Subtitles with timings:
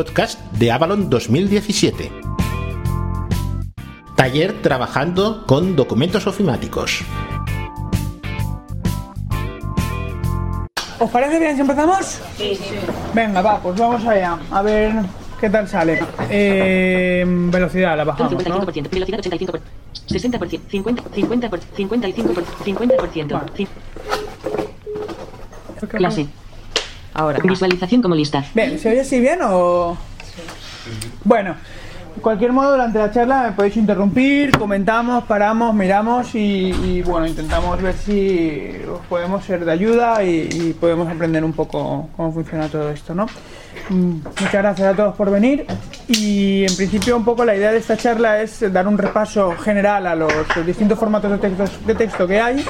[0.00, 2.10] podcast de Avalon 2017.
[4.16, 7.02] Taller trabajando con documentos ofimáticos.
[10.98, 12.06] ¿Os parece bien si empezamos?
[12.38, 12.76] Sí, sí.
[13.12, 14.38] Venga, va, pues vamos allá.
[14.50, 14.92] A ver
[15.38, 16.02] qué tal sale.
[16.30, 18.62] Eh, velocidad, la bajamos, ¿no?
[18.66, 19.60] 55%, velocidad 85%,
[20.08, 23.28] 60%, 50%, 50%, 55%,
[25.84, 25.88] 50%.
[25.88, 26.39] Clase.
[27.14, 27.38] Ahora.
[27.42, 28.44] Visualización como lista.
[28.54, 29.96] Bien, ¿se oye así bien o...?
[31.24, 31.54] Bueno,
[32.16, 37.26] de cualquier modo, durante la charla me podéis interrumpir, comentamos, paramos, miramos y, y, bueno,
[37.26, 42.32] intentamos ver si os podemos ser de ayuda y, y, podemos aprender un poco cómo
[42.32, 43.26] funciona todo esto, ¿no?
[43.90, 45.66] Mm, Muchas gracias a todos por venir
[46.08, 50.06] y en principio un poco la idea de esta charla es dar un repaso general
[50.06, 52.64] a los, los distintos formatos de texto, de texto que hay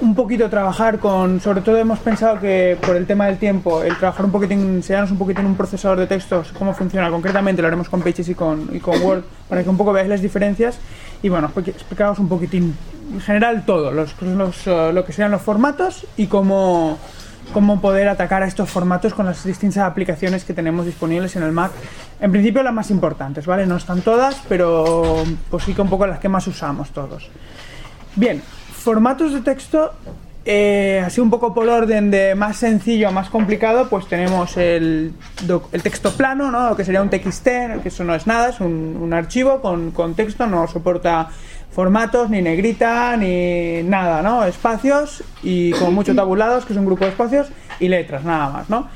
[0.00, 3.96] un poquito trabajar con, sobre todo hemos pensado que por el tema del tiempo, el
[3.96, 7.88] trabajar un poquitín, enseñarnos un poquitín un procesador de textos, cómo funciona concretamente, lo haremos
[7.88, 10.78] con Pages y con, y con Word, para que un poco veáis las diferencias
[11.22, 12.74] y bueno, explicaros un poquitín,
[13.12, 16.98] en general todo, los, los, uh, lo que sean los formatos y cómo,
[17.52, 21.52] cómo poder atacar a estos formatos con las distintas aplicaciones que tenemos disponibles en el
[21.52, 21.72] Mac.
[22.20, 23.66] En principio las más importantes, ¿vale?
[23.66, 27.28] No están todas, pero pues sí que un poco las que más usamos todos.
[28.16, 28.42] Bien,
[28.80, 29.92] formatos de texto,
[30.46, 35.12] eh, así un poco por orden de más sencillo a más complicado, pues tenemos el,
[35.72, 36.74] el texto plano, ¿no?
[36.76, 37.44] que sería un TXT,
[37.82, 41.28] que eso no es nada, es un, archivo con, texto, no soporta
[41.70, 44.44] formatos, ni negrita, ni nada, ¿no?
[44.44, 48.70] Espacios y con mucho tabulados, que es un grupo de espacios, y letras, nada más,
[48.70, 48.88] ¿no?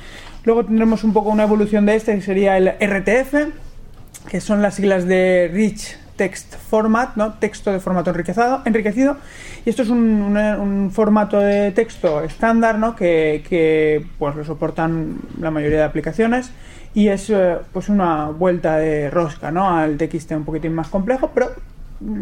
[0.45, 4.75] Luego tendremos un poco una evolución de este, que sería el RTF, que son las
[4.75, 7.35] siglas de Rich Text Format, ¿no?
[7.35, 9.17] texto de formato enriquecido, enriquecido.
[9.65, 12.95] Y esto es un, formato de texto estándar ¿no?
[12.95, 16.51] que, que, pues, lo soportan la mayoría de aplicaciones
[16.95, 19.77] y es eh, pues una vuelta de rosca ¿no?
[19.77, 21.51] al TXT un poquitín más complejo, pero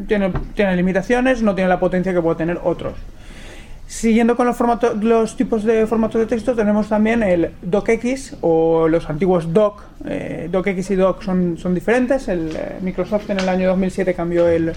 [0.07, 2.95] tiene, tiene limitaciones, no tiene la potencia que puede tener otros.
[3.87, 9.53] Siguiendo con los, tipos de formatos de texto, tenemos también el DocX o los antiguos
[9.53, 9.83] Doc.
[10.07, 12.27] Eh, DocX y Doc son, diferentes.
[12.29, 14.75] Eh, Microsoft en el año 2007 cambió el,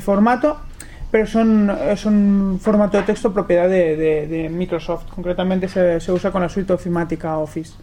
[0.00, 0.60] formato,
[1.10, 5.06] pero es un formato de texto propiedad de, Microsoft.
[5.12, 7.74] Concretamente se, usa con la suite ofimática Office.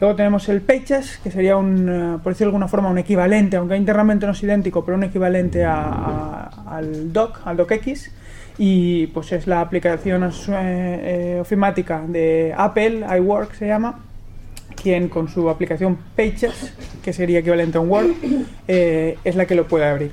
[0.00, 3.58] Luego tenemos el Pages, que sería un, uh, por decirlo de alguna forma, un equivalente,
[3.58, 8.10] aunque internamente no es idéntico, pero un equivalente al Doc, al DocX
[8.62, 14.00] y pues es la aplicación eh, eh, ofimática de Apple, iWork se llama,
[14.82, 18.10] quien con su aplicación Pages, que sería equivalente a un Word,
[18.68, 20.12] eh, es la que lo puede abrir.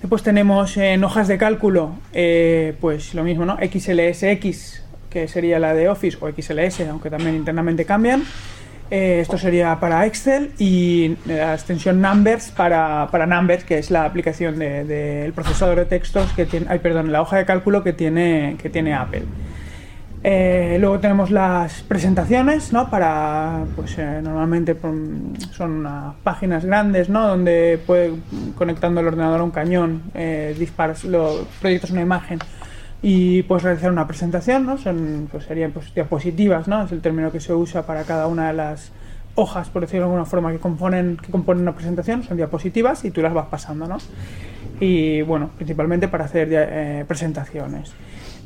[0.00, 3.58] Después tenemos en hojas de cálculo, eh, pues lo mismo, ¿no?
[3.58, 8.24] XLSX, que sería la de Office, o XLS, aunque también internamente cambian.
[8.90, 14.04] Eh, esto sería para Excel y la extensión Numbers para, para Numbers, que es la
[14.04, 17.84] aplicación del de, de procesador de textos que tiene, ay, perdón, la hoja de cálculo
[17.84, 19.24] que tiene, que tiene Apple.
[20.24, 22.90] Eh, luego tenemos las presentaciones, ¿no?
[22.90, 24.76] Para, pues eh, normalmente
[25.52, 27.28] son unas páginas grandes, ¿no?
[27.28, 28.14] Donde puede,
[28.56, 32.40] conectando el ordenador a un cañón, eh, disparas, lo, proyectas una imagen
[33.02, 34.78] y puedes realizar una presentación, ¿no?
[34.78, 36.84] Son, pues serían pues, diapositivas, ¿no?
[36.84, 38.92] Es el término que se usa para cada una de las
[39.34, 43.12] hojas, por decirlo de alguna forma, que componen, que componen una presentación, son diapositivas y
[43.12, 43.98] tú las vas pasando, ¿no?
[44.80, 47.92] Y bueno, principalmente para hacer eh, presentaciones.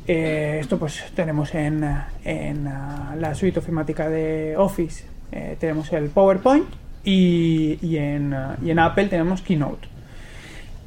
[0.05, 1.83] Eh, esto pues tenemos en,
[2.25, 6.65] en uh, la suite ofimática de Office, eh, tenemos el PowerPoint
[7.05, 9.92] y, y, en, uh, y en Apple tenemos Keynote.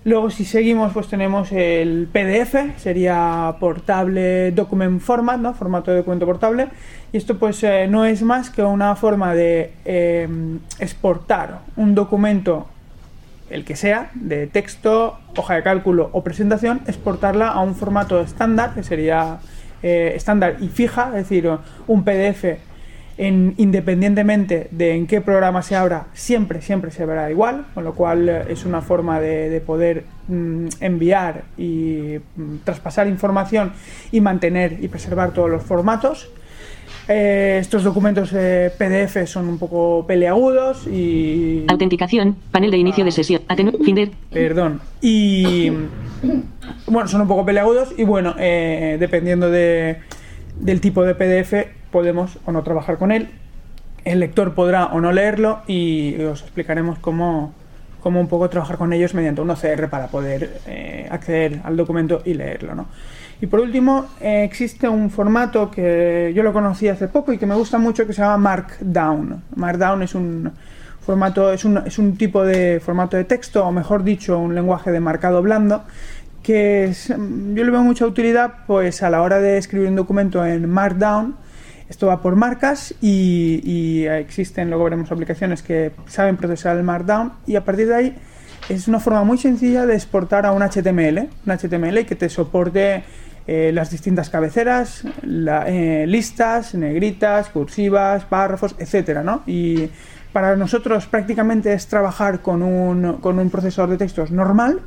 [0.07, 5.53] Luego si seguimos pues tenemos el PDF, sería portable document format, ¿no?
[5.53, 6.69] formato de documento portable.
[7.13, 10.29] Y esto pues eh, no es más que una forma de eh,
[10.79, 12.69] exportar un documento,
[13.51, 18.75] el que sea, de texto, hoja de cálculo o presentación, exportarla a un formato estándar,
[18.75, 19.41] que sería
[19.83, 21.51] eh, estándar y fija, es decir,
[21.89, 22.45] un PDF
[23.19, 27.95] en, independientemente de en qué programa se abra, siempre, siempre se verá igual, con lo
[27.95, 33.73] cual eh, es una forma de, de poder mm, enviar y mm, traspasar información
[34.13, 36.31] y mantener y preservar todos los formatos.
[37.09, 41.65] Eh, estos documentos eh, PDF son un poco peleagudos y...
[41.69, 44.11] Autenticación, panel de inicio de sesión, Atenu Finder.
[44.31, 44.81] Perdón.
[45.01, 45.71] Y...
[46.87, 49.99] Bueno, son un poco peleagudos y bueno, eh, dependiendo de,
[50.59, 53.31] del tipo de PDF podemos o no trabajar con él.
[54.05, 57.55] El lector podrá o no leerlo y os explicaremos cómo,
[58.03, 62.21] cómo un poco trabajar con ellos mediante un OCR para poder eh, acceder al documento
[62.27, 62.75] y leerlo.
[62.75, 62.87] ¿no?
[63.41, 67.47] Y por último, eh, existe un formato que yo lo conocí hace poco y que
[67.47, 69.43] me gusta mucho que se llama Markdown.
[69.55, 70.53] Markdown es un
[71.01, 74.93] formato, es un, es un tipo de formato de texto, o mejor dicho, un lenguaje
[74.93, 75.85] de marcado blando,
[76.43, 80.69] que yo le veo mucha utilidad pues a la hora de escribir un documento en
[80.69, 81.46] Markdown.
[81.89, 87.57] Esto va por marcas y, existen, luego veremos aplicaciones que saben procesar el Markdown y
[87.57, 88.17] a partir de ahí
[88.69, 93.05] es una forma muy sencilla de exportar a un HTML, un HTML que te soporte
[93.47, 99.43] eh, las distintas cabeceras, eh, listas, negritas, cursivas, párrafos, etcétera, ¿no?
[99.47, 99.89] Y
[100.33, 104.81] para nosotros prácticamente es trabajar con un, con un procesador de textos normal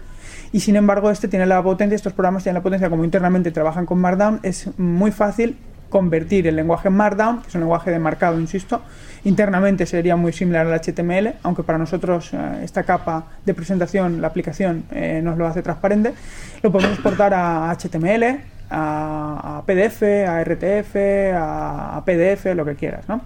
[0.52, 3.86] y sin embargo este tiene la potencia, estos programas tienen la potencia como internamente trabajan
[3.86, 5.56] con Markdown, es muy fácil
[5.90, 8.82] convertir el lenguaje Markdown, que es un lenguaje de marcado, insisto,
[9.24, 14.28] internamente sería muy similar al HTML, aunque para nosotros eh, esta capa de presentación, la
[14.28, 16.14] aplicación, eh, nos lo hace transparente,
[16.62, 18.40] lo podemos exportar a HTML,
[18.72, 20.96] a, PDF, a RTF,
[21.34, 23.22] a, a PDF, lo que quieras, ¿no?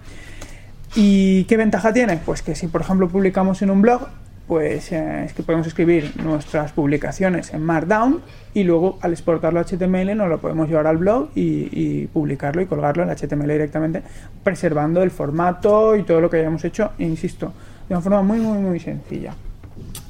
[0.96, 2.18] ¿Y qué ventaja tiene?
[2.18, 4.08] Pues que si por ejemplo publicamos en un blog,
[4.46, 8.20] pues eh, es que podemos escribir nuestras publicaciones en Markdown
[8.52, 12.66] y luego al exportarlo a HTML nos lo podemos llevar al blog y, publicarlo y
[12.66, 14.02] colgarlo en HTML directamente,
[14.42, 17.52] preservando el formato y todo lo que hayamos hecho, insisto,
[17.88, 19.34] de una forma muy, muy, muy sencilla.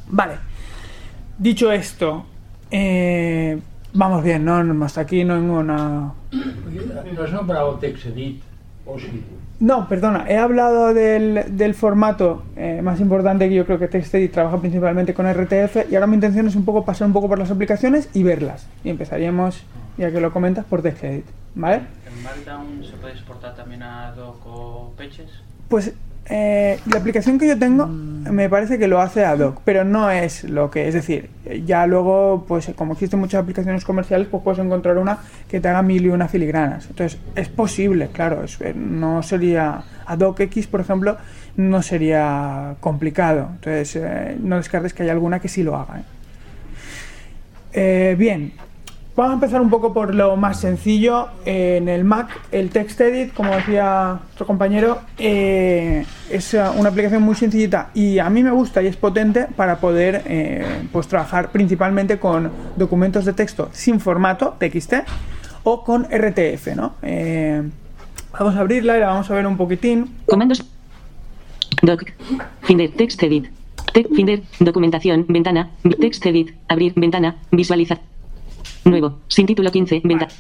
[0.09, 0.35] Vale,
[1.39, 2.27] dicho esto,
[2.71, 3.59] eh,
[3.93, 4.85] vamos bien, ¿no?
[4.85, 6.13] Hasta aquí no hay ninguna...
[7.15, 8.43] No has nombrado TextEdit,
[8.85, 9.23] o sí.
[9.61, 14.33] No, perdona, he hablado del, del formato eh, más importante que yo creo que TextEdit
[14.33, 17.39] trabaja principalmente con RTF y ahora mi intención es un poco pasar un poco por
[17.39, 18.67] las aplicaciones y verlas.
[18.83, 19.65] Y empezaríamos,
[19.97, 21.25] ya que lo comentas, por TextEdit,
[21.55, 21.83] ¿vale?
[22.07, 24.93] ¿En Markdown se puede exportar también a doc o?
[25.69, 25.93] Pues
[26.31, 30.11] eh, la aplicación que yo tengo me parece que lo hace ad hoc, pero no
[30.11, 31.29] es lo que es decir,
[31.67, 35.19] ya luego, pues como existen muchas aplicaciones comerciales, pues puedes encontrar una
[35.49, 36.87] que te haga mil y una filigranas.
[36.89, 41.19] Entonces, es posible, claro, es- eh, no sería ad hoc X, por ejemplo,
[41.57, 43.49] no sería complicado.
[43.57, 46.01] Entonces, eh, no descartes que haya alguna que sí lo haga.
[46.01, 46.05] ¿eh?
[47.75, 48.53] Eh, bien,
[49.17, 51.29] vamos a empezar un poco por lo más sencillo.
[51.47, 57.35] Eh, en el Mac, el TextEdit, como decía nuestro compañero, eh, es una aplicación muy
[57.35, 62.19] sencillita y a mí me gusta y es potente para poder eh, pues trabajar principalmente
[62.19, 64.95] con documentos de texto sin formato, TXT,
[65.63, 66.95] o con RTF, ¿no?
[68.39, 70.11] Vamos a abrirla y la vamos a ver un poquitín.
[70.27, 70.65] Comandos.
[71.83, 72.03] Doc.
[72.63, 72.91] Finder.
[72.91, 73.47] Text edit.
[73.93, 74.43] Te- Finder.
[74.59, 75.25] Documentación.
[75.29, 75.71] Ventana.
[75.85, 76.51] vi- Text edit.
[76.69, 76.93] Abrir.
[76.97, 77.37] Ventana.
[77.53, 78.01] Visualizar.
[78.85, 79.19] Nuevo.
[79.29, 80.03] Sin título 15.
[80.05, 80.33] Ventana.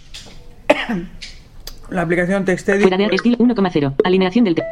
[1.91, 2.83] La aplicación TextEdit.
[2.83, 3.95] Fuera de estilo 1,0.
[4.05, 4.71] Alineación del texto.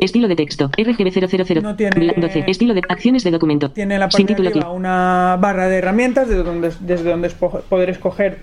[0.00, 0.70] Estilo de texto.
[0.76, 1.10] RGB
[1.44, 1.62] 000.
[1.62, 2.44] No tiene- Bla- 12.
[2.48, 3.70] Estilo de acciones de documento.
[3.70, 4.76] Tiene en la parte de título arriba 15.
[4.76, 8.38] una barra de herramientas desde donde, desde donde poder escoger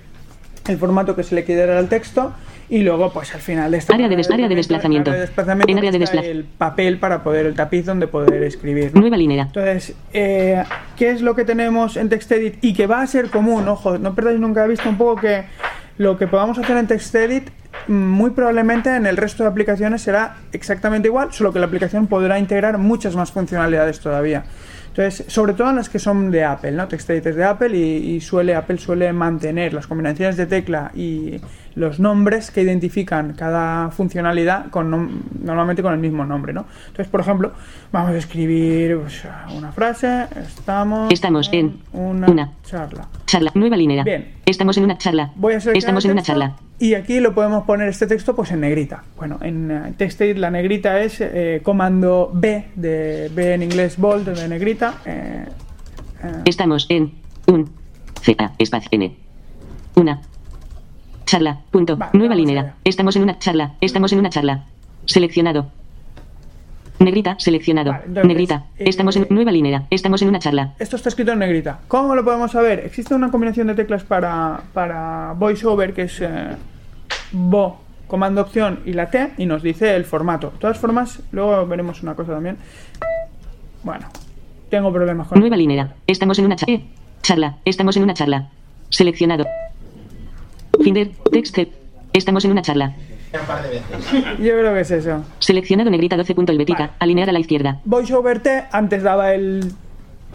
[0.67, 2.31] el formato que se le quiere dar al texto
[2.69, 5.09] y luego pues al final de esta Área de barra des- área de documento, desplazamiento.
[5.11, 8.07] área de desplazamiento En área de está despla- el papel para poder el tapiz donde
[8.07, 9.01] poder escribir ¿no?
[9.01, 9.43] Nueva línea.
[9.43, 10.63] entonces eh,
[10.95, 13.67] ¿qué es lo que tenemos en TextEdit y que va a ser común?
[13.67, 15.43] ojo no perdáis nunca de vista un poco que
[15.97, 17.49] lo que podamos hacer en TextEdit
[17.87, 22.07] mm, muy probablemente en el resto de aplicaciones será exactamente igual, solo que la aplicación
[22.07, 24.43] podrá integrar muchas más funcionalidades todavía.
[24.87, 26.87] Entonces, sobre todo en las que son de Apple, ¿no?
[26.87, 31.39] TextEdit es de Apple y, y suele, Apple suele mantener las combinaciones de tecla y
[31.75, 36.65] los nombres que identifican cada funcionalidad con normalmente con el mismo nombre, ¿no?
[36.87, 37.51] Entonces, por ejemplo,
[37.91, 39.23] vamos a escribir pues,
[39.55, 43.07] una frase, estamos, Estamos en una, una charla.
[43.25, 43.51] Charla.
[43.53, 44.03] Nueva línea.
[44.03, 44.35] Bien.
[44.45, 45.31] Estamos en una charla.
[45.35, 46.55] Voy a Estamos en una charla.
[46.79, 49.03] Y aquí lo podemos poner este texto pues en negrita.
[49.17, 54.29] Bueno, en eh, TextEdit la negrita es eh, comando B, de B en inglés bold,
[54.29, 54.95] de negrita.
[55.05, 55.45] eh,
[56.23, 57.11] eh, Estamos en
[57.47, 57.69] un
[58.21, 59.15] Z espacio N.
[59.95, 60.21] Una
[61.29, 61.59] charla.
[61.69, 61.95] Punto.
[61.95, 62.73] Vale, Nueva línea.
[62.83, 63.73] Estamos en una charla.
[63.81, 64.65] Estamos en una charla.
[65.05, 65.67] Seleccionado.
[66.99, 67.91] Negrita, seleccionado.
[67.91, 68.65] Vale, entonces, Negrita.
[68.77, 69.83] eh, Estamos en nueva línea.
[69.89, 70.73] Estamos en una charla.
[70.79, 71.79] Esto está escrito en negrita.
[71.87, 72.79] ¿Cómo lo podemos saber?
[72.79, 76.57] Existe una combinación de teclas para, para VoiceOver que es eh,
[77.31, 80.49] Bo, comando opción y la T y nos dice el formato.
[80.51, 82.57] De todas formas, luego veremos una cosa también.
[83.83, 84.07] Bueno,
[84.69, 85.93] tengo problemas con Nueva línea.
[86.07, 86.81] Estamos en una eh,
[87.21, 87.57] charla.
[87.63, 88.49] Estamos en una charla.
[88.89, 89.45] Seleccionado.
[90.83, 91.11] Finder.
[91.31, 91.57] Text.
[92.13, 92.95] Estamos en una charla.
[94.39, 95.23] Yo creo que es eso.
[95.39, 96.79] Seleccionado negrita 12 punto helvética.
[96.87, 96.91] Vale.
[96.99, 97.79] Alinear a la izquierda.
[97.85, 99.71] VoiceOver T antes daba el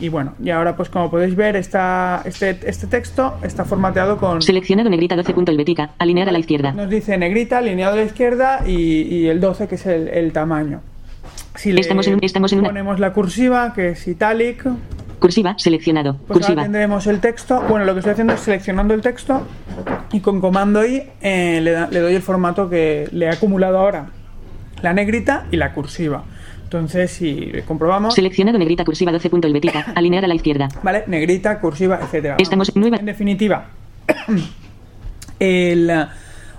[0.00, 4.42] y bueno, y ahora pues como podéis ver está este, este texto está formateado con
[4.42, 5.90] Seleccionado negrita 12 punto helvética.
[5.98, 6.72] Alinear a la izquierda.
[6.72, 10.32] nos dice negrita, alineado a la izquierda y, y el 12 que es el, el
[10.32, 10.80] tamaño.
[11.56, 14.64] Si le Estamos en estamos en una- ponemos la cursiva que es italic,
[15.18, 15.54] Cursiva.
[15.59, 16.14] Seleccionado.
[16.16, 16.62] Pues ahora Cursiva.
[16.62, 17.62] tendremos el texto.
[17.68, 19.47] Bueno, lo que estoy haciendo es seleccionando el texto
[20.12, 23.78] y con comando I eh, le, da- le doy el formato que le he acumulado
[23.78, 24.06] ahora.
[24.83, 26.25] La negrita y la cursiva.
[26.64, 29.87] Entonces, si comprobamos, Seleccionado negrita cursiva 12 punto helvética.
[29.94, 30.68] Alinear a la izquierda.
[30.83, 31.04] ¿vale?
[31.06, 32.37] Negrita, cursiva, etcétera.
[32.38, 32.97] Estamos nueva.
[32.97, 33.66] En definitiva,
[35.38, 36.06] el,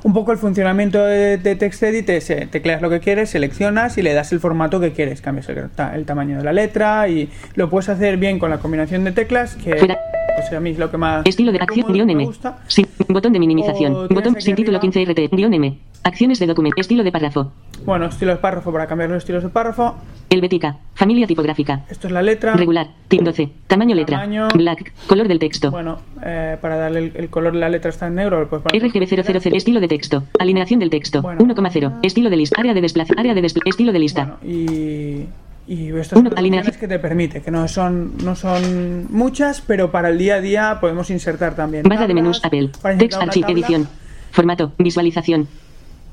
[0.05, 4.13] un poco el funcionamiento de, TextEdit es eh, tecleas lo que quieres, seleccionas y le
[4.13, 5.19] das el formato que quieres.
[5.19, 9.03] Cambias el, el tamaño de la letra y lo puedes hacer bien con la combinación
[9.03, 9.97] de teclas, que
[10.35, 10.49] Fuera.
[10.49, 11.91] pues, a mí es lo que más Estilo de acción.
[11.91, 12.25] Guión M.
[12.25, 12.59] gusta.
[12.67, 13.95] Sin, botón de minimización.
[13.95, 14.91] O Botón sin título arriba.
[14.93, 15.35] 15 RT.
[15.35, 15.77] Guión M.
[16.03, 16.79] Acciones de documento.
[16.79, 17.51] Estilo de párrafo.
[17.85, 19.95] Bueno, estilo de párrafo para cambiar los estilos de párrafo.
[20.29, 20.77] Helvética.
[20.93, 21.83] Familia tipográfica.
[21.89, 22.53] Esto es la letra.
[22.55, 22.87] Regular.
[23.07, 23.49] Tip 12.
[23.67, 24.19] Tamaño letra.
[24.19, 24.47] Tamaño.
[24.55, 24.93] Black.
[25.07, 25.71] Color del texto.
[25.71, 28.47] Bueno, eh, para darle el, el color de la letra está en negro.
[28.47, 29.55] Poner RGB 000.
[29.55, 30.23] Estilo de texto.
[30.39, 31.21] Alineación del texto.
[31.21, 31.41] Bueno.
[31.41, 31.99] 1,0.
[32.01, 32.59] Estilo de lista.
[32.59, 33.13] Área de desplazo.
[33.17, 33.69] Área de desplazo.
[33.69, 34.37] Estilo de lista.
[34.41, 35.27] Bueno, y,
[35.67, 36.59] y estas alineación.
[36.59, 40.41] opciones que te permite, que no son, no son muchas, pero para el día a
[40.41, 41.83] día podemos insertar también.
[41.83, 42.71] Barra de menús Apple.
[42.97, 43.87] Text Archive edición.
[44.31, 44.73] Formato.
[44.77, 45.47] Visualización.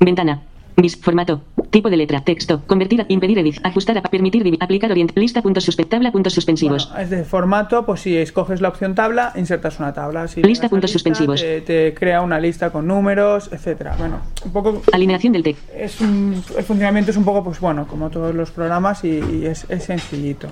[0.01, 0.43] Ventana.
[0.77, 1.43] Vis formato.
[1.71, 2.23] Tipo de letra.
[2.23, 2.63] Texto.
[2.67, 3.65] Convertir a impedir edición.
[3.67, 5.13] Ajustar a permitir divi- aplicar orient.
[5.17, 6.89] Lista puntos suspe- tabla puntos suspensivos.
[6.89, 10.29] Bueno, es de formato, pues si escoges la opción tabla, insertas una tabla.
[10.29, 11.41] Si Lista puntos suspensivos.
[11.41, 13.95] Te, te crea una lista con números, etcétera.
[13.99, 15.73] Bueno, un poco Alineación del texto.
[15.77, 19.47] es un- el funcionamiento es un poco, pues bueno, como todos los programas y, y
[19.47, 20.49] es, es sencillito.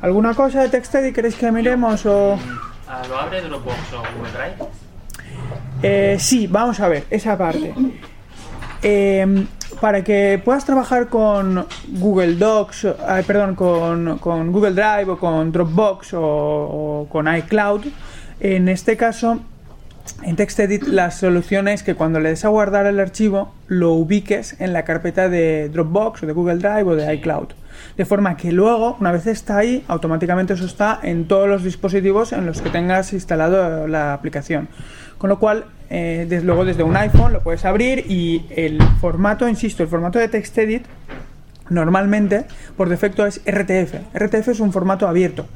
[0.00, 2.38] ¿Alguna cosa de TextEdit queréis que miremos o...?
[2.86, 4.70] Ah, ¿Lo abre Dropbox o Google Drive?
[5.82, 7.72] Eh, sí, vamos a ver, esa parte.
[8.86, 9.46] Eh,
[9.80, 12.94] para que puedas trabajar con Google Docs, eh,
[13.26, 17.86] perdón, con, con Google Drive o con Dropbox o, o con iCloud,
[18.40, 19.40] en este caso,
[20.22, 24.60] en TextEdit la solución es que cuando le des a guardar el archivo, lo ubiques
[24.60, 27.48] en la carpeta de Dropbox o de Google Drive o de iCloud.
[27.96, 32.32] De forma que luego, una vez está ahí, automáticamente eso está en todos los dispositivos
[32.32, 34.68] en los que tengas instalado la aplicación.
[35.24, 39.48] Con lo cual, eh, desde luego desde un iPhone lo puedes abrir y el formato,
[39.48, 40.84] insisto, el formato de TextEdit
[41.70, 42.44] normalmente
[42.76, 43.94] por defecto es RTF.
[44.14, 45.46] RTF es un formato abierto,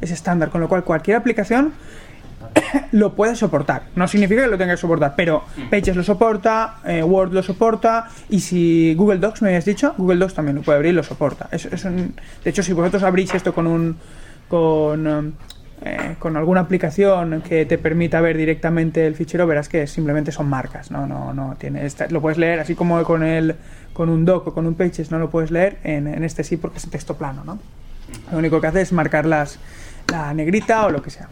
[0.00, 1.74] es estándar, con lo cual cualquier aplicación
[2.92, 3.82] lo puede soportar.
[3.96, 8.08] No significa que lo tenga que soportar, pero Pages lo soporta, eh, Word lo soporta
[8.30, 11.02] y si Google Docs me habías dicho, Google Docs también lo puede abrir y lo
[11.02, 11.50] soporta.
[11.50, 13.98] De hecho, si vosotros abrís esto con un
[14.48, 15.32] con, um,
[15.84, 20.48] eh, con alguna aplicación que te permita ver directamente el fichero, verás que simplemente son
[20.48, 23.54] marcas, no, no, no tiene, esta- lo puedes leer así como con el
[23.92, 26.56] con un doc o con un pages no lo puedes leer, en, en este sí
[26.56, 27.58] porque es texto plano, ¿no?
[28.32, 29.58] Lo único que hace es marcar las,
[30.10, 31.28] la negrita o lo que sea.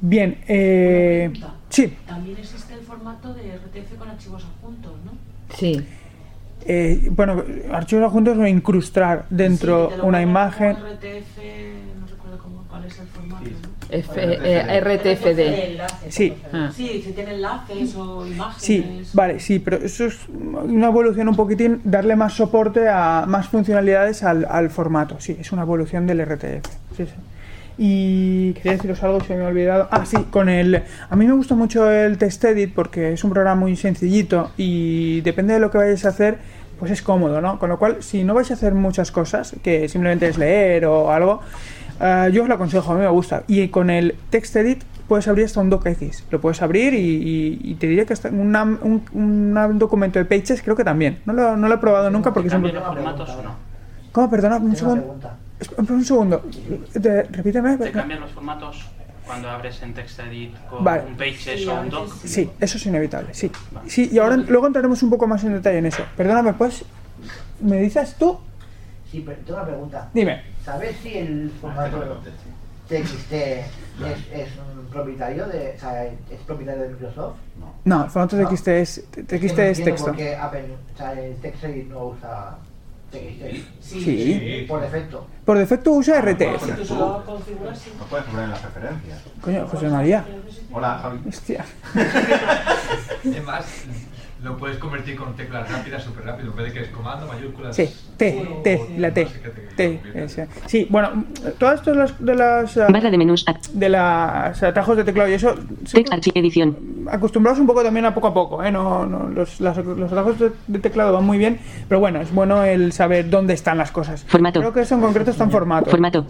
[0.00, 1.32] Bien, eh,
[1.68, 5.12] sí, También existe el formato de RTF con archivos adjuntos, ¿no?
[5.56, 5.84] Sí.
[6.66, 7.42] eh, bueno,
[7.72, 10.76] archivos adjuntos o incrustar dentro Sí, una imagen.
[10.76, 11.38] RTF,
[12.78, 13.78] cuál es el formato, ¿no?
[13.90, 16.10] F- eh, RTFD.
[16.10, 16.34] Sí.
[16.52, 16.70] Ah.
[16.74, 18.62] Sí, si tiene enlaces o imágenes.
[18.62, 23.48] Sí, vale, sí, pero eso es una evolución un poquitín, darle más soporte a más
[23.48, 25.16] funcionalidades al, al formato.
[25.20, 26.66] Sí, es una evolución del RTF.
[26.96, 27.12] Sí, sí.
[27.80, 29.86] Y quería deciros algo, se me ha olvidado.
[29.92, 30.82] Ah, sí, con el.
[31.08, 35.54] A mí me gusta mucho el TextEdit porque es un programa muy sencillito y depende
[35.54, 36.38] de lo que vayáis a hacer,
[36.80, 37.60] pues es cómodo, ¿no?
[37.60, 41.12] Con lo cual, si no vais a hacer muchas cosas, que simplemente es leer o
[41.12, 41.40] algo,
[42.00, 43.44] ah, yo os lo aconsejo, a mí me gusta.
[43.46, 46.24] Y con el TextEdit puedes abrir hasta un docx.
[46.30, 50.24] Lo puedes abrir y, y- y te diré que hasta una- un, un documento de
[50.24, 51.20] Pages creo que también.
[51.26, 52.88] No lo, no lo he probado nunca porque ¿Cambia siempre...
[52.88, 53.50] los formatos o no?
[54.12, 54.30] ¿Cómo?
[54.30, 55.16] Perdona, un segundo.
[55.76, 56.44] Un segundo.
[57.00, 57.76] Te- repíteme.
[57.78, 58.86] ¿Te cambian los formatos
[59.26, 61.02] cuando abres en TextEdit con Vale.
[61.06, 62.12] un Pages Sí, o un Doc?
[62.24, 63.50] Sí, eso es inevitable, sí.
[63.86, 66.02] Sí, y ahora luego entraremos un poco más en detalle en eso.
[66.16, 66.84] Perdóname, pues,
[67.60, 68.38] ¿me dices tú?
[69.10, 70.10] Sí, pero tengo una pregunta.
[70.12, 70.42] Dime.
[70.64, 72.20] ¿Sabes si el formato
[72.88, 73.66] TXT es,
[74.32, 77.36] es un propietario de, o sea, es propietario de Microsoft?
[77.84, 78.48] No, el formato No.
[78.48, 80.06] TXT es, que TXT no es entiendo texto.
[80.06, 82.58] por qué Apple, o sea, el TextEdit no usa
[83.10, 83.82] TXT.
[83.82, 84.64] Sí.
[84.68, 85.26] Por defecto.
[85.44, 86.20] Por defecto usa
[87.24, 87.92] configuras, sí.
[87.98, 89.22] No puedes poner en las referencias.
[89.40, 90.24] Coño, José María.
[90.70, 91.20] Hola, Javi.
[91.28, 91.64] Hostia.
[93.24, 93.64] Además,
[94.42, 96.50] lo puedes convertir con teclas rápidas, súper rápido.
[96.50, 97.74] En vez de que es comando, mayúsculas.
[97.74, 99.26] Sí, T, T, la T.
[100.66, 101.24] Sí, bueno,
[101.58, 103.44] todo esto de las, de las, ah, Barra de menús.
[103.46, 105.54] Act- de las atajos de teclado y eso,
[105.92, 106.76] Text edición.
[107.10, 108.70] acostumbrados un poco también a poco a poco, ¿eh?
[108.70, 112.32] No, no, los, las- los atajos de, de teclado van muy bien, pero bueno, es
[112.32, 114.24] bueno el saber dónde están las cosas.
[114.28, 114.60] Formato.
[114.60, 115.90] Creo que eso en concreto está en formato.
[115.90, 116.26] Formato.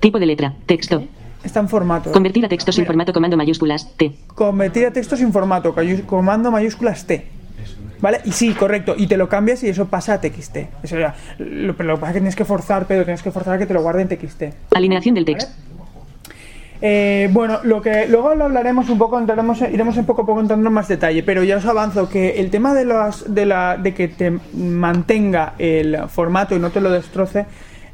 [0.00, 0.54] Tipo de letra.
[0.66, 1.02] Texto.
[1.42, 2.12] Está en formato.
[2.12, 3.96] Convertir a texto sin formato comando mayúsculas.
[3.96, 4.12] T.
[4.34, 5.74] Convertir a texto sin formato,
[6.06, 7.26] comando mayúsculas T.
[8.00, 8.20] ¿Vale?
[8.24, 8.94] Y sí, correcto.
[8.96, 10.56] Y te lo cambias y eso pasa a TXT.
[10.82, 13.30] Eso ya, lo, pero lo que pasa es que tienes que forzar, pero tienes que
[13.30, 14.42] forzar a que te lo guarde en TXT.
[14.74, 15.52] Alineación del texto.
[16.82, 20.40] Eh, bueno, lo que luego lo hablaremos un poco, entraremos, iremos un poco a poco
[20.40, 23.76] entrando en más detalle, pero ya os avanzo que el tema de, las, de, la,
[23.76, 27.44] de que te mantenga el formato y no te lo destroce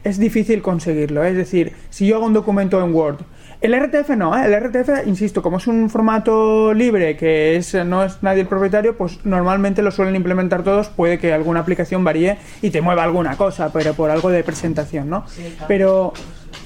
[0.05, 1.25] es difícil conseguirlo.
[1.25, 1.31] ¿eh?
[1.31, 3.19] Es decir, si yo hago un documento en Word,
[3.67, 4.47] el RTF no, ¿eh?
[4.47, 8.97] el RTF, insisto, como es un formato libre que es, no es nadie el propietario,
[8.97, 13.37] pues normalmente lo suelen implementar todos, puede que alguna aplicación varíe y te mueva alguna
[13.37, 15.25] cosa, pero por algo de presentación, ¿no?
[15.69, 16.13] Pero,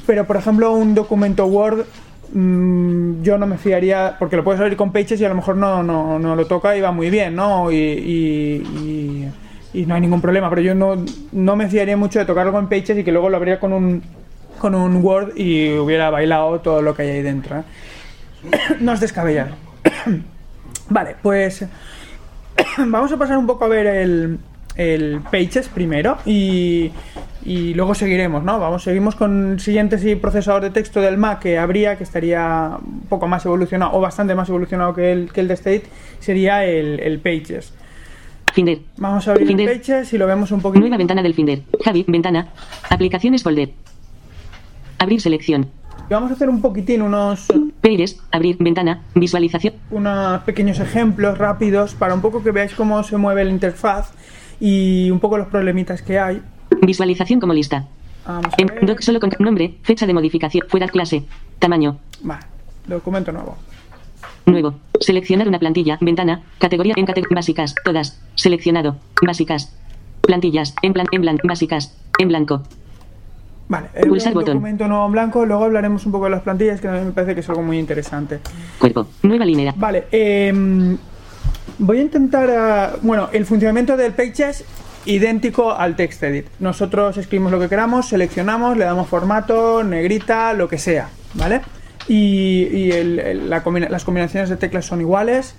[0.07, 1.85] pero por ejemplo, un documento Word
[2.33, 5.57] mm, yo no me fiaría, porque lo puedes abrir con Pages y a lo mejor
[5.57, 7.71] no, no, no lo toca y va muy bien, ¿no?
[7.71, 9.29] Y, y- y-
[9.73, 10.97] y no hay ningún problema, pero yo no,
[11.31, 14.03] no me fiaría mucho de tocarlo con Pages y que luego lo abría con un,
[14.61, 17.59] con un Word y hubiera bailado todo lo que hay ahí dentro.
[17.59, 17.63] ¿eh?
[18.81, 19.57] no es descabellado.
[20.89, 21.67] vale, pues
[22.79, 24.39] vamos a pasar un poco a ver el,
[24.77, 26.93] el Pages primero y,
[27.45, 28.61] y luego seguiremos, ¿no?
[28.61, 32.79] Vamos, seguimos con el siguiente sí, procesador de texto del Mac que habría, que estaría
[32.81, 35.85] un poco más evolucionado o bastante más evolucionado que el, que el de State,
[36.21, 37.73] sería el, el Pages.
[38.53, 38.81] Finder.
[38.97, 39.79] Vamos a abrir el Finder.
[39.79, 40.81] Pages y lo vemos un poquito.
[40.81, 41.63] Nueva ventana del Finder.
[41.85, 42.49] Javi, ventana.
[42.89, 43.71] Aplicaciones folder.
[45.01, 45.67] Abrir selección.
[46.11, 47.47] Y vamos a hacer un poquitín unos,
[47.81, 48.21] Pages.
[48.33, 49.03] Abrir ventana.
[49.15, 49.75] Visualización.
[49.91, 54.13] unos pequeños ejemplos rápidos para un poco que veáis cómo se mueve la interfaz
[54.61, 56.43] y un poco los problemitas que hay.
[56.83, 57.87] Visualización como lista.
[58.27, 58.85] Vamos a En ver.
[58.87, 61.25] doc solo con nombre, fecha de modificación, fuera clase,
[61.59, 62.43] tamaño, Vale,
[62.87, 63.57] documento nuevo.
[64.45, 64.75] nuevo.
[65.01, 69.75] Seleccionar una plantilla, ventana, categoría en categorías básicas, todas, seleccionado, básicas,
[70.21, 72.63] plantillas, en plan, en blanco, básicas, en blanco.
[73.71, 74.45] Vale, el botón.
[74.47, 77.13] documento nuevo en blanco, luego hablaremos un poco de las plantillas que a mí me
[77.13, 78.41] parece que es algo muy interesante.
[78.81, 79.73] Cuerpo, nueva línea.
[79.77, 80.99] Vale, em,
[81.79, 84.65] voy a intentar, ah, bueno, el funcionamiento del Pages
[85.07, 86.47] idéntico al TextEdit.
[86.59, 91.61] Nosotros escribimos lo que queramos, seleccionamos, le damos formato, negrita, lo que sea, ¿vale?
[92.09, 95.55] Y, y el- el- la combina- las combinaciones de teclas son iguales.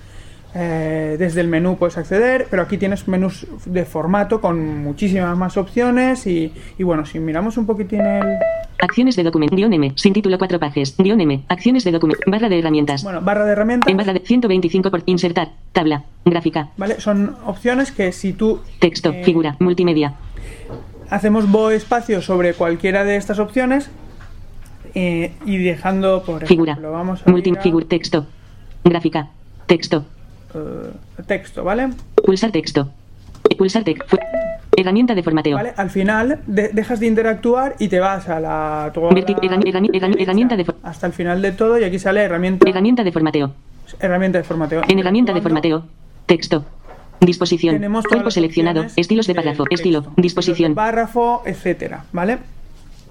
[0.54, 5.56] Eh, desde el menú puedes acceder, pero aquí tienes menús de formato con muchísimas más
[5.56, 8.38] opciones y, y bueno, si miramos un poquitín el...
[8.80, 12.50] Acciones de documento, guion M, sin título cuatro pages, guion M, acciones de documento, barra
[12.50, 13.04] de herramientas.
[13.04, 13.90] Bueno, barra de herramientas.
[13.90, 17.00] En barra de 125 por insertar, tabla, gráfica, ¿Vale?
[17.00, 20.16] Son opciones que si tú texto, Eh, figura, multimedia,
[21.10, 23.90] hacemos bo espacio sobre cualquiera de estas opciones
[24.96, 28.26] eh, y dejando por figura, ejemplo, vamos a multi, figura, texto,
[28.84, 29.30] gráfica,
[29.68, 30.06] texto,
[30.54, 31.90] eh, texto, ¿vale?
[32.26, 32.90] pulsar texto,
[33.58, 34.18] pulsar texto,
[34.76, 35.74] herramienta de formateo, ¿Vale?
[35.76, 39.64] Al final de- dejas de interactuar y te vas a la, toda Verti- la herrami-
[39.72, 43.04] herrami- herrami- derecha herramienta de hasta el final de todo y aquí sale herramienta herramienta
[43.04, 43.54] de formateo,
[44.00, 44.82] herramienta de formateo.
[44.88, 45.86] en herramienta de formateo,
[46.26, 46.66] texto,
[47.20, 52.38] disposición, Tenemos cuerpo seleccionado, estilos de párrafo, texto, estilo, disposición, párrafo, etcétera, ¿vale?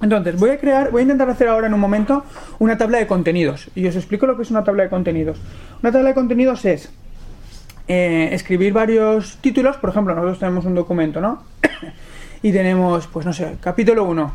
[0.02, 2.24] Entonces, voy a crear, voy a intentar hacer ahora en un momento
[2.58, 3.68] una tabla de contenidos.
[3.74, 5.36] Y os explico lo que es una tabla de contenidos.
[5.82, 6.90] Una tabla de contenidos es
[7.92, 9.76] eh, escribir varios títulos.
[9.76, 11.42] Por ejemplo, nosotros tenemos un documento, ¿no?
[12.42, 14.32] y tenemos, pues no sé, capítulo 1.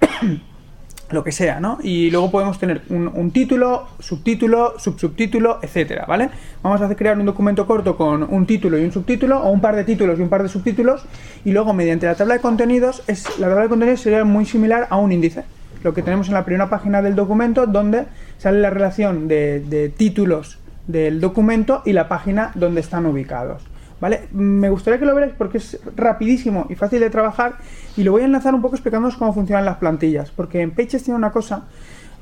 [1.10, 1.78] lo que sea, ¿no?
[1.82, 6.28] Y luego podemos tener un, título, subtítulo, subsubtítulo, etcétera, ¿vale?
[6.62, 9.76] Vamos a crear un documento corto con un título y un subtítulo, o un par
[9.76, 11.02] de títulos y un par de subtítulos,
[11.42, 14.86] y luego mediante la tabla de contenidos, es, la tabla de contenidos sería muy similar
[14.90, 15.44] a un índice.
[15.82, 18.04] Lo que tenemos en la primera página del documento, donde
[18.36, 20.59] sale la relación de, de títulos
[20.92, 23.62] del documento y la página donde están ubicados.
[24.00, 24.28] ¿Vale?
[24.32, 27.56] Me gustaría que lo veáis porque es rapidísimo y fácil de trabajar
[27.96, 30.30] y lo voy a enlazar un poco explicándoos cómo funcionan las plantillas.
[30.30, 31.64] Porque en Pages tiene una cosa,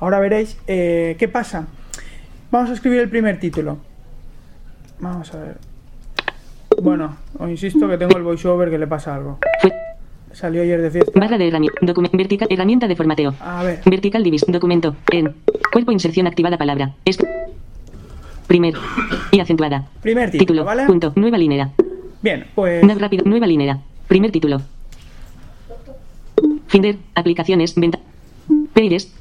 [0.01, 1.67] ahora veréis, eh, ¿qué pasa?
[2.51, 3.79] Vamos a escribir el primer título.
[4.99, 5.59] Vamos a ver.
[6.83, 9.39] Bueno, os insisto que tengo el voiceover que le pasa algo.
[10.33, 11.19] Salió ayer de fiesta.
[11.19, 11.81] barra de herramienta,
[12.13, 15.35] vertical, herramienta de formateo, A ver, vertical divis, documento, en,
[15.73, 17.19] cuerpo inserción activada palabra, es,
[18.49, 18.75] primer,
[19.31, 20.87] y acentuada, primer título, título, ¿vale?
[20.87, 21.71] punto, nueva línea,
[22.21, 24.61] Bien, pues nav rápido, nueva línea, primer título,
[26.67, 28.01] Finder, aplicaciones, venta,
[28.75, 29.13] Pages,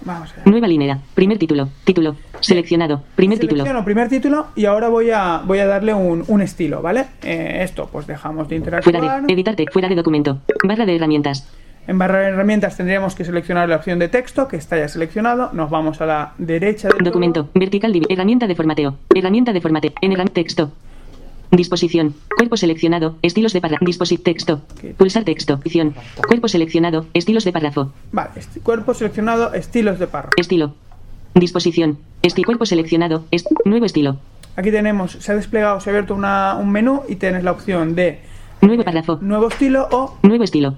[0.00, 0.46] vamos a ver.
[0.46, 5.42] nueva línea, primer título, título, seleccionado, primer título, Selecciono primer título y ahora voy a,
[5.44, 7.06] voy a darle un, un estilo, ¿vale?
[7.22, 8.96] Eh, esto, pues dejamos de interactuar.
[8.98, 11.46] fuera de, editarte, fuera de documento, barra de herramientas,
[11.88, 15.50] En barra de herramientas tendríamos que seleccionar la opción de texto, que está ya seleccionado.
[15.54, 19.92] Nos vamos a la derecha del documento, vertical divis, herramienta de formateo, herramienta de formateo,
[20.02, 20.70] en herramienta, texto,
[21.50, 24.60] disposición, cuerpo seleccionado, estilos de párrafo, disposit texto,
[24.98, 25.94] pulsar texto, opción,
[26.28, 30.34] cuerpo seleccionado, estilos de párrafo, Vale, este cuerpo seleccionado, estilos de párrafo.
[30.36, 30.74] Estilo.
[31.34, 31.98] Disposición.
[32.22, 33.24] Esti cuerpo seleccionado.
[33.30, 34.16] Est nuevo estilo.
[34.56, 37.94] Aquí tenemos, se ha desplegado, se ha abierto una- un menú y tienes la opción
[37.94, 38.18] de
[38.60, 39.18] Nuevo párrafo.
[39.22, 40.74] nuevo estilo o Nuevo estilo.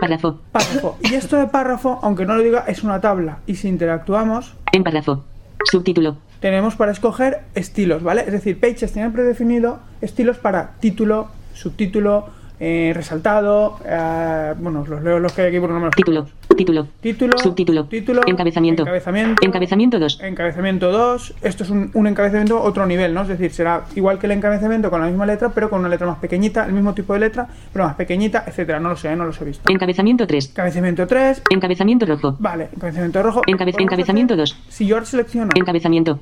[0.00, 0.38] Párrafo.
[0.52, 0.96] párrafo.
[1.02, 3.38] Y esto de párrafo, aunque no lo diga, es una tabla.
[3.46, 5.24] Y si interactuamos, En párrafo.
[5.64, 6.16] Subtítulo.
[6.40, 8.22] tenemos para escoger estilos, ¿vale?
[8.22, 12.26] Es decir, Pages tiene predefinido estilos para título, subtítulo,
[12.60, 15.94] eh, resaltado, eh, bueno, os los leo los que hay aquí porque no me los
[15.94, 16.26] Título.
[16.58, 16.88] Título.
[17.00, 17.84] Título, Subtítulo.
[17.84, 18.82] título, Encabezamiento.
[18.82, 20.20] encabezamiento, Encabezamiento 2.
[20.22, 23.22] Encabezamiento 2, esto es un, un encabezamiento otro nivel, ¿no?
[23.22, 26.08] Es decir, será igual que el encabezamiento con la misma letra, pero con una letra
[26.08, 28.80] más pequeñita, el mismo tipo de letra, pero más pequeñita, etcétera.
[28.80, 29.70] No lo sé, no los he visto.
[29.72, 30.48] Encabezamiento 3.
[30.50, 32.36] Encabezamiento 3, Encabezamiento rojo.
[32.40, 33.42] vale, encabezamiento rojo.
[33.46, 34.64] Encabe- encabezamiento hacer- 2.
[34.68, 36.18] Si yo selecciono Encabezamiento.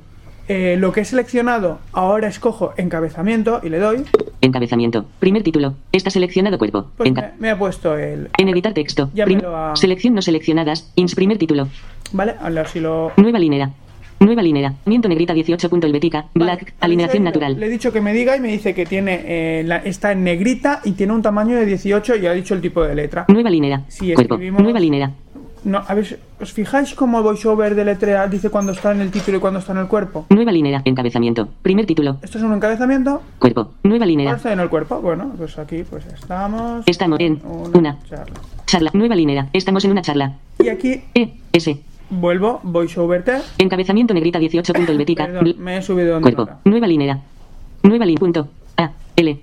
[0.47, 4.03] Eh, lo que he seleccionado, ahora escojo encabezamiento y le doy,
[4.41, 5.05] Encabezamiento.
[5.19, 5.73] Primer título.
[5.91, 6.87] Está seleccionado cuerpo.
[6.95, 8.29] pues me, me ha puesto el...
[8.37, 9.09] En editar texto.
[9.43, 10.91] Ha- Selección no seleccionadas.
[10.95, 11.67] Ins primer título.
[12.13, 12.35] ¿Vale?
[12.39, 13.11] A ver si lo...
[13.17, 13.71] Nueva linera.
[14.19, 14.73] Nueva linera.
[14.85, 15.69] Miento negrita 18.
[15.69, 16.27] punto Helvética.
[16.35, 16.59] Black.
[16.61, 17.59] Vale, alineación natural.
[17.59, 20.23] Le he dicho que me diga y me dice que tiene eh, la- está en
[20.23, 23.25] negrita y tiene un tamaño de 18 y ha dicho el tipo de letra.
[23.27, 23.83] Nueva linera.
[23.87, 24.37] Si cuerpo.
[24.37, 25.11] Nueva linera.
[25.63, 29.37] No, a ver, ¿os fijáis cómo VoiceOver de letrea dice cuando está en el título
[29.37, 30.25] y cuando está en el cuerpo?
[30.29, 30.81] Nueva linera.
[30.85, 31.49] Encabezamiento.
[31.61, 32.17] Primer título.
[32.21, 33.73] Esto es un encabezamiento, Cuerpo.
[33.83, 34.33] Nueva linera.
[34.35, 35.01] está en el cuerpo.
[35.01, 37.41] Bueno, pues aquí pues estamos Estamos en
[37.73, 38.33] una charla.
[38.65, 38.91] charla.
[38.93, 39.49] Nueva linera.
[39.51, 40.35] Estamos en una charla.
[40.59, 41.33] Y aquí E.
[41.53, 41.77] S.
[42.09, 43.33] vuelvo, VoiceOver T.
[43.57, 44.73] Encabezamiento negrita 18.
[44.73, 45.27] punto Helvética.
[45.57, 46.41] Me he subido Cuerpo.
[46.43, 46.59] nota.
[46.65, 47.19] Nueva linera.
[47.83, 48.19] Nueva línea.
[48.19, 48.47] Punto.
[48.77, 48.91] A.
[49.15, 49.39] L.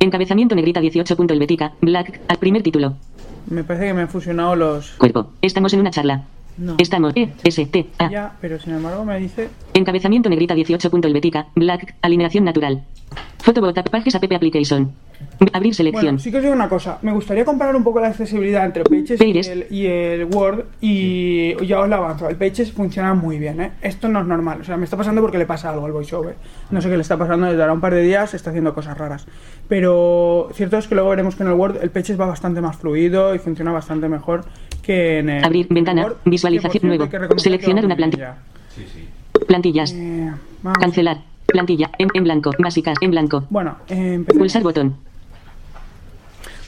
[0.00, 1.16] Encabezamiento negrita 18.
[1.16, 1.72] punto Helvética.
[1.80, 2.20] Black.
[2.26, 2.96] Al primer título.
[3.48, 4.92] Me parece que me han fusionado los...
[4.92, 5.30] Cuerpo.
[5.42, 6.24] Estamos en una charla.
[6.58, 6.76] No.
[6.78, 7.16] Estamos.
[7.16, 7.32] E.
[7.44, 7.66] S.
[7.66, 7.86] T.
[7.98, 8.10] A.
[8.10, 9.48] Ya, pero sin embargo me dice...
[9.74, 10.90] Encabezamiento negrita 18.
[10.90, 11.48] punto Helvética.
[11.54, 11.94] Black.
[12.02, 12.84] Alineación natural.
[13.42, 14.92] Photobot Pages app application.
[15.52, 16.04] Abrir selección.
[16.04, 16.98] Bueno, sí que os digo una cosa.
[17.02, 19.48] Me gustaría comparar un poco la accesibilidad entre Pages y Pages.
[19.48, 22.28] el, y el Word y ya os lo avanzo.
[22.28, 23.72] El Pages funciona muy bien, ¿eh?
[23.82, 24.60] Esto no es normal.
[24.60, 26.36] O sea, me está pasando porque le pasa algo al VoiceOver.
[26.70, 28.96] No sé qué le está pasando desde ahora un par de días, está haciendo cosas
[28.96, 29.26] raras.
[29.68, 32.76] Pero cierto es que luego veremos que en el Word el Pages va bastante más
[32.76, 34.44] fluido y funciona bastante mejor
[34.82, 36.02] que en el Abrir ventana.
[36.04, 37.08] Word, Visualización nuevo.
[37.36, 38.36] Seleccionar una plantilla.
[38.74, 39.08] Sí, sí.
[39.46, 39.92] Plantillas.
[39.92, 40.30] Eh.
[40.80, 41.18] Cancelar.
[41.46, 41.90] Plantilla.
[41.98, 42.50] En, en blanco.
[42.58, 42.96] Básicas.
[43.00, 43.44] En blanco.
[43.50, 44.24] Bueno, eh.
[44.26, 44.96] Pulsar botón.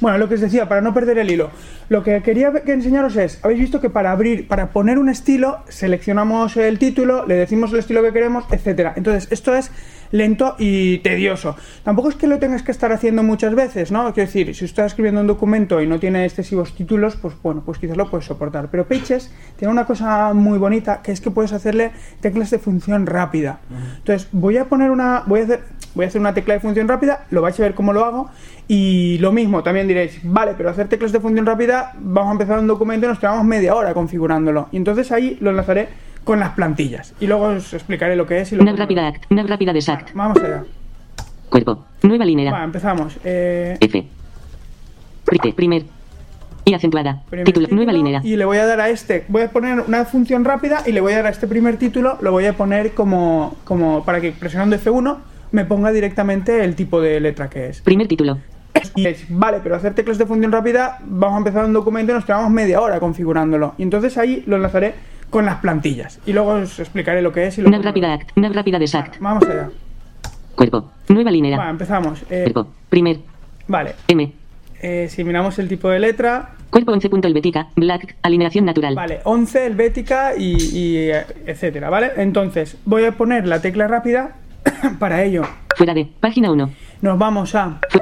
[0.00, 1.50] Bueno, lo que os decía, para no perder el hilo,
[1.88, 5.59] lo que quería que enseñaros es, habéis visto que para abrir, para poner un estilo,
[5.68, 8.94] seleccionamos el título, le decimos el estilo que queremos, etcétera.
[8.96, 9.70] Entonces, esto es
[10.14, 11.57] lento y tedioso.
[11.83, 14.12] Tampoco es que lo tengas que estar haciendo muchas veces, ¿no?
[14.14, 17.78] Quiero decir, si estás escribiendo un documento y no tiene excesivos títulos, pues bueno, pues
[17.78, 18.68] quizás lo puedes soportar.
[18.70, 23.07] Pero Pages tiene una cosa muy bonita, que es que puedes hacerle teclas de función
[23.07, 23.59] rápida.
[23.98, 26.87] Entonces, voy a poner una, voy a hacer, voy a hacer una tecla de función
[26.87, 28.30] rápida, lo vais a ver cómo lo hago,
[28.68, 32.59] y lo mismo, también diréis, vale, pero hacer teclas de función rápida, vamos a empezar
[32.59, 34.68] un documento y nos quedamos media hora configurándolo.
[34.72, 35.88] Y entonces ahí lo enlazaré
[36.24, 37.12] con las plantillas.
[37.20, 39.24] Y luego os explicaré lo que es y lo Nav que rápida act.
[39.31, 40.11] Nav rápida de SACT.
[40.14, 40.64] Vamos allá.
[41.50, 41.85] Cuerpo.
[42.03, 42.50] Nueva linera.
[42.53, 43.16] Va, empezamos.
[43.24, 44.05] Eh, F.
[45.27, 45.85] Pri- Primer.
[46.64, 47.22] Y acentuada.
[47.29, 47.66] primer Título.
[47.66, 48.20] título, Nueva linera.
[48.24, 51.03] Y le voy a dar a este, voy a poner una función rápida y le
[51.03, 54.33] voy a dar a este primer título, lo voy a poner como, como para que
[54.33, 55.18] presionando F1
[55.53, 57.83] me ponga directamente el tipo de letra que es.
[57.83, 58.38] Primer título.
[58.96, 62.14] Y es, vale, pero hacer teclas de función rápida, vamos a empezar un documento y
[62.14, 63.74] nos quedamos media hora configurándolo.
[63.78, 64.94] Y entonces ahí lo enlazaré
[65.30, 66.20] con las plantillas.
[66.26, 68.30] Y luego os explicaré lo que es y lo Nav que- rápida act.
[68.37, 69.16] Nav rápida de SACT.
[69.20, 69.70] Vamos allá.
[70.54, 70.90] Cuerpo.
[71.08, 71.70] Nueva Va, linera.
[71.70, 72.22] empezamos.
[72.30, 72.68] Eh, Cuerpo.
[72.88, 73.18] Primer.
[73.66, 74.32] vale, M.
[74.80, 77.08] eh, si miramos el tipo de letra, Cuerpo 11.
[77.08, 77.68] punto Helvética.
[77.76, 78.16] Black.
[78.22, 78.94] Alineación natural.
[78.96, 82.10] Vale, 11, helvética y, y, eh, etcétera, ¿vale?
[82.16, 84.32] Entonces, voy a poner la tecla rápida
[84.98, 85.42] para ello.
[85.76, 86.08] Fuera de.
[86.20, 86.70] Página 1.
[87.02, 87.98] Nos vamos a Fu-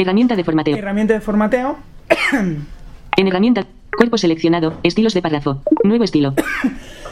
[0.00, 0.76] Herramienta de formateo.
[0.76, 1.76] herramienta de formateo.
[3.16, 3.66] En herramienta.
[3.96, 4.78] Cuerpo seleccionado.
[4.82, 5.62] Estilos de párrafo.
[5.84, 6.34] Nuevo estilo.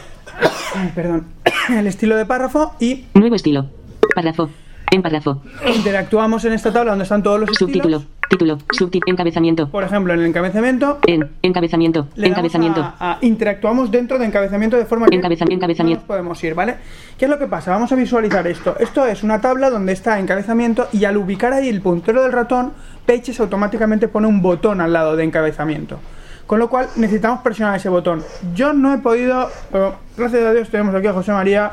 [0.95, 1.27] Perdón.
[1.69, 3.67] El estilo de párrafo y Nuevo estilo.
[4.15, 4.49] Párrafo.
[4.91, 5.41] En párrafo.
[5.75, 7.97] interactuamos en esta tabla donde están todos los Subtítulo.
[7.97, 8.19] estilos.
[8.29, 8.57] Título.
[8.71, 9.11] Subtítulo.
[9.11, 9.69] Encabezamiento.
[9.69, 11.29] Por ejemplo, en el encabezamiento En.
[11.41, 12.07] Encabezamiento.
[12.15, 12.81] le damos Encabezamiento.
[12.81, 16.01] a- a- interactuamos dentro de encabezamiento de forma que Encabeza- encabezamiento.
[16.01, 16.75] no nos podemos ir, ¿vale?
[17.17, 17.71] ¿Qué es lo que pasa?
[17.71, 18.75] Vamos a visualizar esto.
[18.79, 22.73] Esto es una tabla donde está encabezamiento y al ubicar ahí el puntero del ratón,
[23.05, 25.99] Pages automáticamente pone un botón al lado de encabezamiento.
[26.45, 28.23] Con lo cual necesitamos presionar ese botón.
[28.55, 31.71] Yo no he podido, pero gracias a Dios tenemos aquí a José María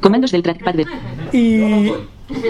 [0.00, 0.86] Comandos del trackpad de.
[1.32, 1.92] y...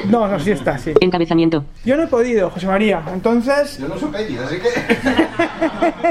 [0.09, 0.93] No, no, sí está, sí.
[1.01, 1.65] Encabezamiento.
[1.85, 3.03] Yo no he podido, José María.
[3.13, 4.69] Entonces, Yo no soy Pages, así que.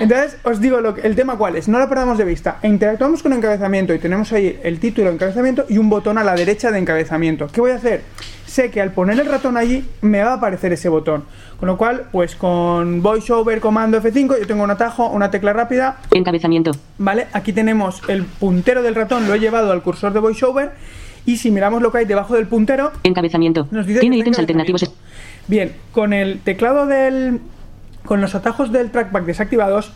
[0.00, 2.58] Entonces, os digo lo que- el tema cuál es, no lo perdamos de vista.
[2.62, 6.34] Interactuamos con encabezamiento y tenemos ahí el título de encabezamiento y un botón a la
[6.34, 7.48] derecha de encabezamiento.
[7.48, 8.02] ¿Qué voy a hacer?
[8.46, 11.24] Sé que al poner el ratón allí me va a aparecer ese botón.
[11.58, 15.98] Con lo cual, pues con VoiceOver comando F5 yo tengo un atajo, una tecla rápida,
[16.12, 16.70] Encabezamiento.
[16.98, 17.26] ¿vale?
[17.32, 20.70] Aquí tenemos el puntero del ratón, lo he llevado al cursor de VoiceOver
[21.28, 23.68] Y si miramos lo que hay debajo del puntero, Encabezamiento.
[23.70, 24.82] nos dice Tiene ítems alternativos.
[24.82, 25.46] encabezamiento.
[25.46, 27.40] Bien, con el teclado del.
[28.06, 29.92] Con los atajos del trackpad desactivados,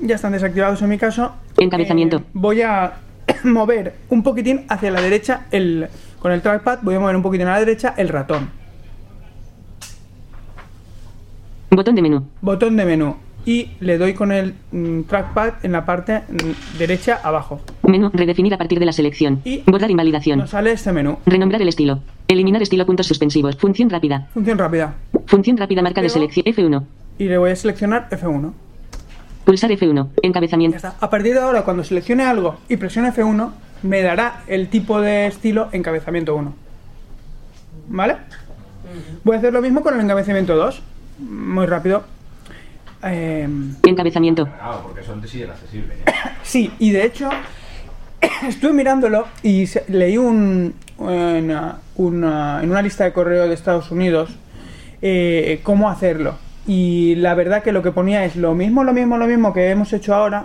[0.00, 1.32] ya están desactivados en mi caso.
[1.58, 2.16] Encabezamiento.
[2.16, 2.94] eh, voy a
[3.44, 5.86] mover un poquitín hacia la derecha el.
[6.18, 8.50] Con el trackpad voy a mover un poquitín a la derecha el ratón.
[11.70, 12.26] Botón de menú.
[12.40, 13.14] Botón de menú.
[13.46, 17.60] Y le doy con el mm, trackpad en la parte mm, derecha abajo.
[17.82, 18.10] Menú.
[18.12, 19.42] Redefinir a partir de la selección.
[19.66, 20.38] Borrar invalidación.
[20.38, 21.18] Nos sale este menú.
[21.26, 22.00] Renombrar el estilo.
[22.28, 23.56] Eliminar estilo puntos suspensivos.
[23.56, 24.28] Función rápida.
[24.32, 24.94] Función rápida.
[25.26, 26.44] Función rápida marca de selección.
[26.46, 26.84] F1.
[27.18, 28.52] Y le voy a seleccionar F1.
[29.44, 30.08] Pulsar F1.
[30.22, 30.78] Encabezamiento.
[31.00, 33.50] A partir de ahora, cuando seleccione algo y presione F1,
[33.82, 36.54] me dará el tipo de estilo encabezamiento 1.
[37.88, 38.16] ¿Vale?
[39.24, 40.82] Voy a hacer lo mismo con el encabezamiento 2.
[41.18, 42.04] Muy rápido.
[43.02, 43.48] Eh,
[43.84, 44.44] Encabezamiento.
[44.46, 45.94] Claro, porque son de sí accesible.
[46.42, 47.28] sí, y de hecho,
[48.48, 54.36] estuve mirándolo y leí un, una- una- en una lista de correo de Estados Unidos
[55.02, 56.34] eh, cómo hacerlo.
[56.66, 59.70] Y la verdad que lo que ponía es lo mismo, lo mismo, lo mismo que
[59.70, 60.44] hemos hecho ahora,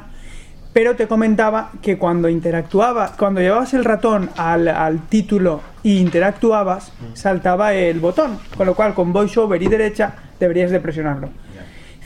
[0.71, 6.91] pero te comentaba que cuando interactuaba, cuando llevabas el ratón al, al título e interactuabas,
[7.13, 11.29] saltaba el botón, con lo cual con voiceover y derecha deberías de presionarlo.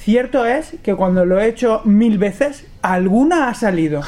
[0.03, 4.01] Cierto es que cuando lo he hecho mil veces, alguna ha salido,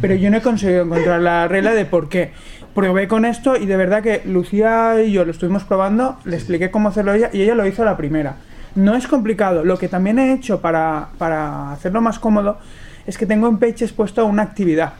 [0.00, 2.32] pero yo no he conseguido encontrar la regla de por qué.
[2.74, 6.70] Probé con esto y de verdad que Lucía y yo lo estuvimos probando, le expliqué
[6.70, 8.36] cómo hacerlo ella y ella lo hizo a la primera.
[8.74, 12.58] No es complicado, lo que también he hecho para, para hacerlo más cómodo
[13.06, 14.92] es que tengo en Pages puesto una actividad.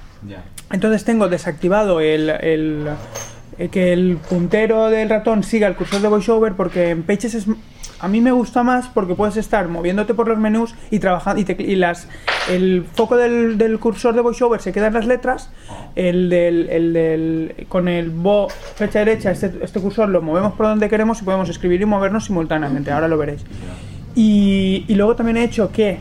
[0.72, 2.88] Entonces tengo desactivado el, el-
[3.70, 7.46] que el puntero del ratón siga el cursor de VoiceOver porque en Pages es,
[8.00, 11.76] a mí me gusta más porque puedes estar moviéndote por los menús y trabajando y,
[11.76, 12.08] las
[12.48, 15.50] el foco del, del cursor de VoiceOver se queda en las letras,
[15.96, 20.66] el del, el del con el bo flecha derecha este, este cursor lo movemos por
[20.66, 22.90] donde queremos y podemos escribir y movernos simultáneamente.
[22.90, 23.44] Ahora lo veréis.
[24.14, 25.98] Y, y luego también he hecho que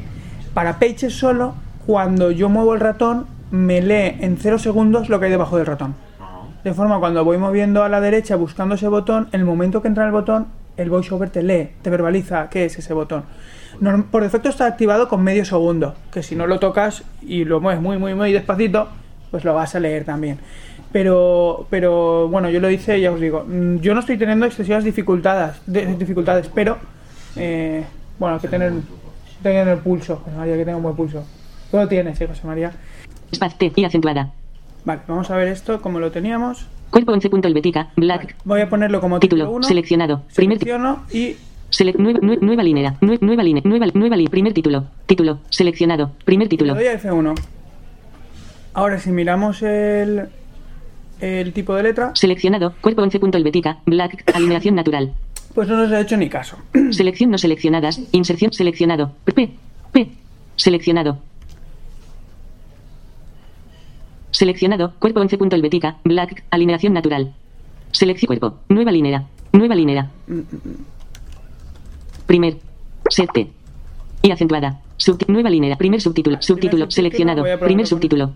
[0.53, 1.55] para Pages solo,
[1.85, 5.65] cuando yo muevo el ratón, me lee en 0 segundos lo que hay debajo del
[5.65, 5.95] ratón.
[6.63, 9.87] De forma cuando voy moviendo a la derecha buscando ese botón, en el momento que
[9.87, 10.47] entra el botón,
[10.77, 13.23] el voiceover te lee, te verbaliza qué es ese botón.
[14.11, 17.81] Por defecto está activado con medio segundo, que si no lo tocas y lo mueves
[17.81, 18.87] muy, muy, muy despacito,
[19.29, 20.39] pues lo vas a leer también.
[20.91, 24.45] Pero, pero bueno, yo lo hice y ya os digo, mm, yo no estoy teniendo
[24.45, 26.77] excesivas dificultades, de- dificultades pero
[27.35, 27.83] eh,
[28.17, 28.71] bueno, hay que tener,
[29.43, 31.23] tener el pulso, José María, que tenga un buen pulso.
[31.69, 32.71] Tú lo tienes, ¿eh, José María?
[33.81, 34.31] Y acentuada.
[34.85, 36.65] Vale, vamos a ver esto como lo teníamos.
[36.91, 37.91] Cuerpo 11.helvética.
[37.95, 38.35] Black.
[38.45, 39.57] Voy a ponerlo como título Título.
[39.57, 39.67] 1.
[39.67, 40.23] Seleccionado.
[40.35, 40.99] Primer título.
[41.11, 41.35] Y
[41.69, 42.95] Select nueva, nue- nueva línea.
[43.01, 43.61] Nue- nueva línea.
[43.65, 44.29] Nueva, nueva línea.
[44.31, 44.85] Primer título.
[45.05, 45.39] Título.
[45.49, 46.11] Seleccionado.
[46.23, 46.73] Primer le título.
[46.75, 47.35] doy a F1.
[48.73, 50.27] Ahora, si miramos el,
[51.19, 52.73] el tipo de letra, Seleccionado.
[52.81, 53.79] Cuerpo 11.helvética.
[53.85, 54.23] Black.
[54.35, 55.13] Alineación natural.
[55.53, 56.57] pues no nos ha hecho ni caso.
[56.91, 57.99] Selección no seleccionadas.
[58.11, 59.11] Inserción seleccionado.
[59.25, 59.49] P.
[59.91, 60.09] P.
[60.55, 61.17] Seleccionado.
[64.37, 64.93] Seleccionado.
[64.99, 65.97] Cuerpo 11.helvética.
[66.03, 66.43] Black.
[66.51, 67.33] Alineación natural.
[67.91, 68.59] Selección cuerpo.
[68.69, 69.25] Nueva línea.
[69.51, 70.11] Nueva línea.
[72.27, 72.57] Primer.
[73.09, 73.47] Set T.
[74.21, 74.79] Y acentuada.
[74.99, 75.75] Subti- nueva línea.
[75.75, 76.39] Primer subtítulo.
[76.39, 76.91] Subtítulo.
[76.91, 77.43] Seleccionado.
[77.61, 78.33] Primer subtítulo.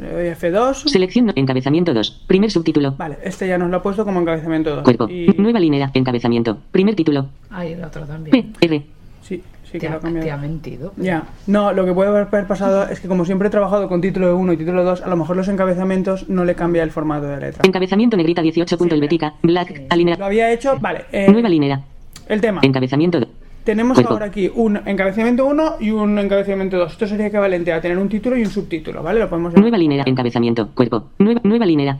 [0.00, 0.88] Le doy F2.
[0.88, 1.32] Selección.
[1.36, 2.24] Encabezamiento 2.
[2.26, 2.96] Primer subtítulo.
[2.96, 4.82] Vale, este ya nos lo ha puesto como encabezamiento 2.
[4.82, 5.08] Cuerpo.
[5.08, 5.92] Y Nueva línea.
[5.94, 6.58] Encabezamiento.
[6.72, 7.28] Primer título.
[7.50, 8.54] Ay, el otro también.
[8.58, 8.66] P.
[8.66, 8.86] R.
[9.74, 10.24] sí, sí Te que lo ha, ha cambiado.
[10.26, 10.92] te ha mentido.
[10.96, 14.36] Ya, no, lo que puede haber pasado es que como siempre he trabajado con título
[14.36, 17.38] 1 y título 2, a lo mejor los encabezamientos no le cambia el formato de
[17.38, 17.62] letra.
[17.66, 19.34] Encabezamiento negrita 18.helvética.
[19.42, 19.70] Black.
[19.78, 20.26] Lo Alineación.
[20.26, 21.04] había hecho, vale.
[21.12, 21.80] eh, Nueva línea.
[22.28, 22.60] el tema.
[22.62, 23.28] Encabezamiento 2.
[23.64, 24.12] Tenemos Cuerpo.
[24.12, 26.92] ahora aquí un encabezamiento 1 y un encabezamiento 2.
[26.92, 29.20] Esto sería equivalente a tener un título y un subtítulo, ¿vale?
[29.20, 30.04] Lo podemos Nueva línea.
[30.06, 30.68] Encabezamiento.
[30.74, 31.04] Cuerpo.
[31.18, 31.98] Nueva, nueva línea.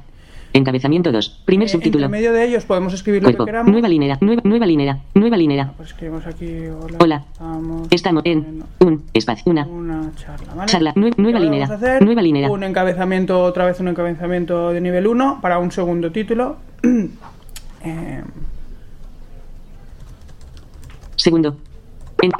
[0.54, 1.42] Encabezamiento 2.
[1.44, 2.06] Primer Eh, subtítulo.
[2.06, 3.44] Entre medio de ellos podemos escribir lo Cuerpo.
[3.44, 3.72] que queramos.
[3.72, 4.16] Nueva línea.
[4.20, 5.00] Nueva, nueva línea.
[5.14, 5.72] Nueva línea.
[5.76, 6.96] Pues escribimos aquí, hola.
[7.00, 7.24] Hola.
[7.34, 9.50] Estamos Estamos en un espacio.
[9.50, 9.66] Una.
[9.66, 10.70] una charla, ¿vale?
[10.70, 10.94] Charla.
[10.94, 11.66] Nue- nueva línea.
[12.00, 12.50] Nueva línea.
[12.50, 16.56] Un encabezamiento, otra vez un encabezamiento de nivel 1 para un segundo título.
[17.86, 18.22] Eh,
[21.16, 21.58] Segundo.
[22.22, 22.30] En,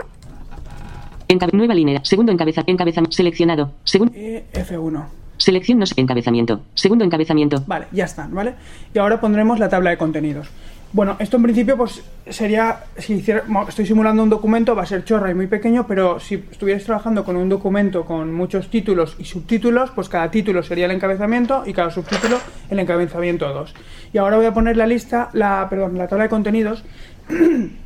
[1.28, 2.00] encabe- nueva línea.
[2.02, 2.62] Segundo encabeza.
[2.66, 3.14] Encabezamiento.
[3.14, 3.72] Seleccionado.
[3.84, 4.14] Segundo.
[4.16, 5.04] y F1.
[5.36, 5.84] Selección no.
[5.96, 6.60] Encabezamiento.
[6.74, 7.62] Segundo encabezamiento.
[7.66, 8.54] Vale, ya están, ¿vale?
[8.92, 10.48] Y ahora pondremos la tabla de contenidos.
[10.94, 15.04] Bueno, esto en principio pues sería, si hiciera, estoy simulando un documento, va a ser
[15.04, 19.24] chorra y muy pequeño, pero si estuvierais trabajando con un documento con muchos títulos y
[19.24, 22.38] subtítulos, pues cada título sería el encabezamiento y cada subtítulo
[22.70, 23.74] el encabezamiento 2.
[24.12, 26.84] Y ahora voy a poner la lista, la, perdón, la tabla de contenidos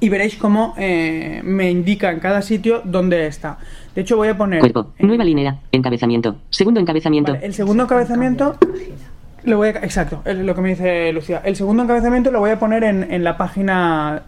[0.00, 3.58] y veréis cómo eh, me indica en cada sitio dónde está.
[3.94, 4.60] De hecho voy a poner...
[4.60, 4.92] Cuerpo.
[4.98, 5.58] Nueva línea.
[5.72, 6.36] Encabezamiento.
[6.50, 7.32] Segundo encabezamiento.
[7.32, 8.56] Vale, el segundo encabezamiento
[9.44, 11.42] Lo voy a, exacto, es lo que me dice Lucía.
[11.44, 14.22] El segundo encabezamiento lo voy a poner en, en la página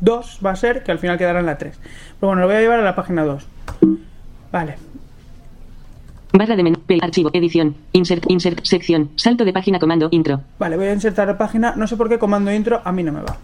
[0.00, 1.78] 2, va a ser, que al final quedará en la 3.
[2.20, 3.46] Pero bueno, lo voy a llevar a la página 2.
[4.50, 4.74] Vale.
[6.32, 10.40] Barra de menú, archivo, edición, insert, insert, sección, salto de página, comando, intro.
[10.58, 11.74] Vale, voy a insertar la página.
[11.76, 13.36] No sé por qué comando intro a mí no me va.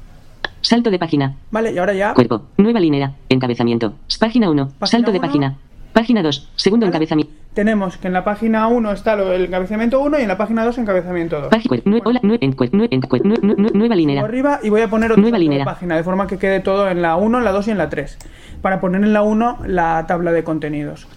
[0.60, 1.36] Salto de página.
[1.50, 2.14] Vale, y ahora ya.
[2.14, 3.94] Cuerpo, nueva línea, encabezamiento.
[4.18, 5.26] Página 1, salto de uno.
[5.26, 5.56] página.
[5.92, 7.32] Página 2, segundo encabezamiento.
[7.54, 10.64] Tenemos que en la página 1 está lo- el encabezamiento 1 y en la página
[10.64, 11.48] 2 encabezamiento 2.
[11.48, 14.22] Página, nue- hola, nue- en- nue- en- nueva línea.
[14.22, 15.64] arriba y voy a poner otra Nueva línea.
[15.64, 17.88] página de forma que quede todo en la 1, en la 2 y en la
[17.88, 18.16] 3.
[18.62, 21.08] Para poner en la 1 la tabla de contenidos.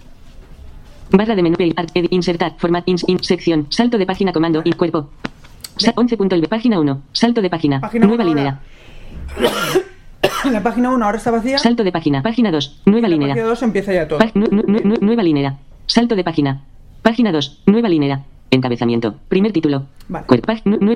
[1.10, 1.56] Barra de menú,
[2.10, 5.10] insertar, format, in, sección, salto de página, comando, y cuerpo.
[5.76, 8.60] Sa- 11.lb, página 1, salto de página, Página nueva línea.
[10.50, 11.58] La página 1 ahora está vacía.
[11.58, 13.28] Salto de página, página 2, nueva línea.
[13.28, 14.18] página 2 empieza ya todo.
[14.18, 15.56] Pa- nu- nu- nu- nueva línea.
[15.86, 16.62] Salto de página.
[17.02, 18.22] Página 2, nueva línea.
[18.50, 19.14] Encabezamiento.
[19.28, 19.86] Primer título.
[20.08, 20.26] Vale.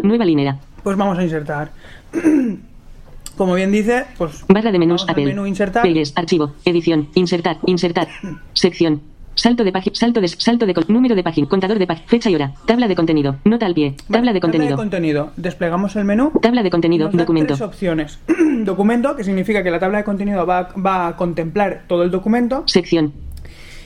[0.03, 0.59] Nueva línea.
[0.83, 1.71] Pues vamos a insertar.
[3.37, 5.27] Como bien dice, pues Barra de menús, Apple.
[5.27, 5.83] menú insertar.
[5.83, 8.09] Pages, archivo, edición, insertar, insertar.
[8.55, 9.03] Sección.
[9.37, 12.35] Salto de página, salto de, salto de, número de página, contador de página, fecha y
[12.35, 15.31] hora, tabla de contenido, nota al pie, tabla de contenido, contenido.
[15.37, 16.33] Desplegamos el menú.
[16.41, 18.19] tabla de contenido, Nos da documento, tres opciones.
[18.65, 22.63] documento, que significa que la tabla de contenido va, va a contemplar todo el documento.
[22.67, 23.13] sección,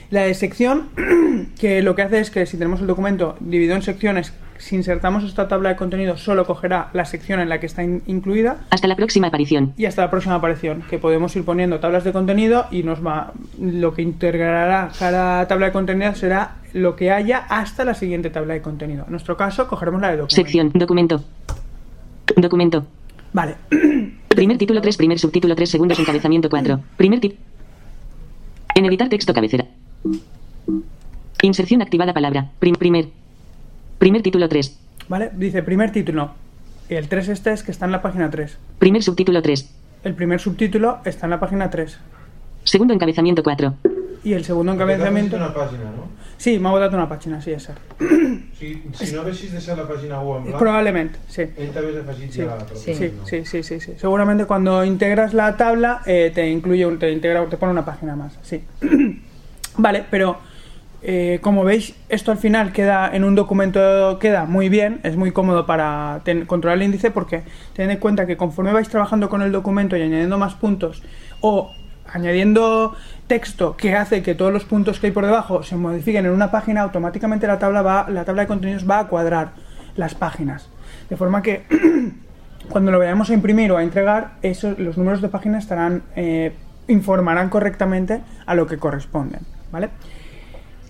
[0.09, 0.87] La de sección,
[1.59, 4.31] que lo que hace es que si tenemos el documento dividido en secciones,
[4.61, 8.03] si insertamos esta tabla de contenido, solo cogerá la sección en la que está in-
[8.07, 8.57] incluida.
[8.69, 12.13] Hasta la próxima aparición, y hasta la próxima aparición, que podemos ir poniendo tablas de
[12.13, 17.39] contenido y nos va lo que integrará cada tabla de contenido será lo que haya
[17.49, 19.03] hasta la siguiente tabla de contenido.
[19.05, 20.35] En nuestro caso, cogeremos la de documento.
[20.35, 21.23] sección, documento,
[22.37, 22.85] documento,
[23.33, 23.55] Vale.
[24.29, 27.35] primer título 3, primer subtítulo 3 segundos, encabezamiento 4, primer tip,
[28.75, 29.65] en editar texto cabecera,
[31.41, 33.07] inserción activada palabra, prim- primer,
[34.01, 34.77] primer título 3,
[35.09, 36.31] Vale, dice primer título.
[36.89, 38.57] El 3 este es que está en la página 3.
[38.79, 39.69] primer subtítulo 3,
[40.03, 41.97] El primer subtítulo está en la página 3.
[42.63, 43.75] segundo encabezamiento 4,
[44.23, 45.35] Y el segundo encabezamiento...
[45.35, 46.09] una pàgina, no?
[46.37, 47.79] Sí, m'ha votat una pàgina, sí, és cert.
[48.57, 51.45] Si, si no haguessis deixat la pàgina 1 en blanc, Probablement, sí.
[51.57, 53.25] ell t'hagués afegit Sí, la sí, no?
[53.29, 53.93] sí, sí, sí, sí.
[54.01, 58.15] Seguramente cuando integras la tabla eh, te incluye, un- te integra, te pone una página
[58.15, 58.61] más, sí.
[59.77, 60.37] vale, pero
[61.03, 65.31] eh, como veis, esto al final queda en un documento, queda muy bien, es muy
[65.31, 69.51] cómodo para controlar el índice porque tened en cuenta que conforme vais trabajando con el
[69.51, 71.01] documento y añadiendo más puntos
[71.41, 71.71] o
[72.05, 76.31] añadiendo texto que hace que todos los puntos que hay por debajo se modifiquen en
[76.33, 79.53] una página, automáticamente la tabla va, la tabla de contenidos va a cuadrar
[79.95, 80.69] las páginas.
[81.09, 81.63] De forma que
[82.69, 86.53] cuando lo vayamos a imprimir o a entregar, esos, los números de página estarán eh,
[86.87, 89.89] informarán correctamente a lo que corresponden, ¿vale?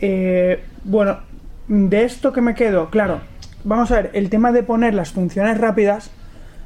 [0.02, 1.20] Eh, bueno,
[1.68, 3.22] de esto que me quedo, claro,
[3.64, 6.10] vamos a ver, el tema de poner las funciones rápidas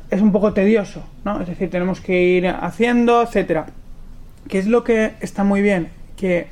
[0.10, 1.42] es un poco tedioso, ¿no?
[1.42, 3.66] Es decir, tenemos que ir haciendo, etcétera.
[4.48, 5.90] ¿Qué es lo que está muy bien?
[6.16, 6.48] Que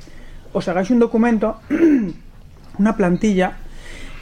[0.52, 1.58] os hagáis un documento,
[2.78, 3.54] una plantilla,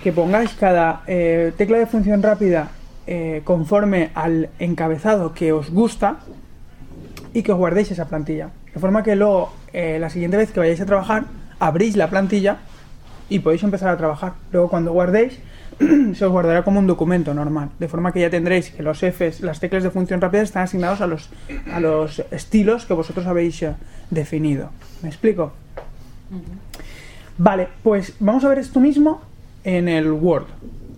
[0.05, 2.70] que pongáis cada eh, tecla de función rápida
[3.07, 6.18] eh, conforme al encabezado que os gusta
[7.35, 8.51] y que os guardéis esa plantilla.
[8.72, 11.25] De forma que luego, la siguiente vez que vayáis a trabajar,
[11.62, 12.57] abrís la plantilla
[13.29, 14.35] y podéis empezar a trabajar.
[14.53, 15.38] Luego cuando guardéis,
[15.79, 17.70] se os guardará como un documento normal.
[17.79, 21.01] De forma que ya tendréis que los Fs, las teclas de función rápida están asignados
[21.01, 21.31] a los,
[21.72, 23.75] a los estilos que vosotros habéis eh,
[24.11, 24.70] definido.
[25.03, 25.53] ¿Me explico?
[27.38, 29.22] Vale, pues vamos a ver esto mismo
[29.64, 30.46] en el Word.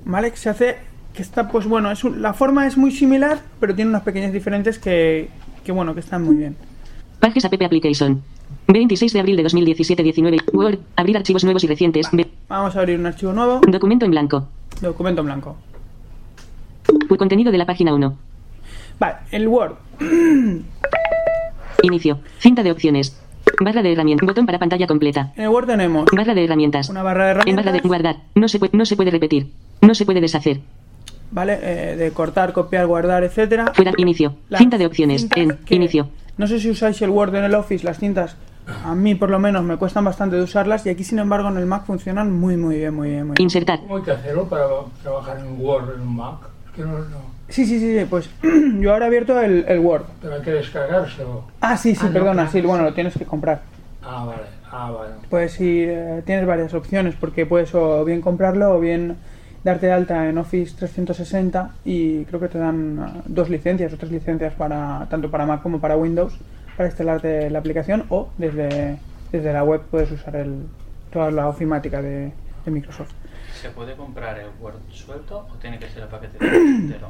[0.07, 0.31] ¿Vale?
[0.31, 0.77] Que se hace,
[1.12, 4.33] que está, pues bueno, es un- la forma es muy similar, pero tiene unas pequeñas
[4.33, 5.29] diferencias que,
[5.64, 6.57] que bueno, que están muy bien.
[7.20, 8.22] Pages App Application.
[8.68, 12.09] 26 de abril de 2017 19 Word, abrir archivos nuevos y recientes,
[12.48, 14.48] Vamos a abrir un archivo nuevo, documento en blanco,
[14.80, 15.57] documento en blanco.
[16.87, 18.16] Pu- contenido de la página 1,
[18.98, 19.74] Vale, el Word.
[21.83, 23.18] inicio, cinta de opciones,
[23.61, 27.02] barra de herramientas, botón para pantalla completa, En el Word tenemos barra de herramientas, una
[27.02, 29.50] barra de en barra de herramientas, guardar, no se puede, no se puede repetir,
[29.83, 30.61] no se puede deshacer,
[31.30, 31.59] ¿vale?
[31.62, 33.72] Eh, de cortar, copiar, guardar, etcétera.
[33.74, 37.44] fuera, inicio, cinta de opciones, en, que- inicio, No sé si usáis el Word en
[37.44, 38.37] el Office, las cintas,
[38.85, 41.59] a mí por lo menos me cuestan bastante de usarlas y aquí sin embargo en
[41.59, 43.42] el Mac funcionan muy muy bien, muy bien, muy bien.
[43.44, 44.64] insertar, ¿Cómo hay que hacerlo para
[45.03, 46.37] trabajar en Word en un Mac?
[46.67, 47.35] Es que no, no.
[47.48, 48.31] Sí, sí, sí, sí, pues
[48.81, 50.04] yo ahora he abierto el, el Word.
[50.23, 51.44] Pero hay que descargárselo.
[51.61, 52.61] Ah, sí, sí, Ah, perdona, sí.
[52.63, 53.61] bueno, lo tienes que comprar.
[54.02, 54.42] Ah, vale.
[54.73, 55.13] Ah, vale.
[55.31, 59.17] Pues sí, eh, tienes varias opciones porque puedes o bien comprarlo o bien
[59.65, 63.96] darte de alta en Office 360 y creo que te dan ah, dos licencias o
[63.96, 66.35] tres licencias para tanto para Mac como para Windows
[66.77, 68.98] para instalarte la aplicación o desde,
[69.33, 70.67] desde la web puedes usar el,
[71.10, 72.33] toda la ofimática de,
[72.65, 73.12] de Microsoft.
[73.60, 77.08] ¿Se puede comprar el Word suelto o tiene que ser el paquete entero?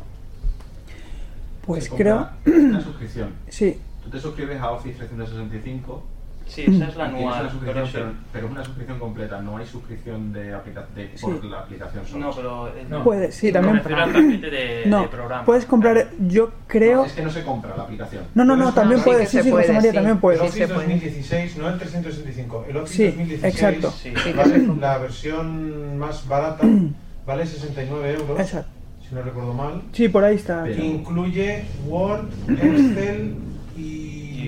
[1.63, 2.29] Pues creo.
[2.47, 3.35] Una suscripción.
[3.49, 3.81] Sí.
[4.03, 6.03] Tú te suscribes a Office 365.
[6.47, 7.93] Sí, esa es la anual, pero sí.
[7.95, 11.49] pero, pero es una suscripción completa, no hay suscripción de, aplica de por Sí.
[11.49, 12.27] la aplicación solo.
[12.27, 12.69] No, pero...
[12.69, 13.03] eh, No.
[13.03, 13.81] Puede, sí, también.
[13.83, 15.45] paquete de, no, de programa.
[15.45, 16.09] puedes comprar.
[16.29, 16.99] Yo creo.
[16.99, 18.25] No, es que no se compra la aplicación.
[18.35, 19.27] No, no, no, Puedes también comprar- puede.
[19.27, 20.41] Sí, sí, José María, también El puede.
[20.41, 22.67] Office 2016, no el 365.
[22.69, 23.91] El Office Sí, 2016, exacto.
[23.91, 24.13] Sí.
[24.37, 26.67] vale, la versión más barata
[27.27, 28.69] vale 69 euros, Exacto.
[29.09, 29.83] si no recuerdo mal.
[29.93, 30.71] Sí, por ahí está.
[30.71, 33.35] Incluye Word, Excel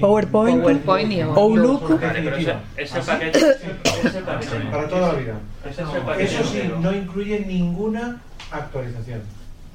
[0.01, 2.01] PowerPoint, PowerPoint y Outlook.
[2.77, 3.41] Ese, ¿Ah, paquete...
[4.71, 5.35] Para toda la vida.
[6.19, 8.21] Eso sí, no incluye ninguna
[8.51, 9.23] actualización.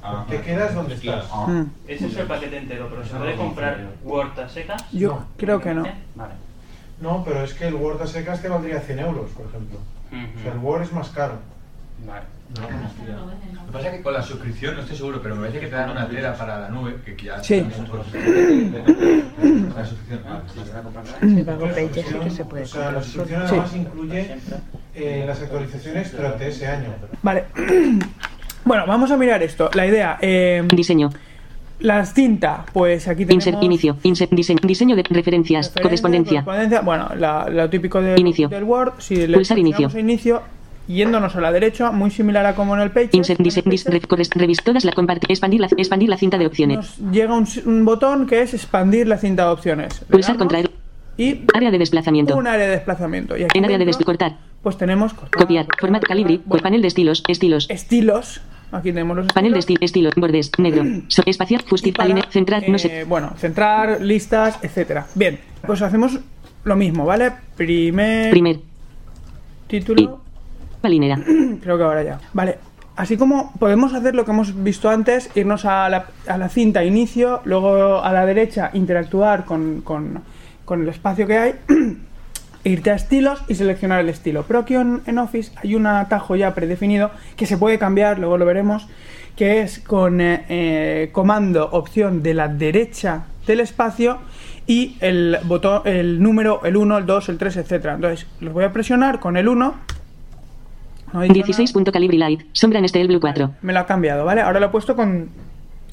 [0.02, 1.24] Ah, Te quedas donde estás.
[1.46, 1.62] Mm.
[1.86, 3.86] Ese es el paquete entero, pero ¿se puede comprar.
[4.02, 4.84] Word a secas?
[4.90, 5.26] Yo No.
[5.36, 5.84] creo que no.
[6.16, 6.34] Vale.
[7.00, 9.78] No, pero es que el Word a secas te valdría 100 euros, por ejemplo.
[10.10, 11.34] O sea, el Word es más caro.
[12.06, 12.24] Vale.
[12.60, 13.16] No, no, hostia.
[13.54, 15.66] Lo que pasa es que con la suscripción no estoy seguro, pero me parece que
[15.68, 17.60] te dan una tela para la nube, que ya Sí.
[17.60, 17.70] la
[19.84, 20.22] suscripción.
[20.28, 20.60] Ah, sí.
[21.36, 23.48] Sí, pago Pages sí que se puede O sea, la suscripción Sí.
[23.54, 24.36] además incluye
[24.94, 26.88] eh, las actualizaciones durante ese año.
[27.22, 27.44] Vale.
[28.64, 29.70] Bueno, vamos a mirar esto.
[29.74, 30.18] La idea.
[30.20, 31.10] Eh, Diseño.
[31.80, 33.44] la cinta, pues aquí tenemos.
[33.48, 33.60] Insert.
[33.64, 33.96] Inicio.
[34.04, 34.30] Insert.
[34.30, 34.60] Diseño.
[34.62, 35.66] Diseño de referencias.
[35.66, 36.44] referencia, Correspondencia.
[36.44, 38.48] correspondencia, Bueno, la- lo típico del, Inicio.
[38.48, 38.92] del Word.
[38.98, 39.90] Si le Pulsar inicio.
[39.98, 40.42] inicio,
[40.88, 43.10] yéndonos a la derecha, muy similar a como en el Page.
[43.12, 43.40] Insert.
[43.40, 45.30] Revis- todas la compartir.
[45.30, 46.76] Expandir la, expandir la cinta de opciones.
[46.76, 50.00] Nos llega un, un botón que es expandir la cinta de opciones.
[50.00, 50.70] Le Pulsar contraer.
[51.16, 52.36] Y Área de desplazamiento.
[52.36, 53.36] un área de desplazamiento.
[53.36, 54.38] Y aquí En área de descortar.
[54.62, 55.66] pues tenemos cortar, Copiar.
[55.78, 56.40] Formato calibri.
[56.46, 57.22] Bueno, Panel de estilos.
[57.28, 57.66] Estilos.
[57.70, 58.40] estilos.
[58.72, 59.82] Aquí tenemos los Panel de estilos.
[59.82, 60.08] estilo.
[60.08, 60.26] Estilo.
[60.26, 60.50] Bordes.
[60.58, 60.84] Negro.
[61.26, 61.64] Espaciar.
[61.68, 62.04] Justicia.
[62.30, 62.66] Centrar.
[62.68, 63.00] No sé.
[63.00, 65.06] eh, Bueno, centrar, listas, etcétera.
[65.14, 66.18] Bien, pues hacemos
[66.64, 67.30] lo mismo, ¿vale?
[67.56, 68.60] Primer Primer.
[69.68, 70.21] título.
[70.82, 71.18] Palinera.
[71.62, 72.18] Creo que ahora ya.
[72.34, 72.58] Vale.
[72.94, 76.84] Así como podemos hacer lo que hemos visto antes, irnos a la, a la cinta
[76.84, 80.20] inicio, luego a la derecha interactuar con, con-
[80.66, 81.54] con el espacio que hay,
[82.64, 84.44] irte a estilos y seleccionar el estilo.
[84.46, 88.36] Pero aquí en, en Office hay un atajo ya predefinido que se puede cambiar, luego
[88.36, 88.86] lo veremos,
[89.36, 94.18] que es con eh, eh, comando opción de la derecha del espacio
[94.66, 97.94] y el botón, el número, el 1, el 2, el 3, etcétera.
[97.94, 99.74] Entonces, los voy a presionar con el 1.
[101.12, 101.46] No he dicho nada.
[101.46, 101.72] 16.
[101.72, 102.42] punto Calibri Light.
[102.52, 103.50] Sombra en este Blue 4.
[103.62, 104.40] Me lo ha cambiado, ¿vale?
[104.40, 105.28] Ahora lo he puesto con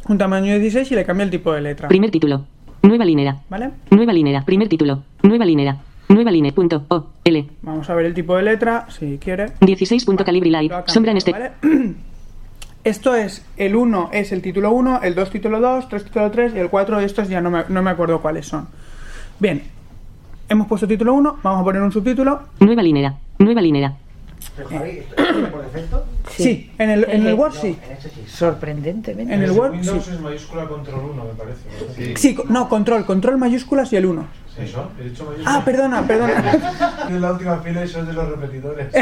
[0.08, 1.88] un tamaño de 16 y le cambio el tipo de letra.
[1.88, 2.46] Primer título.
[2.82, 3.40] Nueva linera.
[3.50, 3.72] ¿Vale?
[3.90, 4.44] Nueva linera.
[4.46, 5.04] Primer título.
[5.22, 5.78] Nueva linera.
[6.08, 6.56] Nueva linera.
[6.56, 6.86] Punto.
[6.88, 7.08] O.
[7.24, 7.48] L.
[7.62, 9.48] Vamos a ver el tipo de letra, si quiere.
[9.62, 10.06] 16.
[10.06, 10.72] punto Calibri Light.
[10.72, 11.32] Lo ha Sombra en este.
[11.32, 11.52] ¿vale?
[12.84, 16.54] Esto es, el 1 es el título 1, el 2 título 2, 3 título 3
[16.56, 18.70] y el 4 de estos ya no me, no me acuerdo cuáles son.
[19.38, 19.64] Bien,
[20.48, 22.40] hemos puesto título 1, vamos a poner un subtítulo.
[22.62, 23.18] Nueva linera.
[23.38, 23.98] Nueva linera.
[24.56, 26.06] Pero Javi, ¿esto viene por defecto?
[26.32, 27.78] Sí, en, el, en el Word sí.
[27.86, 28.24] En este sí.
[28.28, 29.34] Sorprendentemente.
[29.34, 30.12] En el Word Windows sí.
[30.14, 32.18] es mayúscula control 1, me parece.
[32.18, 34.28] Sí, no, control, control mayúsculas y el 1.
[34.58, 34.92] ¿Eso?
[35.00, 35.34] He dicho.
[35.46, 36.44] Ah, perdona, perdona.
[37.10, 38.88] En la última fila y son de los repetidores.
[38.88, 39.02] Por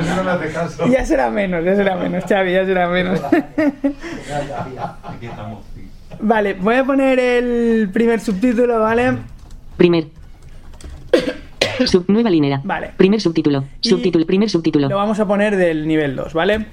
[0.00, 0.86] eso no me hace caso.
[0.88, 3.20] Ya será menos, ya será menos, Xavi, ya será menos.
[3.22, 5.64] Aquí estamos.
[5.74, 5.88] sí.
[6.20, 9.18] Vale, voy a poner el primer subtítulo, ¿vale?
[9.76, 10.17] Primer.
[11.86, 12.60] Sub, nueva linera.
[12.64, 12.92] Vale.
[12.96, 13.64] Primer subtítulo.
[13.82, 14.26] Y- Subtítulo.
[14.26, 14.88] Primer subtítulo.
[14.88, 16.66] Lo vamos a poner del nivel 2, ¿vale?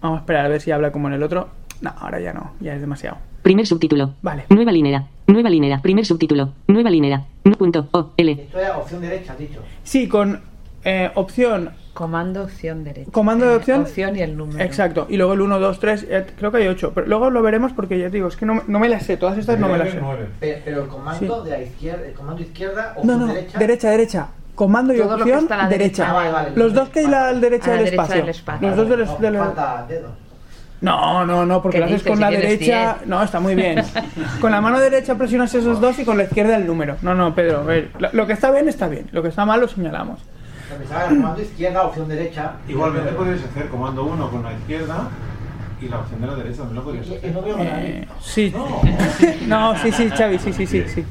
[0.00, 1.48] Vamos a esperar a ver si habla como en el otro.
[1.80, 3.18] No, ahora ya no, ya es demasiado.
[3.42, 4.14] Primer subtítulo.
[4.22, 4.44] Vale.
[4.48, 5.06] Nueva linera.
[5.26, 5.80] Nueva linera.
[5.82, 6.52] Primer subtítulo.
[6.68, 7.24] Nueva linera.
[7.44, 7.88] Nu punto.
[7.92, 8.12] O.
[8.16, 8.32] L.
[8.32, 9.60] Esto es opción derecha, has dicho.
[9.84, 10.40] Sí, con
[10.86, 13.10] eh, opción, Comando, opción derecha.
[13.10, 13.80] Comando de Eh, opción.
[13.82, 14.62] Opción y el número.
[14.62, 17.40] exacto, y luego el 1, 2, 3, eh, creo que hay 8, pero luego lo
[17.42, 19.58] veremos porque ya te digo, es que no, me- no me las sé, todas estas
[19.58, 20.00] no me las sé.
[20.40, 23.58] Pero, pero el comando de la izquierda, el comando izquierda, opción No, no, derecha.
[23.58, 24.28] derecha, derecha.
[24.54, 26.02] Comando y Todo lo que opción, está a la derecha.
[26.04, 26.10] derecha.
[26.10, 26.50] Ah, vale, vale.
[26.56, 28.16] Los dos que hay la, a la derecha, del, derecha espacio.
[28.22, 28.68] del espacio.
[28.68, 29.08] Los dos de los...
[29.08, 30.10] No, de los- falta dedos.
[30.82, 32.94] No, no, no, porque ¿Qué lo haces con Si la derecha.
[32.98, 33.06] 10.
[33.08, 33.82] No, está muy bien.
[34.42, 36.96] Con la mano derecha presionas esos dos y con la izquierda el número.
[37.00, 39.46] No, no, Pedro, a ver, lo, lo que está bien está bien, lo que está
[39.46, 40.20] mal lo señalamos.
[40.72, 42.52] Empezaba comando izquierda, opción derecha.
[42.68, 45.08] Igualmente podrías hacer comando 1 con la izquierda
[45.80, 47.32] y la opción de la derecha también lo podrías hacer.
[47.32, 47.82] no veo nada.
[47.82, 48.52] Eh, sí.
[49.46, 51.04] No, sí, sí, Xavi, sí, sí, sí, sí.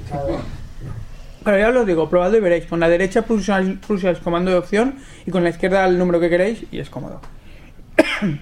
[1.44, 2.66] Pero ya os lo digo, probadlo y veréis.
[2.66, 4.96] Con la derecha pulsáis, pulsáis comando de opción
[5.26, 7.22] y con la izquierda el número que queréis y es cómodo.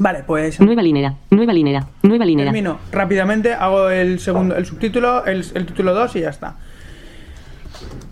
[0.00, 1.14] Vale, pues Nueva linera.
[1.30, 1.86] Nueva linera.
[2.02, 2.52] Nueva linera.
[2.52, 6.56] termino rápidamente, hago el segundo, el subtítulo, el, el título 2 y ya está.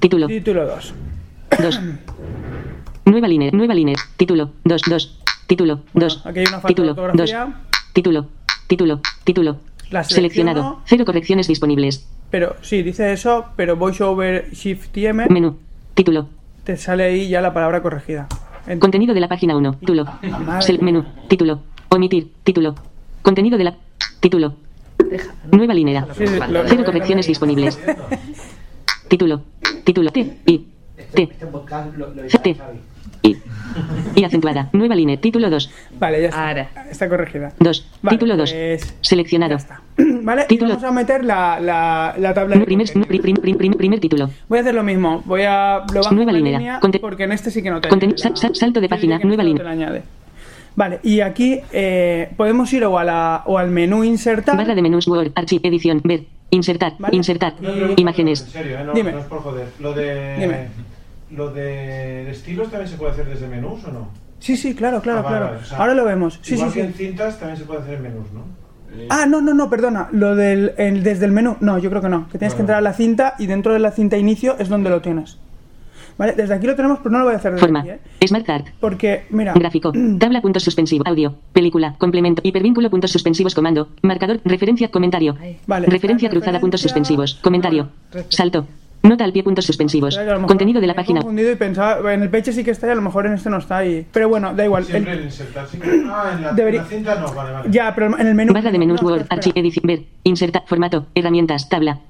[0.00, 0.26] Título.
[0.26, 0.94] Título 2.
[1.58, 1.80] 2.
[3.04, 3.56] Nueva linera.
[3.56, 4.00] Nueva linera.
[4.16, 4.50] Título.
[4.64, 4.82] 2.
[4.88, 5.20] 2.
[5.46, 5.80] Título.
[5.94, 6.26] 2.
[6.26, 6.94] Aquí hay una falta Título.
[6.94, 7.04] de 2.
[7.10, 7.54] ortografía.
[7.92, 8.26] Título.
[8.66, 9.00] Título.
[9.24, 9.56] Título.
[9.90, 10.02] La.
[10.04, 10.80] Seleccionado.
[10.86, 12.06] Cero correcciones disponibles.
[12.30, 15.26] Pero sí, dice eso, pero voiceover shift M.
[15.30, 15.58] Menú.
[15.94, 16.28] Título.
[16.64, 18.26] te sale ahí ya la palabra corregida.
[18.66, 19.74] En- Contenido de la página 1.
[19.74, 20.04] Título.
[20.60, 21.04] Sel- menú.
[21.28, 21.62] Título.
[21.88, 22.32] Omitir.
[22.42, 22.74] Título.
[23.22, 23.76] Contenido de la.
[24.18, 24.54] Título.
[25.52, 26.04] Nueva línea.
[26.18, 27.78] Sí, sí, lo- Cero correcciones disponibles.
[29.08, 29.42] Título.
[29.84, 30.10] Título.
[30.10, 30.38] T.
[30.46, 30.66] I.
[31.16, 31.22] T.
[31.32, 32.56] Este podcast lo, lo T.
[33.22, 33.36] I.
[34.14, 34.68] Y acentuada.
[34.72, 35.16] Nueva línea.
[35.20, 35.70] Título 2.
[35.98, 36.48] Vale, ya está.
[36.48, 36.70] Ahora.
[36.90, 37.52] Está corregida.
[37.58, 37.88] 2.
[38.02, 38.52] Vale, Título 2.
[38.52, 39.56] pues, Seleccionado.
[40.22, 40.70] Vale, y Título.
[40.74, 43.08] vamos a meter la, la, la tabla de Primer, contenido.
[43.08, 44.30] pri- prim- prim- prim- primer título.
[44.48, 45.22] Voy a hacer lo mismo.
[45.24, 45.82] Voy a.
[45.92, 46.80] Lo bajo Nueva línea.
[47.00, 48.14] Porque en este sí que no te añade.
[48.16, 49.18] salto de sí página.
[49.18, 49.58] Nueva este no línea.
[49.58, 50.02] te la añade.
[50.76, 54.56] Vale, y aquí eh, podemos ir o, a la, o al menú insertar.
[54.58, 55.32] Barra de menús Word.
[55.34, 55.62] Archivo.
[55.64, 56.02] Edición.
[56.04, 56.24] Ver.
[56.50, 56.92] Insertar.
[56.98, 57.16] Vale.
[57.16, 57.54] Insertar.
[57.56, 58.38] Pregunta, En Imágenes.
[58.40, 58.84] serio, ¿eh?
[58.84, 59.12] no, Dime.
[59.12, 59.68] no es por joder.
[59.80, 60.36] Lo de.
[60.38, 60.68] Dime.
[61.30, 64.08] Lo de estilos también se puede hacer desde menús o no?
[64.38, 65.46] Sí, sí, claro, claro, Ah, vale, claro.
[65.52, 66.38] vale, o sea, Ahora lo vemos.
[66.42, 66.86] Sí, igual sí, que sí.
[66.86, 68.44] en cintas también se puede hacer en menús, ¿no?
[69.10, 70.08] Ah, no, no, no, perdona.
[70.12, 71.56] Lo del el- desde el menú.
[71.60, 72.28] No, yo creo que no.
[72.28, 74.88] Que tienes que entrar a la cinta y dentro de la cinta inicio es donde
[74.88, 75.38] lo tienes.
[76.16, 77.80] Vale, desde aquí lo tenemos, pero no lo voy a hacer desde Forma.
[77.80, 77.98] aquí, ¿eh?
[78.26, 78.66] Smart Art.
[78.80, 79.52] Porque, mira.
[79.52, 79.92] Gráfico.
[80.18, 81.04] Tabla puntos suspensivo.
[81.06, 81.34] Audio.
[81.52, 81.94] Película.
[81.98, 82.40] Complemento.
[82.42, 83.54] Hipervínculo puntos suspensivos.
[83.54, 83.90] Comando.
[84.02, 84.40] Marcador.
[84.44, 84.90] Referencia.
[84.90, 85.36] Comentario.
[85.66, 85.86] Vale.
[85.88, 86.58] Referencia cruzada.
[86.60, 87.34] Puntos suspensivos.
[87.42, 87.88] Comentario.
[88.30, 88.66] Salto.
[89.02, 89.42] Nota al pie.
[89.44, 90.18] Puntos suspensivos.
[90.46, 91.20] Contenido de la página.
[91.20, 93.48] confundido y pensaba, en el peche sí que está y a lo mejor en este
[93.50, 94.04] no está ahí.
[94.12, 94.84] Pero bueno, da igual.
[94.84, 95.66] Siempre El- en insertar.
[95.68, 95.88] Sí que...
[96.10, 97.68] Ah, en la, en Debería- la cinta no, vale, vale.
[97.70, 98.52] ya, pero en el menú.
[98.52, 99.26] Barra de menús No, Word.
[99.28, 99.54] Archivo.
[99.84, 100.02] Ver.
[100.24, 100.64] Insertar.
[100.66, 101.06] Formato.
[101.14, 101.68] Herramientas.
[101.68, 102.00] Tabla.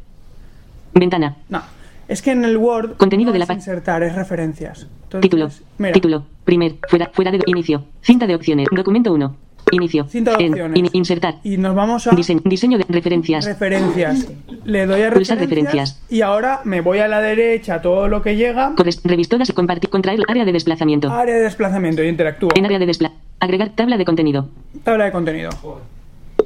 [0.95, 1.37] Ventana.
[1.49, 1.62] No.
[2.09, 2.97] Es que en el Word.
[2.97, 4.87] Contenido no de la es insertar, es referencias.
[5.05, 5.51] Entonces, Título.
[5.78, 5.93] Mira.
[5.93, 6.24] Título.
[6.45, 6.76] Primer.
[6.89, 7.11] Fuera.
[7.12, 7.41] Fuera de.
[7.47, 7.84] Inicio.
[8.01, 8.68] Cinta de opciones.
[8.72, 9.37] Documento 1.
[9.72, 10.04] Inicio.
[10.08, 10.78] Cinta de opciones.
[10.78, 11.36] in- insertar.
[11.42, 12.14] Y nos vamos a.
[12.14, 13.44] Diseño, diseño de referencias.
[13.44, 14.28] Referencias.
[14.64, 16.02] Le doy a referencias, referencias.
[16.08, 18.74] Y ahora me voy a la derecha, todo lo que llega.
[18.76, 19.90] Corres- Revis todas y compartir.
[19.90, 21.10] Contraer área de desplazamiento.
[21.10, 22.50] Área de desplazamiento y interactúo.
[22.54, 23.26] En área de desplazamiento.
[23.40, 24.48] Agregar tabla de contenido.
[24.84, 25.50] Tabla de contenido.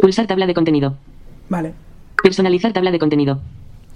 [0.01, 0.97] Pulsar tabla de contenido.
[1.49, 1.73] Vale.
[2.23, 3.41] Personalizar tabla de contenido.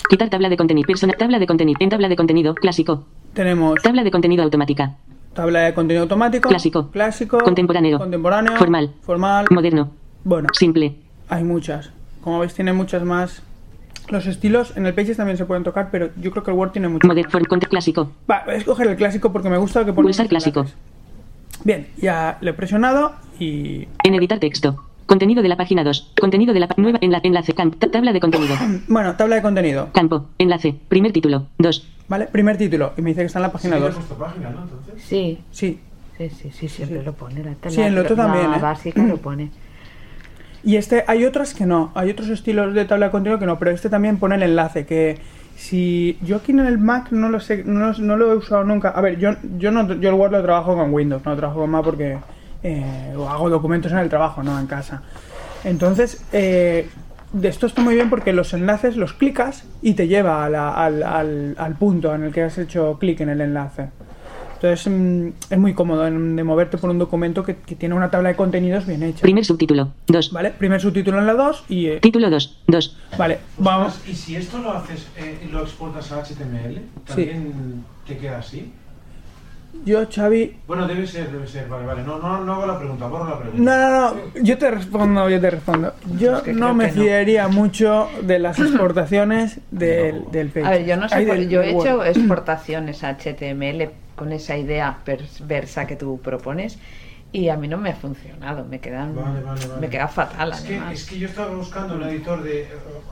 [0.09, 0.87] Quitar tabla de contenido.
[0.87, 1.79] Persona tabla de contenido.
[1.81, 2.55] En tabla de contenido.
[2.55, 3.05] Clásico.
[3.33, 4.97] Tenemos Tabla de contenido automática.
[5.35, 6.49] Tabla de contenido automático.
[6.49, 6.91] Clásico.
[6.91, 7.39] Clásico.
[7.39, 7.99] Contemporáneo.
[7.99, 8.57] Contemporáneo.
[8.57, 8.95] Formal.
[9.03, 9.47] Formal.
[9.51, 9.91] Moderno.
[10.25, 10.97] Bueno, Simple.
[11.29, 11.91] hay muchas.
[12.23, 13.43] Como veis, tiene muchas más.
[14.09, 16.73] Los estilos en el Pages también se pueden tocar, pero yo creo que el Word
[16.73, 17.07] tiene mucho.
[17.07, 18.11] Moder form conte clásico.
[18.31, 20.07] Va, voy a escoger el clásico porque me gusta lo que pone.
[20.07, 20.67] Pulsar clásico.
[21.65, 23.89] Bien, ya lo he presionado y.
[24.03, 24.83] En editar texto.
[25.07, 26.13] Contenido de la página 2.
[26.21, 27.53] Contenido de la nueva enla- enlace.
[27.55, 27.77] Camp.
[27.93, 28.55] tabla de contenido.
[28.89, 29.89] Bueno, tabla de contenido.
[29.93, 30.27] Campo.
[30.39, 30.75] Enlace.
[30.89, 31.47] Primer título.
[31.59, 31.91] 2.
[32.09, 32.27] ¿Vale?
[32.27, 32.93] Primer título.
[32.97, 33.97] Y me dice que está en la página Sí, le he 2.
[33.97, 34.63] puesto página, ¿no?
[34.63, 34.95] Entonces.
[35.03, 35.79] Sí, Sí.
[36.17, 37.43] sí, sí, sí, siempre lo pone.
[37.45, 38.59] La, Sí, en el otro la también, ¿eh?
[38.61, 39.51] básica lo pone.
[40.67, 43.59] Y este, hay otras que no, hay otros estilos de tabla de contenido que no,
[43.59, 45.19] pero este también pone el enlace, que
[45.57, 48.89] si yo aquí en el Mac no lo sé, no, no lo he usado nunca.
[48.89, 51.61] A ver, yo, yo no yo el Word lo trabajo con Windows, no lo trabajo
[51.61, 52.17] con Mac porque
[52.65, 55.03] eh, hago documentos en el trabajo, no en casa.
[55.63, 56.89] Entonces, eh,
[57.33, 60.73] de esto está muy bien porque los enlaces los clicas y te lleva a la-
[60.73, 63.89] al, al- al punto en el que has hecho clic en el enlace.
[64.55, 68.11] Entonces mm, es muy cómodo en- de moverte por un documento que, que tiene una
[68.11, 69.21] tabla de contenidos bien hecha.
[69.23, 69.91] Primer subtítulo.
[70.07, 70.33] 2.
[70.33, 71.87] Vale, primer subtítulo en la 2 y...
[71.87, 72.63] eh, Título 2.
[72.69, 72.97] 2.
[73.19, 74.01] vale, vamos...
[74.09, 78.73] ¿Y si esto lo haces eh, y lo exportas a HTML, también te queda así?
[79.85, 80.57] Yo, Xavi...
[80.67, 82.03] Bueno, debe ser, debe ser, vale, vale.
[82.05, 83.63] No, no, no hago la pregunta, borro la pregunta.
[83.77, 85.93] No, no, no, yo te respondo, yo te respondo.
[86.17, 86.93] Yo Es que no me no.
[86.95, 90.67] fiaría mucho de las exportaciones del, del Pages.
[90.67, 94.57] A ver, yo no sé, Ay, por- yo he hecho exportaciones a HTML con esa
[94.57, 96.79] idea perversa que tú propones
[97.35, 99.81] y a mí no me ha funcionado, me quedan Vale, vale, vale.
[99.81, 102.69] me queda fatal Es que, es que yo estaba buscando un editor de eh,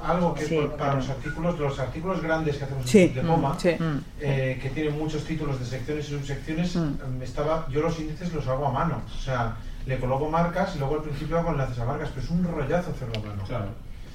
[0.06, 3.20] algo que Sí, por- para pero- los artículos, los artículos grandes que hacemos Sí, de
[3.22, 3.70] coma, sí.
[3.70, 3.98] Mm.
[4.20, 6.80] eh, que tienen muchos títulos de secciones y subsecciones, Mm.
[7.20, 9.02] eh, estaba, yo los índices los hago a mano.
[9.12, 9.56] O sea,
[9.86, 12.92] le coloco marcas y luego al principio hago enlaces a marcas, pero es un rollazo
[12.92, 13.42] hacerlo a mano.
[13.44, 13.66] Claro.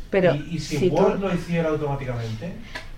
[0.10, 2.54] Pero y, y si, si tú- Word lo hiciera automáticamente,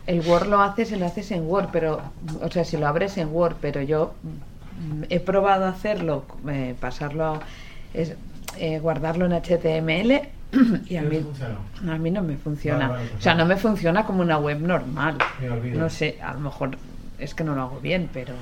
[0.05, 2.01] El Word lo haces y lo haces en Word, pero,
[2.39, 4.27] o sea, si lo abres en Word, pero yo mm,
[5.09, 7.39] he probado hacerlo, eh, pasarlo, a-
[7.93, 8.15] es,
[8.57, 10.21] eh, guardarlo en HTML
[10.87, 11.55] y a no mí, funciona.
[11.93, 12.87] a mí no me funciona.
[12.87, 15.17] Vale, vale, pues o sea, no me funciona como una web normal.
[15.77, 16.71] No sé, a lo mejor
[17.19, 18.33] es que no lo hago bien, pero...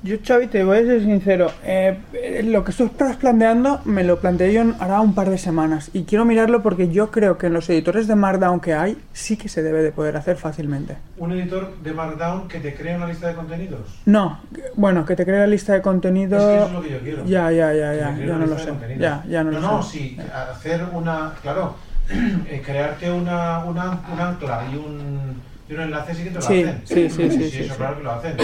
[0.00, 1.50] Yo, Xavi, te voy a ser sincero.
[1.64, 5.90] eh, eh, lo que estás planteando me lo planteé yo hará un par de semanas.
[5.92, 9.36] Y quiero mirarlo porque yo creo que en los editores de Markdown que hay, sí
[9.36, 10.96] que se debe de poder hacer fácilmente.
[11.16, 13.80] un editor de Markdown que te crea una lista de contenidos.
[14.06, 14.38] No,
[14.76, 16.38] bueno, que te cree la lista de contenido...
[16.38, 17.24] Es que eso es lo que yo quiero.
[17.24, 18.68] Ya, ya, ya, ya, cree ya no lo sé.
[18.68, 19.02] contenidos.
[19.02, 19.98] Ya, ya no, no, lo no, sé.
[19.98, 21.74] sí, hacer una, claro,
[22.48, 26.42] eh, crearte una, una, un ancla y un, y un enlace sí que te lo
[26.42, 26.82] Sí, hacen.
[26.84, 27.78] sí, sí, sí, sí, eso sí.
[27.78, 28.36] claro que lo hacen.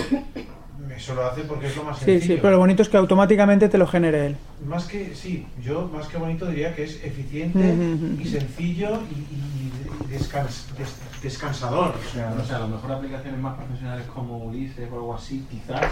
[0.96, 2.34] Eso lo hacen porque es lo más Sí, sencillo.
[2.34, 4.36] sí, pero lo bonito es que automáticamente te lo genere él.
[4.66, 7.74] Más que, sí, yo más que bonito diría que es eficiente
[8.20, 9.72] y sencillo y, y-
[10.10, 11.94] y descans- des- descansador.
[11.96, 15.44] O sea, No sé, a lo mejor aplicaciones más profesionales como Ulises o algo así,
[15.50, 15.90] quizás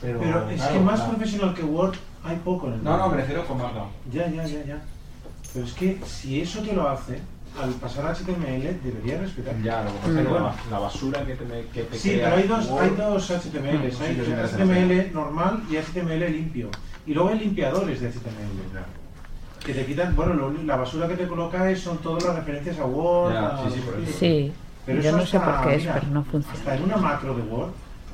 [0.00, 3.02] Pero, Pero es claro, que más profesional que Word hay poco en el No, no,
[3.02, 3.16] mundo.
[3.16, 3.84] me refiero con marca.
[4.10, 4.82] Ya, ya, ya, ya.
[5.52, 7.18] Pero es que si eso te lo hace,
[7.60, 9.54] al pasar a HTML debería respetar.
[9.62, 12.24] Ya, lo que pasa es que la, la basura que te, que te Sí, crea
[12.30, 14.00] pero hay dos, Word- hay dos HTMLs.
[14.00, 16.68] Hay HTML normal y HTML limpio.
[17.06, 18.84] Y luego hay limpiadores de HTML.
[19.64, 22.78] Que te quitan, bueno, lo- la basura que te coloca es, son todas las referencias
[22.78, 23.32] a Word.
[23.34, 24.18] Ya, a- sí, sí, por eso.
[24.18, 24.52] Sí,
[24.86, 26.58] Pero yo eso no sé hasta, por qué es, mira, pero no funciona.
[26.58, 27.70] Hasta en una macro de Word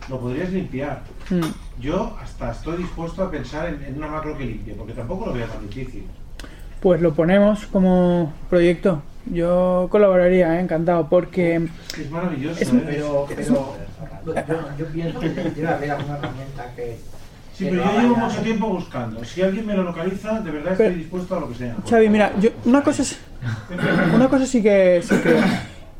[0.08, 1.02] lo podrías limpiar.
[1.30, 1.40] Mm.
[1.80, 5.32] Yo hasta estoy dispuesto a pensar en, en una macro que limpie, porque tampoco lo
[5.34, 6.04] veo tan difícil.
[6.80, 9.02] Pues lo ponemos como proyecto.
[9.26, 10.60] Yo colaboraría, ¿eh?
[10.60, 11.68] encantado, porque
[11.98, 12.82] Es maravilloso, Es- ¿eh?
[12.86, 13.74] Pero, pero
[14.24, 14.34] yo,
[14.78, 16.96] yo pienso que debe haber alguna herramienta que.
[17.52, 19.24] Sí, que pero yo llevo mucho tiempo buscando.
[19.24, 21.76] Si alguien me lo localiza, de verdad Pero- estoy dispuesto a lo que sea.
[21.88, 23.18] Xavi, mira, yo, una cosa es,
[24.14, 25.40] una cosa sí que sí creo.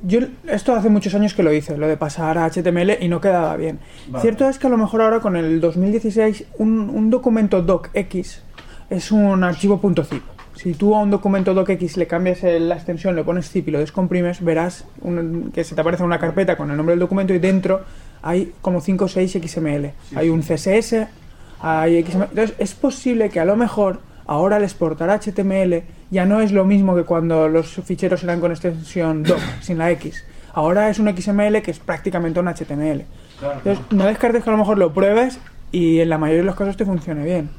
[0.03, 3.21] Yo esto hace muchos años que lo hice, lo de pasar a HTML y no
[3.21, 3.81] quedaba bien.
[4.09, 4.21] Vale.
[4.23, 8.43] Cierto es que a lo mejor ahora con el 2016 un, un documento docx
[8.91, 10.23] es un archivo .zip.
[10.57, 13.79] Si tú a un documento docx le cambias la extensión, le pones zip y lo
[13.79, 17.39] descomprimes, verás un- que se te aparece una carpeta con el nombre del documento y
[17.39, 17.83] dentro
[18.23, 19.93] hay como 5 o 6 XML.
[20.17, 21.07] hay un CSS,
[21.61, 22.29] hay XML.
[22.31, 26.65] Entonces es posible que a lo mejor ahora al exportar HTML ya no es lo
[26.65, 30.25] mismo que cuando los ficheros eran con extensión doc, sin la X.
[30.55, 33.05] Ahora es un XML que es prácticamente un HTML.
[33.59, 35.39] Entonces no descartes que a lo mejor lo pruebes
[35.71, 37.51] y en la mayoría de los casos te funcione bien.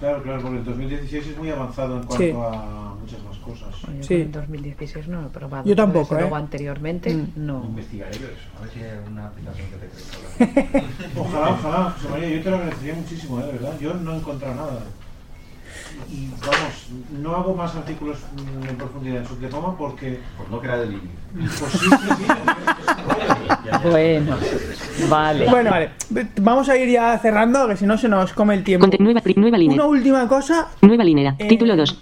[0.00, 2.30] Claro, claro, porque el 2016 es muy avanzado en cuanto Sí.
[2.34, 3.68] a muchas más cosas.
[3.98, 4.14] Yo Sí.
[4.14, 5.68] en 2016 no lo he probado.
[5.68, 6.20] Yo tampoco, Desde ¿eh?
[6.22, 7.26] Luego anteriormente Mm.
[7.36, 7.64] no.
[7.64, 8.48] Investigaré yo eso.
[8.58, 9.88] A ver si hay una aplicación que te
[10.78, 10.88] crezca.
[11.20, 13.44] Ojalá, ojalá, José María, yo te lo agradecería muchísimo, ¿eh?
[13.46, 13.78] de verdad.
[13.78, 14.80] Yo no he encontrado nada.
[16.08, 16.88] Y vamos,
[17.20, 18.18] no hago más artículos
[18.68, 20.20] en profundidad en Subdepoma porque.
[20.36, 21.00] Por no crear el.
[21.34, 21.88] Pues sí, sí,
[22.18, 23.88] sí.
[23.90, 24.36] Bueno,
[25.08, 25.46] vale.
[25.48, 25.90] Bueno, vale.
[26.40, 28.86] Vamos a ir ya cerrando, que si no se nos come el tiempo.
[28.86, 29.84] Conte- nueva, nueva Una línea.
[29.84, 30.68] última cosa.
[30.82, 31.34] Nueva línea.
[31.38, 31.98] Eh, Título 2.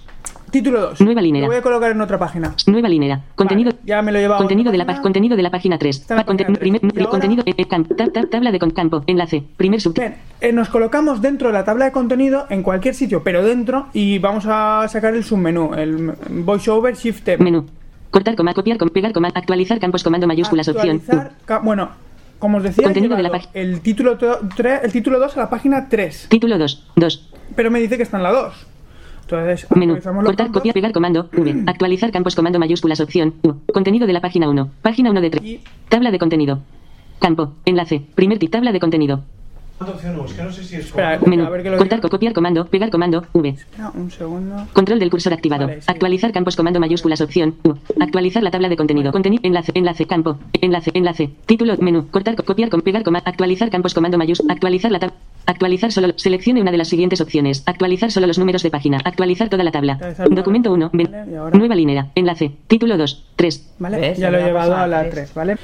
[0.50, 1.00] Título 2.
[1.02, 1.42] Nueva línea.
[1.42, 2.54] Lo voy a colocar en otra página.
[2.66, 3.22] Nueva línea.
[3.34, 3.70] Contenido.
[3.72, 4.36] Vale, ya me lo he llevado.
[4.36, 5.02] a Contenido de la, página.
[5.02, 5.96] contenido de la página 3.
[6.00, 6.58] Está en la página tres.
[6.58, 7.42] primer- Y pri- ahora- contenido.
[7.46, 9.04] eh, eh, tabla de campo.
[9.06, 9.44] Enlace.
[9.56, 9.94] Primer sub.
[9.94, 13.86] Bien, eh, nos colocamos dentro de la tabla de contenido en cualquier sitio, pero dentro,
[13.92, 17.40] y vamos a sacar el submenú, el VoiceOver Shift Tab.
[17.40, 17.66] Menú.
[18.10, 21.02] Cortar, coma, copiar, com- pegar, coma, actualizar campos, comando mayúsculas, opción.
[21.44, 21.90] Ca- bueno,
[22.38, 24.16] como os decía, Contenido de la el título
[24.82, 26.86] el título 2 a la página 3, Título 2.
[26.96, 27.30] 2.
[27.54, 28.66] pero me dice que está en la 2.
[29.30, 29.98] Entonces, Menú.
[30.24, 31.28] Cortar, copiar, pegar, comando.
[31.36, 31.64] V.
[31.66, 33.34] Actualizar campos, comando mayúsculas, opción.
[33.42, 33.56] U.
[33.72, 34.70] Contenido de la página 1.
[34.80, 35.44] Página 1 de 3.
[35.44, 35.60] y
[35.90, 36.60] Tabla de contenido.
[37.18, 37.52] Campo.
[37.66, 38.02] Enlace.
[38.14, 38.50] Primer tip.
[38.50, 39.24] Tabla de contenido.
[39.78, 40.24] ¿Cuánta opción hubo?
[40.26, 40.86] Es que no sé si es.
[40.86, 41.44] Espera, como- Menú.
[41.44, 42.08] a ver que lo Cortar, diga.
[42.08, 42.66] co- copiar, comando.
[42.66, 43.24] Pegar, comando.
[43.32, 43.48] V.
[43.50, 44.66] Espera, un segundo.
[44.72, 45.66] Control del cursor activado.
[45.66, 45.86] Vale, sí.
[45.88, 47.74] Actualizar campos comando mayúsculas opción U.
[48.00, 49.12] Actualizar la tabla de contenido.
[49.12, 53.70] Contenido enlace enlace campo enlace enlace título menú cortar co- copiar con pegar coma actualizar
[53.70, 55.16] campos comando mayúsculas actualizar la tabla
[55.46, 57.62] actualizar solo seleccione una de las siguientes opciones.
[57.64, 58.98] Actualizar solo los números de página.
[59.04, 59.98] Actualizar toda la tabla.
[60.30, 60.90] Documento 1.
[60.92, 62.08] Vale, y ahora- Nueva línea.
[62.16, 62.52] Enlace.
[62.66, 63.24] Título 2.
[63.36, 63.70] 3.
[63.78, 64.14] ¿Vale?
[64.18, 65.14] Ya lo he llevado a la a tres.
[65.14, 65.56] 3, ¿vale?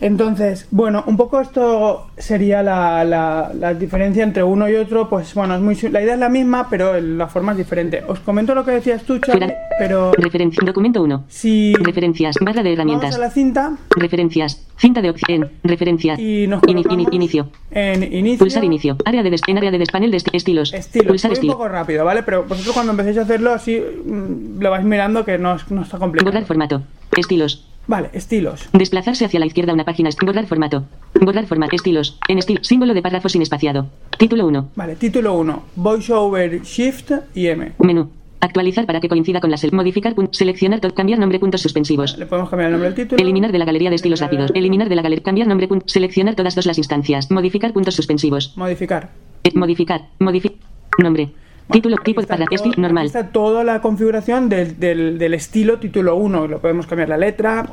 [0.00, 5.08] Entonces, bueno, un poco esto sería la, la- la diferencia entre uno y otro.
[5.08, 8.02] Pues bueno, es muy, la idea es la misma, pero la forma es diferente.
[8.08, 9.52] Os comento lo que decías tú, Fuera.
[9.78, 10.62] pero Referencia.
[10.64, 11.24] Documento 1.
[11.28, 12.36] si Referencias.
[12.40, 13.14] Barra de vamos herramientas.
[13.14, 14.66] a la cinta Referencias.
[14.78, 15.50] Cinta de opción.
[15.62, 16.18] Referencias.
[16.18, 17.48] y nos colocamos inicio.
[17.70, 18.96] en inicio, Pulsar inicio.
[19.04, 20.72] Área de des- en área de des- panel de esti- estilos.
[20.72, 21.08] estilo.
[21.08, 22.22] Pulsar un poco rápido, ¿vale?
[22.22, 25.98] Pero vosotros cuando empecéis a hacerlo así, mm, lo vais mirando que no, no está
[25.98, 26.30] complicado.
[26.30, 26.82] Borrar formato.
[27.16, 27.66] Estilos.
[27.86, 28.68] Vale, estilos.
[28.72, 30.10] Desplazarse hacia la izquierda una página.
[30.24, 30.84] Borrar formato.
[31.20, 31.74] Borrar formato.
[31.74, 32.18] Estilos.
[32.28, 32.62] En estilo.
[32.62, 33.88] Símbolo de párrafo sin espaciado.
[34.18, 34.68] Título 1.
[34.76, 35.62] Vale, título 1.
[35.76, 37.72] VoiceOver Shift y M.
[37.78, 38.10] Menú.
[38.40, 39.72] Actualizar para que coincida con la sel.
[39.72, 40.14] Modificar.
[40.30, 40.80] seleccionar.
[40.94, 41.38] cambiar nombre.
[41.38, 42.16] Puntos suspensivos.
[42.16, 43.22] Le podemos cambiar el nombre del título.
[43.22, 44.50] Eliminar de la galería de estilos rápidos.
[44.54, 45.24] Eliminar de la galería.
[45.24, 45.68] Cambiar nombre.
[45.86, 47.30] seleccionar todas dos las instancias.
[47.30, 48.56] Modificar puntos suspensivos.
[48.56, 49.10] Modificar.
[49.44, 50.08] Eh, modificar.
[50.18, 50.58] Modificar.
[50.98, 51.32] Nombre.
[51.70, 51.96] Título.
[52.04, 52.74] Tipo todo- Estilo.
[52.76, 53.06] Normal.
[53.06, 56.46] Está toda la configuración del, del, del estilo título 1.
[56.48, 57.66] Lo podemos cambiar la letra,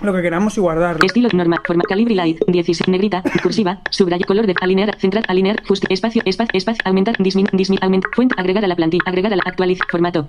[0.00, 1.04] lo que queramos y guardarlo.
[1.04, 5.86] Estilo normal, forma calibre light, 16, negrita, cursiva, subraya, color de alinear, central, alinear, justi,
[5.90, 9.42] espacio, espacio, espacio, aumentar, disminuir, disminuir, aumentar, fuente, agregar a la plantilla, agregar a la
[9.46, 10.28] actualizar, formato,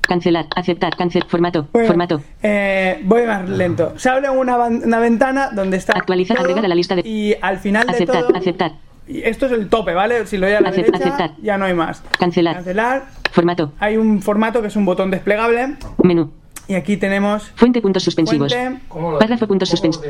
[0.00, 3.92] cancelar, aceptar, cancel, formato, Bueno, formato, eh, voy más lento.
[3.96, 5.92] Se abre una, una ventana donde está.
[5.92, 8.36] Actualizar, agregar a la lista de- Y al final de aceptar, todo.
[8.36, 8.72] aceptar,
[9.10, 10.26] y esto es el tope, ¿vale?
[10.26, 11.32] Si lo doy a la derecha, aceptar.
[11.42, 12.02] ya no hay más.
[12.18, 13.04] cancelar, Cancelar.
[13.32, 15.74] formato, Hay un formato que es un botón desplegable.
[16.02, 16.30] menú,
[16.68, 17.50] Y aquí tenemos.
[17.56, 18.80] fuente, puntos suspensivos, Fuente.
[18.88, 20.06] ¿Cómo lo- párrafo, puntos suspensivos?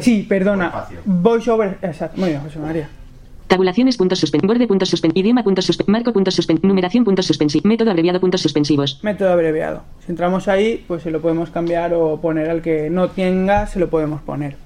[0.00, 0.72] Sí, perdona.
[1.04, 1.78] VoiceOver.
[1.82, 2.20] Exacto.
[2.20, 2.88] Muy bien, José María.
[3.48, 7.64] tabulaciones, puntos suspensivos, borde, puntos suspensivos, idioma, puntos suspensivos, marco, puntos suspensivos, numeración, puntos suspensivos,
[7.64, 9.82] método abreviado, puntos suspensivos, Método abreviado.
[10.04, 13.78] Si entramos ahí, pues se lo podemos cambiar o poner al que no tenga, se
[13.78, 14.56] lo podemos poner.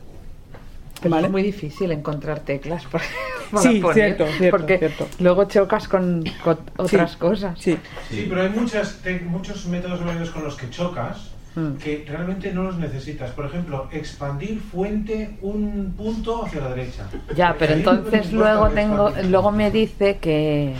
[1.00, 1.26] Pero ¿Vale?
[1.26, 2.84] Es muy difícil encontrar teclas.
[2.90, 3.06] porque-
[3.50, 5.08] para Sí, poner, cierto, cierto, porque cierto.
[5.18, 7.58] luego chocas con, con otras cosas.
[7.58, 7.76] Sí.
[8.08, 11.78] Sí, pero hay muchas, te- muchos métodos con los que chocas Mm.
[11.78, 13.32] que realmente no los necesitas.
[13.32, 17.08] Por ejemplo, expandir fuente un punto hacia la derecha.
[17.34, 20.74] Ya, pero entonces luego tengo, luego me dice que,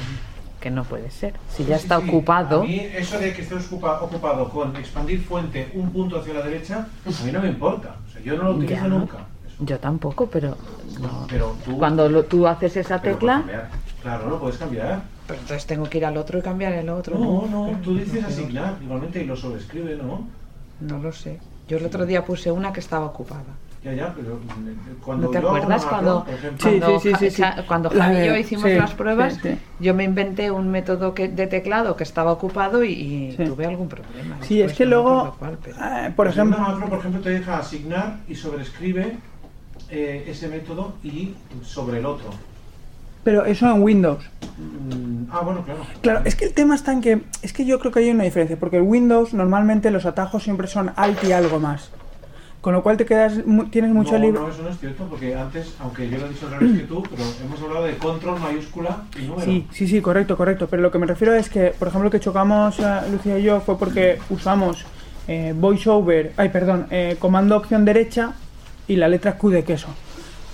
[0.60, 1.34] que no puede ser.
[1.48, 2.06] Si ya Sí, está sí.
[2.08, 2.60] ocupado.
[2.60, 6.42] A mí eso de que esté ocupa- ocupado con expandir fuente un punto hacia la
[6.42, 7.96] derecha, a mí no me importa.
[8.08, 8.86] O sea, yo no lo utilizo Ya.
[8.88, 9.16] nunca.
[9.60, 10.56] Yo tampoco, pero
[11.00, 11.26] no.
[11.28, 11.78] Pero tú...
[11.78, 13.42] Cuando lo- tú haces esa tecla.
[14.02, 15.02] Claro, lo puedes cambiar.
[15.26, 17.18] pero entonces tengo que ir al otro y cambiar el otro.
[17.18, 20.26] No, no, tú dices asignar igualmente y lo sobrescribe, ¿no?
[20.80, 21.38] No lo sé.
[21.68, 23.44] Yo el otro día puse una que estaba ocupada.
[23.84, 26.26] Ya, ya, pero mm, cuando ¿No te yo acuerdas cuando,
[26.60, 27.62] cuando, Sí, sí, sí, sí, Ja- sí.
[27.66, 29.34] cuando Javi y yo hicimos sí, las pruebas?
[29.34, 29.58] sí, sí.
[29.78, 33.44] Yo me inventé un método que, de teclado que estaba ocupado y, y Sí.
[33.44, 34.36] tuve algún problema.
[34.42, 36.58] Sí, después, es que no luego, pero- eh, por Pues ejemplo,
[36.90, 39.16] por ejemplo, te deja asignar y sobrescribe
[39.90, 42.30] eh, ese método y sobre el otro.
[43.24, 44.24] pero eso en Windows.
[44.58, 45.80] Mm, ah, bueno, claro.
[46.00, 48.24] Claro, es que el tema está en que, es que yo creo que hay una
[48.24, 51.90] diferencia, porque en Windows normalmente los atajos siempre son alt y algo más.
[52.60, 53.34] Con lo cual te quedas,
[53.70, 54.40] tienes mucho no, libre.
[54.40, 56.86] no, eso no es cierto, porque antes, aunque yo lo he dicho al revés que
[56.86, 59.44] tú, pero hemos hablado de control mayúscula y número.
[59.46, 60.66] Sí, sí, sí, correcto, correcto.
[60.68, 63.60] Pero lo que me refiero es que, por ejemplo, que chocamos eh, Lucía y yo
[63.60, 64.84] fue porque usamos
[65.26, 68.34] eh, voiceover, ay, perdón, eh, comando opción derecha
[68.90, 69.88] y la letra Q de queso.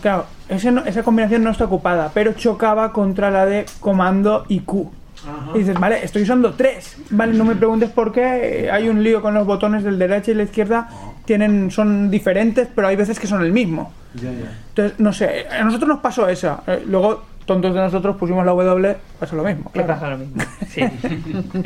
[0.02, 4.60] Claro, ese no- esa combinación no está ocupada, pero chocaba contra la de comando y
[4.60, 4.90] Q.
[5.26, 5.50] Ajá.
[5.54, 6.96] Y dices, vale, estoy usando tres.
[7.10, 8.66] Vale, no me preguntes por qué.
[8.66, 10.88] eh, Hay un lío con los botones del derecha y la izquierda.
[11.24, 13.92] Tienen, son diferentes, pero hay veces que son el mismo.
[14.14, 14.52] Ya, ya.
[14.68, 16.60] Entonces, no sé, a nosotros nos pasó eso.
[16.66, 19.64] Eh, luego, tontos de nosotros, pusimos la W, pasa lo mismo.
[19.72, 19.94] ¿Qué claro.
[19.94, 20.42] pasa lo mismo?
[20.68, 20.82] Sí.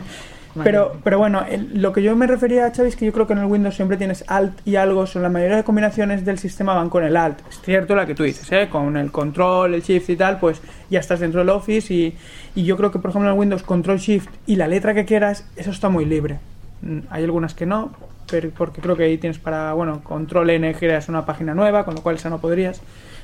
[0.65, 1.45] Pero, pero bueno,
[1.75, 3.97] lo que yo me refería, Xavi, es que yo creo que en el Windows siempre
[3.97, 7.39] tienes Alt y algo, son la mayoría de combinaciones del sistema van con el Alt.
[7.49, 8.69] Es cierto la que tú dices, ¿eh?
[8.71, 12.17] con el Control, el Shift y tal, pues ya estás dentro del Office y,
[12.55, 15.05] y yo creo que, por ejemplo, en el Windows Control Shift y la letra que
[15.05, 16.39] quieras, eso está muy libre.
[16.83, 17.91] Mm, Hay algunas que no,
[18.31, 21.95] pero porque creo que ahí tienes para, bueno, Control N creas una página nueva, con
[21.95, 22.81] lo cual esa no podrías.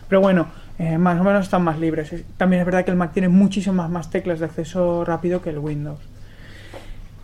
[0.08, 0.46] Pero bueno,
[0.78, 2.12] eh, más o menos están más libres.
[2.12, 5.50] Es- También es verdad que el Mac tiene muchísimas más teclas de acceso rápido que
[5.50, 5.98] el Windows.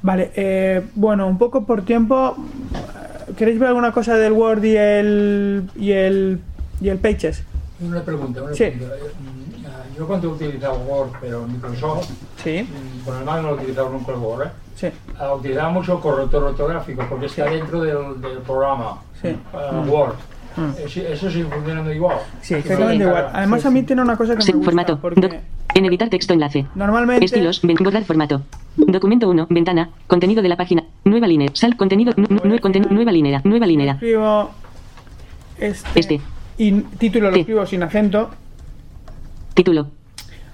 [0.03, 2.37] Vale, eh, bueno, un poco por tiempo.
[2.75, 6.41] eh, ¿Queréis ver alguna cosa del Word y el y el
[6.81, 7.45] y el Pages?
[7.81, 8.65] Una pregunta, una Sí.
[8.67, 8.95] pregunta.
[8.97, 12.11] Eh, mm, Yo cuando he utilizado Word, pero en Microsoft,
[12.43, 14.51] Sí, mm, con el Mac no lo he utilizado nunca el Word, ¿eh?
[14.75, 14.89] sí,
[15.19, 19.37] Ah, utilizaba mucho corrector ortográfico porque está dentro del, del programa sí.
[19.53, 20.15] ah, Word.
[20.57, 20.71] Mm.
[20.87, 22.19] Eso, eso sigue funcionando igual.
[22.41, 23.09] Sí, exactamente Sí.
[23.09, 23.27] igual.
[23.33, 24.71] Además, a mí tiene una cosa que Sí, me gusta.
[24.71, 24.99] formato.
[25.01, 25.41] Porque.
[25.75, 26.67] En editar texto enlace.
[26.75, 27.25] normalmente.
[27.25, 27.63] Estilos.
[27.63, 28.43] Borrar formato.
[28.77, 29.47] Documento 1.
[29.49, 29.89] Ventana.
[30.07, 30.85] Contenido de la página.
[31.05, 31.49] Nueva línea.
[31.55, 31.77] Sal.
[31.79, 32.13] Contenido.
[32.17, 33.41] nu- nu- conten- nueva línea.
[33.45, 33.93] Nueva línea.
[33.95, 34.51] escribo
[35.59, 36.21] este, Este.
[36.59, 37.41] y título lo Sí.
[37.41, 38.31] escribo sin acento,
[39.55, 39.89] Título.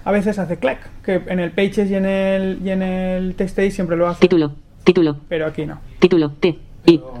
[0.05, 3.71] a veces hace clack, que en el Pages y en el y en el TextEdit
[3.71, 4.53] siempre lo hace, Título.
[4.83, 5.17] Título.
[5.27, 5.79] pero aquí no.
[5.99, 6.31] Título.
[6.39, 6.47] T.
[6.85, 6.97] I.
[6.97, 7.13] Pero,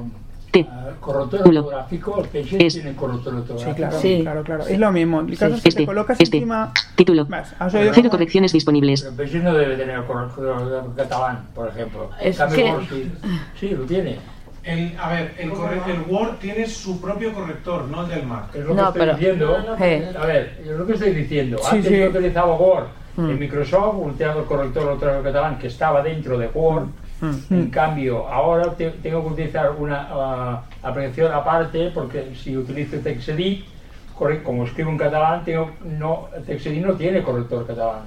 [0.51, 0.67] T.
[0.69, 1.59] ah, corrector Culo.
[1.61, 3.75] ortográfico, el Pages Es- tiene corrector Sí, ortográfico.
[3.75, 4.19] claro, Sí.
[4.21, 4.67] claro, claro.
[4.67, 5.21] Es lo mismo.
[5.21, 5.81] El caso es que Este.
[5.81, 6.37] te colocas Este.
[6.37, 6.73] encima.
[6.95, 7.25] Título.
[7.25, 9.01] Vas, oído- Cero correcciones disponibles.
[9.03, 12.09] Pero Pages no debe tener corrector catalán, por ejemplo.
[12.21, 13.11] Es cambio, que- Word sí.
[13.59, 14.17] Sí, lo tiene.
[14.63, 18.53] El, a ver, el, corre- el Word tiene su propio corrector, no el del Mac.
[18.53, 19.75] Es lo No, que estoy pero- diciendo.
[19.79, 20.13] Eh.
[20.21, 21.57] A ver, es lo que estoy diciendo.
[21.59, 21.97] Sí, Antes sí.
[21.97, 22.85] yo utilizaba Word
[23.15, 23.29] Mm.
[23.31, 26.87] en Microsoft, utilizaba el corrector ortográfico catalán que estaba dentro de Word.
[27.21, 27.53] Mm.
[27.53, 33.65] En cambio, ahora te- tengo que utilizar una aplicación aparte porque si utilizo TextEdit,
[34.43, 38.03] como escribo en catalán, tengo, no, TextEdit no tiene corrector catalán.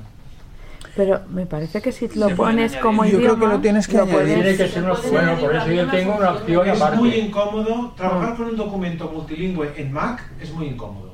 [0.95, 2.81] Pero me parece que si lo pones añadir.
[2.81, 4.15] como Yo creo idioma, que lo tienes que añadir.
[4.15, 6.97] puedes- Tiene que ser una, bueno, por eso yo tengo una opción Es aparte.
[6.99, 11.13] muy incómodo, trabajar con un documento multilingüe en Mac es muy incómodo.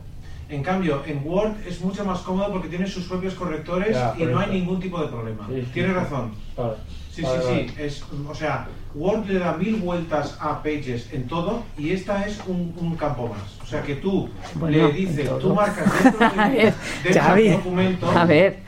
[0.49, 4.25] En cambio, en Word es mucho más cómodo porque tiene sus propios correctores Ya, y
[4.25, 5.47] no hay ningún tipo de problema.
[5.49, 5.97] Sí, sí, Tienes sí.
[5.99, 6.33] razón.
[6.57, 6.73] Vale.
[7.19, 7.69] Sí, Vale, sí, vale.
[7.69, 7.75] sí.
[7.83, 12.39] Es, o sea, Word le da mil vueltas a Pages en todo y esta es
[12.47, 13.61] un, un campo más.
[13.61, 18.11] O sea, que tú Bueno, le dices, tú marcas dentro, de, dentro del documento.
[18.11, 18.61] A ver,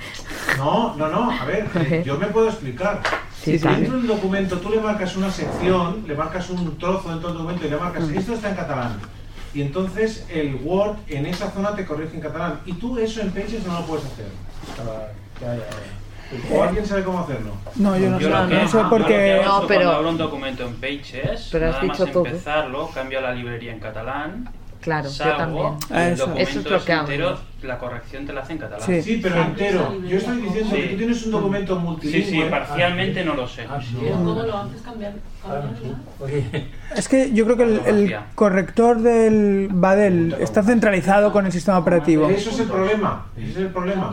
[0.59, 3.01] No, no, no, a ver, yo me puedo explicar.
[3.41, 3.67] Sí, sí.
[3.69, 7.67] Dentro del documento tú le marcas una sección, le marcas un trozo dentro del documento
[7.67, 8.19] y le marcas, Mm.
[8.19, 8.99] esto está en catalán.
[9.55, 12.61] Y entonces el Word en esa zona te corrige en catalán.
[12.67, 14.27] Y tú eso en Pages no lo puedes hacer.
[15.41, 15.65] Ya, ya, ya.
[16.53, 17.53] ¿O alguien sabe cómo hacerlo?
[17.77, 19.41] No, yo no Yo sé, lo que, no sé porque.
[19.45, 22.25] No, que pero- cuando abro un documento en Pages, Pero has nada más dicho tú,
[22.25, 22.29] ¿eh?
[22.29, 24.49] empezarlo, cambio a la librería en catalán
[24.81, 26.13] Claro, yo salgo también.
[26.13, 26.27] Eso.
[26.27, 27.69] documento Eso es lo que hago entero, yo.
[27.69, 28.87] la corrección te la hace en catalán.
[28.87, 29.03] Sí.
[29.03, 29.95] Sí, pero entero.
[30.03, 32.31] Yo estoy diciendo que tú tienes un documento Sí, multilingüe.
[32.45, 33.67] sí, parcialmente no lo sé.
[33.69, 33.97] Ah, sí.
[34.11, 35.13] ¿cómo lo haces cambiar?
[35.47, 35.61] Ah,
[36.27, 36.67] sí.
[36.97, 41.79] Es que yo creo que el, el corrector del Badel está centralizado con el sistema
[41.79, 42.29] operativo.
[42.31, 43.27] Eso es el problema.
[43.37, 44.13] Ese es el problema.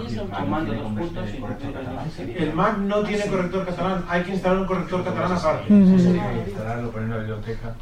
[2.38, 4.04] El Mac no tiene corrector catalán.
[4.10, 5.74] Hay que instalar un corrector catalán aparte.
[5.74, 7.74] Instalarlo, poner en la biblioteca.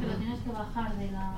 [0.00, 1.32] Pero tienes que bajar de la...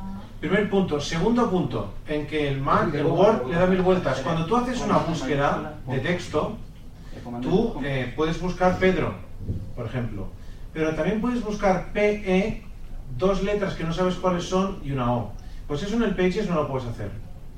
[0.45, 1.01] Primer punto.
[1.01, 4.21] Segundo punto, en que el Mac, el Word, le da mil vueltas.
[4.21, 6.59] Cuando tú haces una búsqueda de texto,
[7.41, 9.15] tú eh, puedes buscar Pedro,
[9.75, 10.27] por ejemplo.
[10.75, 12.63] Pero también puedes buscar PE,
[13.17, 15.33] dos letras que no sabes cuáles son y una O.
[15.67, 17.09] Pues eso en el Pages no lo puedes hacer.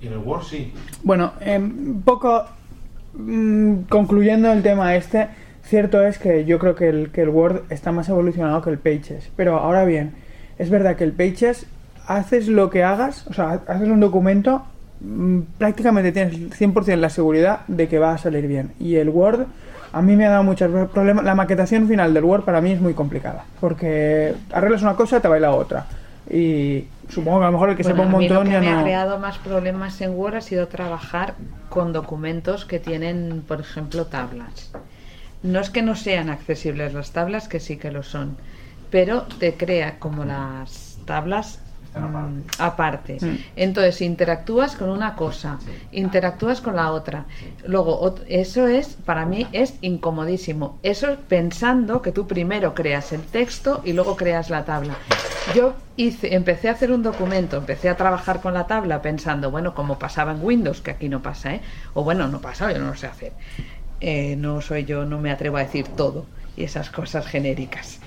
[0.01, 0.72] Y en el Word sí.
[1.03, 2.45] Bueno, un poco
[3.14, 5.26] mm, concluyendo el tema este,
[5.64, 8.78] cierto es que yo creo que el, que el Word está más evolucionado que el
[8.78, 9.28] Pages.
[9.34, 10.14] Pero ahora bien,
[10.57, 11.66] es verdad que el Pages,
[12.07, 14.63] haces lo que hagas, o sea, haces un documento,
[15.01, 18.73] mm, prácticamente tienes 100% la seguridad de que va a salir bien.
[18.79, 19.47] Y el Word,
[19.93, 21.25] a mí me ha dado muchos problemas.
[21.25, 25.29] La maquetación final del Word para mí es muy complicada, porque arreglas una cosa, te
[25.29, 25.87] baila otra.
[26.29, 28.47] Y supongo que a lo mejor el que Bueno, sepa un a mí lo montón
[28.49, 31.35] que ya me ha creado más problemas en Word ha sido trabajar
[31.69, 34.73] con documentos que tienen, por ejemplo, tablas.
[35.43, 38.37] No es que no sean accesibles las tablas, que sí que lo son,
[38.91, 41.61] pero te crea como las tablas
[42.59, 43.18] aparte.
[43.20, 43.36] Mm.
[43.57, 45.59] Entonces interactúas con una cosa,
[45.92, 47.26] interactúas con la otra.
[47.66, 50.78] Luego, eso es, para mí, es incomodísimo.
[50.82, 54.97] Eso es pensando que tú primero creas el texto y luego creas la tabla.
[55.55, 59.74] Yo hice, empecé a hacer un documento, empecé a trabajar con la tabla pensando, bueno,
[59.74, 61.61] como pasaba en Windows, que aquí no pasa, ¿eh?
[61.94, 63.32] O bueno, no pasa, yo no lo sé hacer.
[64.01, 66.26] Eh, no soy yo, no me atrevo a decir todo
[66.57, 68.01] y esas cosas genéricas.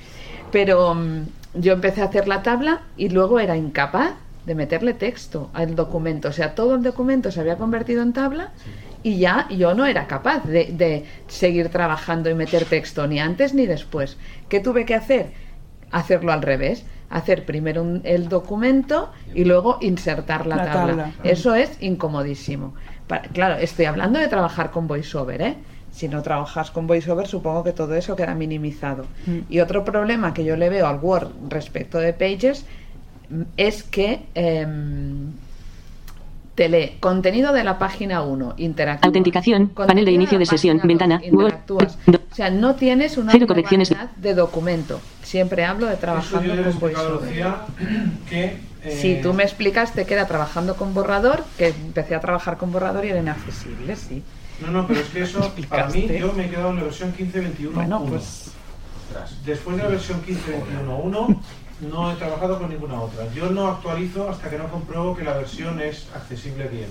[0.51, 4.14] Pero mm, yo empecé a hacer la tabla y luego era incapaz
[4.45, 6.30] de meterle texto al documento.
[6.30, 8.50] O sea, todo el documento se había convertido en tabla
[9.04, 13.54] y ya yo no era capaz de, de seguir trabajando y meter texto ni antes
[13.54, 14.18] ni después.
[14.47, 15.32] ¿Qué tuve que hacer?
[15.91, 16.86] Hacerlo al revés.
[17.10, 20.88] Hacer primero un- el documento y luego insertar la, La tabla.
[20.88, 21.12] tabla.
[21.24, 22.74] Eso es incomodísimo.
[23.08, 25.56] Pa- claro, estoy hablando de trabajar con VoiceOver, ¿eh?
[26.00, 29.04] Si no trabajas con VoiceOver, supongo que todo eso queda minimizado.
[29.28, 29.39] Mm.
[29.50, 32.64] Y otro problema que yo le veo al Word respecto de Pages
[33.30, 35.34] mm, es que em,
[36.56, 39.08] te lee contenido de la página 1, interactúa.
[39.08, 41.56] Autenticación, panel de inicio de sesión, ventana, Word.
[41.70, 41.80] O
[42.34, 43.93] sea, no tienes una Cero correcciones.
[44.16, 45.02] de documento.
[45.22, 47.30] Siempre hablo de trabajando yo con VoiceOver.
[48.30, 48.45] Que...
[48.86, 52.72] eh, Sí, tú me explicaste que era trabajando con borrador, que empecé a trabajar con
[52.72, 54.24] borrador y era inaccesible, sí.
[54.62, 57.14] No, no, pero es que eso, para mí, yo me he quedado en la versión
[57.16, 57.72] 15.21.1.
[57.74, 58.51] Bueno, pues-
[59.43, 61.39] Después de la versión 15.21.1,
[61.91, 63.32] no he trabajado con ninguna otra.
[63.34, 66.89] Yo no actualizo hasta que no compruebo que la versión es accesible bien.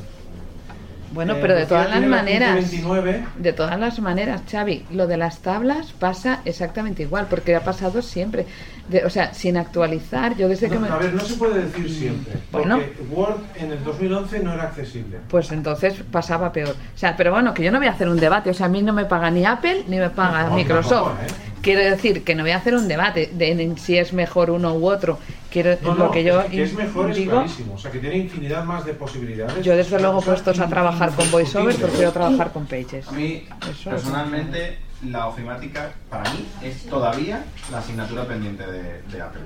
[1.13, 3.25] Bueno, Eh, pero de todas las maneras, 1529.
[3.39, 8.03] de todas las maneras, Xavi, lo de las tablas pasa exactamente igual, porque ha pasado
[8.03, 8.47] siempre.
[8.89, 10.89] De- o sea, sin actualizar, yo desde que No, me...
[10.89, 12.35] A ver, no se puede decir siempre.
[12.51, 12.79] Bueno.
[12.79, 15.19] Porque Word en el 2011 no era accesible.
[15.29, 16.71] Pues entonces pasaba peor.
[16.95, 18.49] O sea, pero bueno, que yo no voy a hacer un debate.
[18.51, 21.17] O sea, a mí no me paga ni Apple ni me paga No, Microsoft.
[21.19, 21.49] tampoco, ¿eh?
[21.61, 24.89] Quiero decir que no voy a hacer un debate de si es mejor uno u
[24.89, 25.19] otro.
[25.51, 27.33] Quiero No, lo no, que yo es que es mejor, es digo.
[27.33, 27.75] clarísimo.
[27.75, 29.65] O sea, que tiene infinidad más de posibilidades.
[29.65, 33.09] Yo desde Es luego puestos a trabajar con VoiceOver, prefiero trabajar con Pages.
[33.09, 34.79] A mí, Eso personalmente,
[35.09, 39.41] la ofimática para mí es todavía la asignatura pendiente de, de Apple.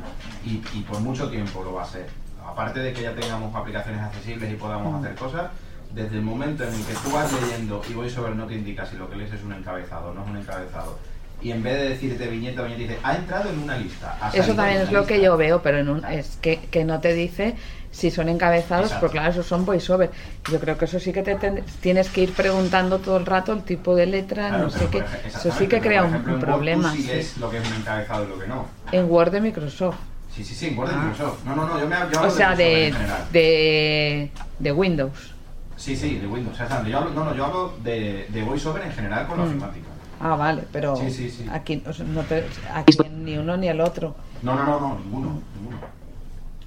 [0.44, 2.07] Y, y por mucho tiempo lo va a ser.
[2.44, 5.50] Aparte de que ya tengamos aplicaciones accesibles y podamos hacer cosas,
[5.94, 8.96] desde el momento en el que tú vas leyendo y VoiceOver no te indica si
[8.96, 10.98] lo que lees es un encabezado o no es un encabezado,
[11.43, 14.16] y en vez de decirte viñeta, viñeta, dice, ha entrado en una lista.
[14.32, 15.26] Eso también es lo que lista".
[15.26, 17.55] yo veo, pero en un, es que, que no te dice
[17.90, 19.01] si son encabezados, Exacto.
[19.07, 20.11] porque claro, esos son voiceover.
[20.51, 23.53] Yo creo que eso sí que te ten- tienes que ir preguntando todo el rato
[23.53, 25.05] el tipo de letra, Claro, no sé qué.
[25.26, 26.93] Eso sí que crea un, ejemplo, un en Word tú problema.
[26.93, 27.09] sí sí.
[27.09, 28.66] ves lo que es un encabezado y lo que no.
[28.93, 29.97] En Word de Microsoft.
[30.34, 30.99] Sí, sí, sí, en Word de Ah.
[31.05, 31.45] Microsoft.
[31.45, 35.34] No, no, no, yo me yo O hablo sea, VoiceOver de, de, de Windows.
[35.76, 36.90] Sí, sí, de Windows, exactamente.
[36.93, 39.49] Yo hablo, no, no, yo hablo de, de VoiceOver en general con la Mm.
[39.49, 39.86] ofimática.
[40.25, 41.47] Ah, vale, pero Sí, sí, sí.
[41.51, 44.14] aquí, o sea, no te- aquí ni uno ni el otro.
[44.43, 45.79] No, no, no, no, ninguno, ninguno.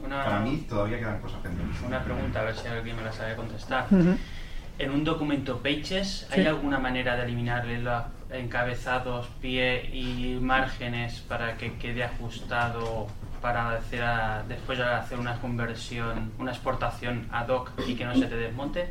[0.05, 1.81] Una, Para mí todavía quedan cosas pendientes.
[1.81, 3.87] una pregunta, a ver si alguien me la sabe contestar.
[3.89, 4.17] Ujú.
[4.77, 6.47] En un documento Pages, ¿hay Sí.
[6.47, 13.07] alguna manera de eliminarle los encabezados, pie y márgenes para que quede ajustado
[13.41, 18.15] para hacer a- después de hacer una conversión, una exportación ad hoc y que no
[18.15, 18.89] se te desmonte?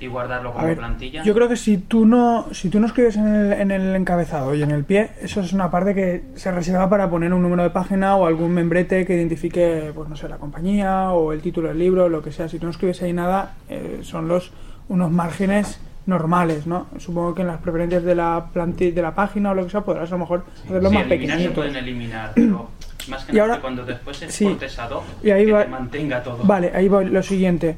[0.00, 1.22] Y guardarlo como ver, plantilla.
[1.22, 4.54] yo creo que si tú no si tú no escribes en el, en el encabezado
[4.54, 7.62] y en el pie, eso es una parte que se reserva para poner un número
[7.62, 11.68] de página o algún membrete que identifique, pues no sé, la compañía o el título
[11.68, 12.48] del libro, lo que sea.
[12.48, 14.52] Si tú no escribes ahí nada, eh, son los
[14.88, 16.86] unos márgenes normales, ¿no?
[16.98, 19.82] Supongo que en las preferencias de la planti- de la página o lo que sea
[19.82, 22.68] podrás a lo mejor hacerlo Sí, más eliminar se pueden eliminar, pero
[23.08, 24.24] más que Y nada ahora- que cuando después sí.
[24.46, 26.42] exportes a Doc, Y ahí que va- te mantenga todo.
[26.44, 27.76] Vale, ahí va lo siguiente.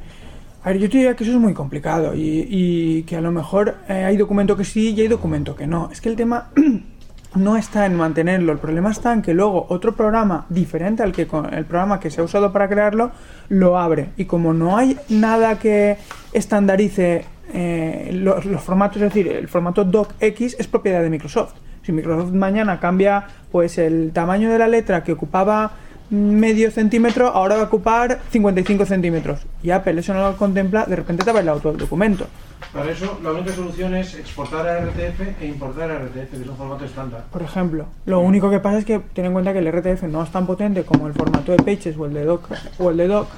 [0.64, 3.78] A ver, yo te diría que eso es muy complicado y, que a lo mejor
[3.88, 5.90] eh, hay documento que sí y hay documento que no.
[5.90, 6.50] Es que el tema
[7.34, 11.22] no está en mantenerlo, el problema está en que luego otro programa diferente al que
[11.22, 13.10] el programa que se ha usado para crearlo
[13.48, 15.96] lo abre y como no hay nada que
[16.32, 21.54] estandarice eh, los, los formatos, es decir, el formato docx es propiedad de Microsoft.
[21.82, 25.72] Si Microsoft mañana cambia pues el tamaño de la letra que ocupaba
[26.12, 29.40] medio centímetro, ahora va a ocupar 55 centímetros.
[29.62, 32.26] Y Apple eso no lo contempla, de repente te todo el documento.
[32.72, 36.48] Para eso, la única solución es exportar a RTF e importar a RTF, que es
[36.48, 37.24] un formato estándar.
[37.30, 40.22] Por ejemplo, lo único que pasa es que ten en cuenta que el RTF no
[40.22, 42.48] es tan potente como el formato de Pages o el de Doc
[42.78, 43.28] o el de Doc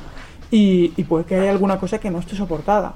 [0.51, 2.95] y, y puede que haya alguna cosa que no esté soportada.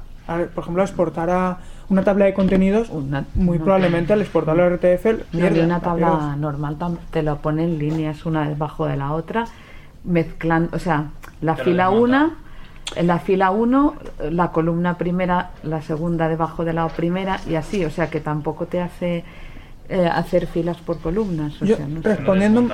[0.55, 1.59] Por ejemplo, exportar a
[1.89, 2.91] una tabla de contenidos,
[3.35, 6.77] muy una probablemente al exportarlo a RTF, No, mierda, de una la tabla normal
[7.11, 9.47] te lo pone en líneas una debajo de la otra,
[10.05, 12.25] mezclando, o sea, la fila desmonta.
[12.25, 12.33] 1,
[12.97, 13.95] en la fila 1,
[14.31, 18.67] la columna primera, la segunda debajo de la primera y así, o sea que tampoco
[18.67, 19.25] te hace
[19.91, 21.61] eh, hacer filas por columnas.
[21.63, 22.09] O Yo, sea, no sé.
[22.09, 22.73] respondiendo, un-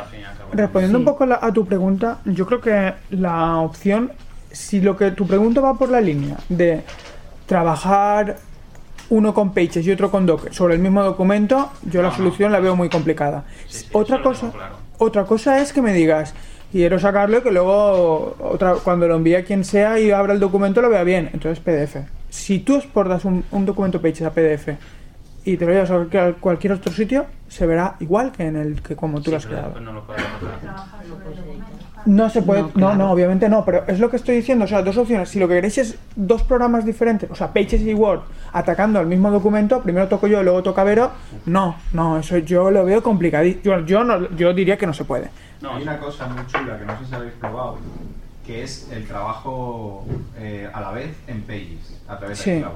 [0.52, 4.12] respondiendo un poco la- a tu pregunta, yo creo que la opción,
[4.50, 6.82] si lo que tu pregunta va por la línea de
[7.46, 8.36] trabajar
[9.10, 12.58] uno con Pages y otro con Docker sobre el mismo documento, yo la solución la
[12.60, 13.44] veo muy complicada.
[13.92, 14.50] otra cosa,
[14.98, 16.34] otra cosa es que me digas
[16.74, 20.40] quiero sacarlo y que luego otra, cuando lo envíe a quien sea y abra el
[20.40, 21.30] documento lo vea bien.
[21.32, 21.98] Entonces PDF.
[22.28, 24.70] Si tú exportas un, un documento Pages a PDF
[25.44, 28.96] y te lo llevas a cualquier, otro sitio, se verá igual que en el que
[28.96, 29.78] como tú lo has creado.
[29.78, 30.04] no lo.
[32.06, 34.82] No se puede, No, no, obviamente no, pero es lo que estoy diciendo, o sea,
[34.82, 35.28] dos opciones.
[35.28, 38.20] Si lo que queréis es dos programas diferentes, o sea, Pages y Word,
[38.52, 41.12] atacando al mismo documento, primero toco yo, luego toca Vero,
[41.46, 43.62] no, no, eso yo lo veo complicadísimo.
[43.62, 45.30] Yo, yo, no, yo diría que no se puede.
[45.72, 47.78] Hay una cosa muy chula que no sé si habéis probado,
[48.46, 50.06] que es el trabajo
[50.38, 52.50] eh, a la vez en Pages, a través Sí.
[52.50, 52.74] de Cloud.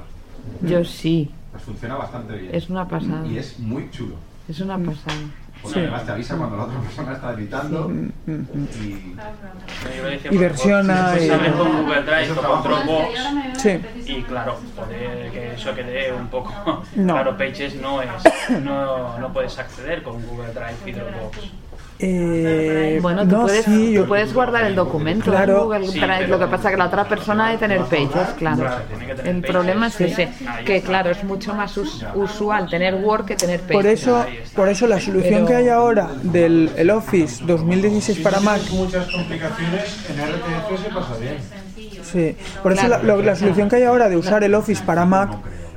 [0.61, 2.53] Yo sí, Pues funciona bastante bien.
[2.55, 3.25] Es una pasada.
[3.27, 4.15] Y es muy chulo.
[4.47, 5.15] es una pasada.
[5.61, 5.79] Porque Sí.
[5.81, 9.15] además te avisa cuando la otra persona está editando y...
[9.97, 12.63] Yo lo decía Y por- versiona por- y- sabes con Google Drive o con.
[12.63, 13.19] Dropbox.
[13.57, 13.79] Sí.
[14.05, 16.53] Y claro, puede que eso quede un poco.
[16.95, 17.13] No.
[17.13, 18.09] Claro, Pages no es.
[18.63, 21.37] No, no puedes acceder con Google Drive y Dropbox.
[22.01, 25.57] Eh, Bueno, tú, no, puedes, sí, tú yo- puedes guardar el documento Claro.
[25.57, 28.29] en Google Sí, Drive, lo que pasa es que la otra persona debe tener pages,
[28.37, 28.65] claro.
[29.25, 30.29] El problema es ese,
[30.65, 33.73] que claro, es mucho más us- usual tener Word que tener pages.
[33.75, 34.25] Por eso,
[34.55, 38.61] por eso la solución Pero- que hay ahora del el Office 2016 para Si Mac
[38.71, 41.37] muchas complicaciones, en RTF se pasa bien.
[42.01, 43.03] Sí, por eso Claro.
[43.03, 45.31] la, lo- la solución que hay ahora de usar el Office para Mac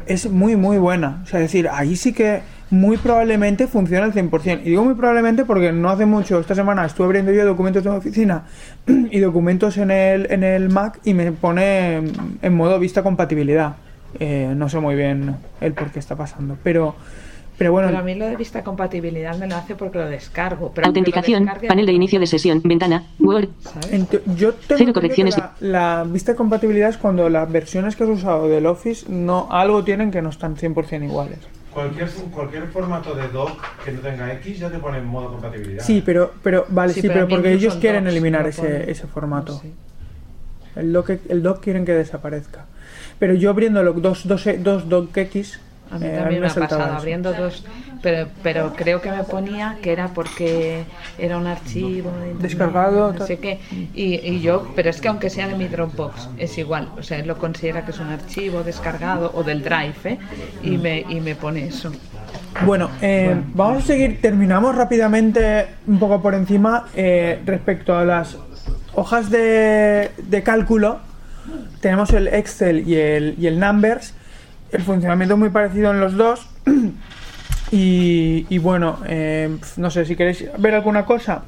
[0.06, 1.20] es muy, muy buena.
[1.24, 2.42] O sea, es decir, ahí sí que
[2.72, 4.60] muy probablemente funciona al 100%.
[4.64, 7.90] Y digo muy probablemente porque no hace mucho, esta semana estuve abriendo yo documentos de
[7.90, 8.44] mi oficina
[8.86, 13.74] y documentos en el, en el Mac y me pone en- en modo vista compatibilidad.
[14.18, 16.56] Eh, no sé muy bien el por qué está pasando.
[16.62, 16.94] Pero,
[17.58, 20.72] pero bueno, Pero a mí lo de vista compatibilidad me lo hace porque lo descargo.
[20.74, 23.48] Pero lo Autenticación, descargue- panel de inicio de sesión, ventana, Word,
[24.36, 25.34] yo tengo Cero correcciones.
[25.34, 29.48] que La, la vista compatibilidad es cuando las versiones que has usado del Office no
[29.50, 31.38] algo tienen que no están 100% iguales.
[31.72, 35.82] Cualquier, cualquier formato de doc que no tenga X ya te pone en modo compatibilidad.
[35.82, 39.06] Sí, pero, pero vale, Sí, sí, pero porque ellos en quieren docs eliminar ese, ese
[39.06, 39.58] formato.
[39.58, 39.72] Sí.
[40.76, 42.66] El doc, el doc quieren que desaparezca.
[43.18, 45.60] Pero yo abriendo los dos, dos, dos docx,
[45.92, 46.94] A mí eh, también me ha pasado eso.
[46.94, 47.64] abriendo dos,
[48.00, 50.84] pero, pero creo que me ponía que era porque
[51.18, 53.60] era un archivo de Descargado, no sé qué,
[53.94, 57.18] y, y yo, pero es que aunque sea de mi Dropbox, es igual, o sea,
[57.18, 60.18] él lo considera que es un archivo descargado o del Drive, ¿eh?
[60.62, 61.92] y, me, y me pone eso.
[62.64, 68.36] Bueno, eh, vamos a seguir, terminamos rápidamente un poco por encima eh, respecto a las
[68.94, 71.00] hojas de, de cálculo.
[71.80, 74.14] Tenemos el Excel y el, y el Numbers.
[74.72, 76.48] El funcionamiento es muy parecido en los dos.
[77.74, 81.44] Y, bueno, eh, no sé si queréis ver alguna cosa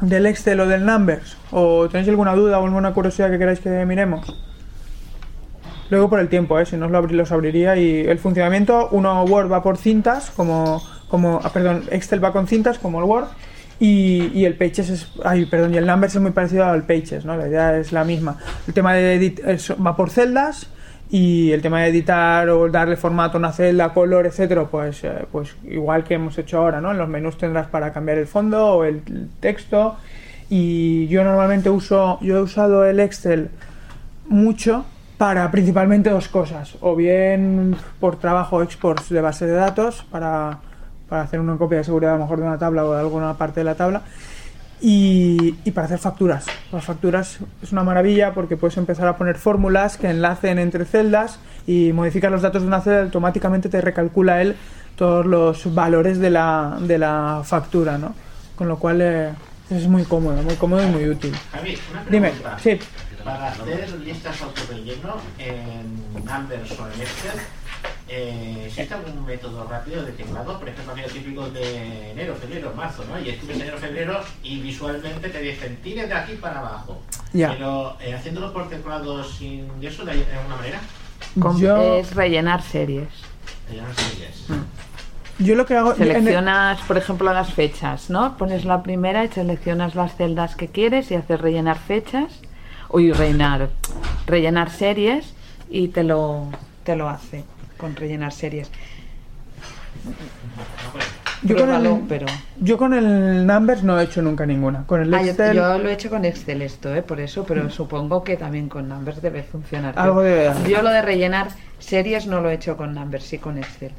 [0.00, 3.84] del Excel o del Numbers, o tenéis alguna duda o alguna curiosidad que queráis que
[3.84, 4.26] miremos.
[5.90, 6.64] Luego por el tiempo, ¿eh?
[6.64, 10.82] si no os lo los abriría y el funcionamiento, uno Word va por cintas, como,
[11.08, 13.26] como ah, perdón, Excel va con cintas como el Word
[13.78, 17.26] y, y el Pages es, ay, perdón, y el Numbers es muy parecido al Pages,
[17.26, 17.36] ¿no?
[17.36, 18.38] La idea es la misma.
[18.66, 20.68] El tema de edit es- va por celdas
[21.14, 25.24] Y el tema de editar o darle formato a una celda, color, etcétera, pues, eh,
[25.30, 26.90] pues igual que hemos hecho ahora, ¿no?
[26.90, 29.00] En los menús tendrás para cambiar el fondo o el
[29.38, 29.94] texto.
[30.50, 33.50] Y yo normalmente uso, yo he usado el Excel
[34.26, 34.86] mucho
[35.16, 36.76] para principalmente dos cosas.
[36.80, 40.58] O bien por trabajo exports de base de datos para,
[41.08, 43.34] para hacer una copia de seguridad a lo mejor de una tabla o de alguna
[43.34, 44.02] parte de la tabla.
[44.80, 46.46] Y, y para hacer facturas.
[46.72, 51.38] Las facturas es una maravilla porque puedes empezar a poner fórmulas que enlacen entre celdas
[51.66, 54.56] y modificas los datos de una celda automáticamente te recalcula él
[54.96, 58.14] todos los valores de la, de la factura, ¿no?
[58.56, 59.30] Con lo cual eh,
[59.70, 61.34] es muy cómodo, muy cómodo y muy útil.
[61.52, 62.58] Javi, una Dime, pregunta.
[62.58, 62.78] sí.
[63.24, 67.40] Para hacer listas autorrelleno en Numbers o en Excel,
[68.08, 70.58] eh, ¿existe algún método rápido de teclado?
[70.58, 73.18] Por ejemplo, aquello típico de enero, febrero, marzo, ¿no?
[73.20, 77.00] Y escribes enero, febrero y visualmente te dicen, tires de aquí para abajo.
[77.32, 77.50] Ya.
[77.50, 80.80] Pero eh, haciéndolo por teclado sin eso, ¿de alguna manera?
[81.58, 83.08] Yo- Es rellenar series.
[83.70, 84.44] Eh, no sé si es.
[85.38, 85.94] Yo lo que hago...
[85.94, 88.36] en el- Seleccionas, por ejemplo, las fechas, ¿no?
[88.38, 92.40] Pones la primera y seleccionas las celdas que quieres y haces rellenar fechas.
[92.90, 93.70] Uy, rellenar,
[94.26, 95.34] rellenar series
[95.68, 96.50] y te lo,
[96.84, 97.42] te lo hace
[97.84, 98.70] con rellenar series.
[101.42, 102.24] Yo con, el, pero...
[102.58, 104.84] yo con el Numbers no he hecho nunca ninguna.
[104.86, 107.02] Con el Ah, yo, Excel yo lo he hecho con Excel esto, ¿eh?
[107.02, 109.92] por eso, pero supongo que también con Numbers debe funcionar.
[109.98, 110.50] Algo debe.
[110.66, 113.92] Yo lo de rellenar series no lo he hecho con Numbers, sí con Excel.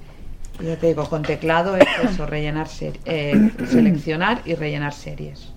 [0.60, 5.54] Y Ya te digo, con teclado es eso, rellenar eh, seleccionar y rellenar series.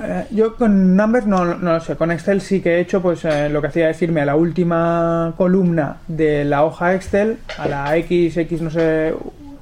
[0.00, 3.24] Eh, yo con Numbers no, no lo sé, con Excel sí que he hecho, pues
[3.24, 7.66] eh, lo que hacía es irme a la última columna de la hoja Excel, a
[7.68, 9.14] la XX, no sé,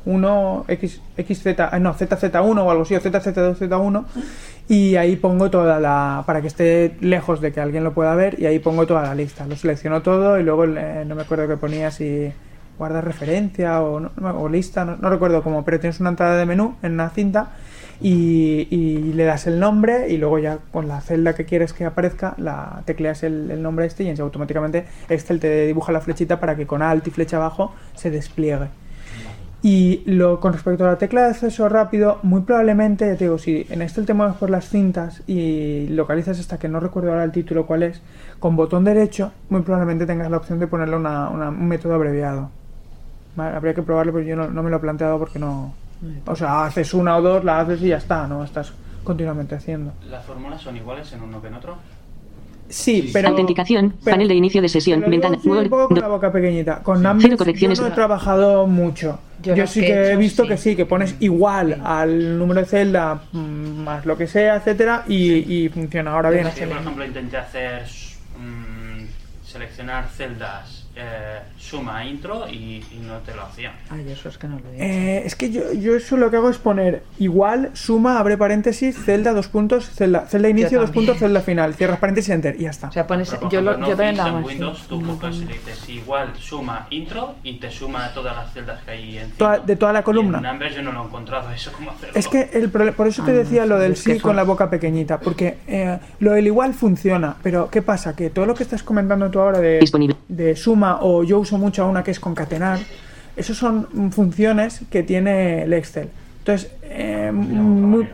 [0.05, 4.05] 1, X, XZ, ah, no, ZZ1 o algo así, o ZZ2, Z1,
[4.69, 8.39] y ahí pongo toda la, para que esté lejos de que alguien lo pueda ver,
[8.39, 9.47] y ahí pongo toda la lista.
[9.47, 12.31] Lo selecciono todo y luego eh, no me acuerdo que ponía si
[12.79, 14.11] guardas referencia o, no-
[14.41, 17.49] o lista, no, no recuerdo cómo, pero tienes una entrada de menú en una cinta
[18.01, 22.35] y, le das el nombre y luego ya con la celda que quieres que aparezca
[22.37, 26.57] la tecleas el, el nombre este y en- automáticamente Excel te dibuja la flechita para
[26.57, 28.67] que con alt y flecha abajo se despliegue.
[29.63, 33.39] Y lo, con respecto a la tecla de acceso rápido, muy probablemente, ya te digo,
[33.39, 37.25] si en Excel te mueves por las cintas y localizas esta que no recuerdo ahora
[37.25, 38.01] el título cuál es,
[38.39, 42.51] con botón derecho, muy probablemente tengas la opción de ponerle una- una- un método abreviado.
[43.37, 45.73] Habría que probarlo, pero yo no me lo he planteado porque no...
[46.27, 48.73] O sea, haces una o dos, la haces y ya está, no estás
[49.05, 49.93] continuamente haciendo.
[50.11, 51.77] ¿Las fórmulas son iguales en uno que en otro?
[52.69, 53.29] Sí, pero...
[53.29, 53.95] Autenticación.
[54.03, 55.01] pero- panel de inicio de sesión.
[55.03, 55.39] Yo Ventana.
[55.45, 55.69] un Word.
[55.69, 56.83] poco con do- la boca pequeñita.
[56.83, 57.81] Con Numbers Cero yo correcciones.
[57.81, 59.21] no he trabajado mucho.
[59.43, 60.49] Yo Yo, sí que he he hecho, visto sí.
[60.49, 63.39] que sí, que pones igual al número de celda mm,
[63.85, 66.49] más lo que sea, etcétera, y, y funciona ahora bien.
[66.59, 67.83] Yo, por ejemplo, intenté hacer
[68.41, 68.76] mm,
[69.47, 73.73] seleccionar celdas eh, suma intro y, y no te lo hacía.
[73.91, 74.83] Ay, eso es que no lo he hecho.
[74.83, 78.97] Eh, es que yo, yo eso lo que hago es poner igual, suma, abre paréntesis,
[79.05, 82.71] celda, dos puntos, celda, celda inicio, dos puntos, celda final, cierras paréntesis, enter, y ya
[82.71, 82.89] está.
[82.89, 84.45] O sea, pones, Pero, yo, lo, ejemplo, yo en también Office, lo en.
[84.47, 88.83] Windows tú coges y le dices igual suma intro y te suma todas las celdas
[88.83, 89.37] que hay encima.
[89.37, 90.39] Toda- de toda la columna.
[90.39, 92.15] Y en Numbers yo no lo he encontrado eso cómo hacerlo.
[92.19, 95.21] Es que el por eso te Ah, decía lo del sí con la boca pequeñita,
[95.21, 98.17] porque eh, lo del igual funciona, pero ¿qué pasa?
[98.17, 99.81] Que todo lo que estás comentando tú ahora de,
[100.29, 102.79] de suma o yo uso mucho una que es concatenar,
[103.37, 106.09] esos son funciones que tiene el Excel.
[106.39, 108.09] Entonces, eh, muy-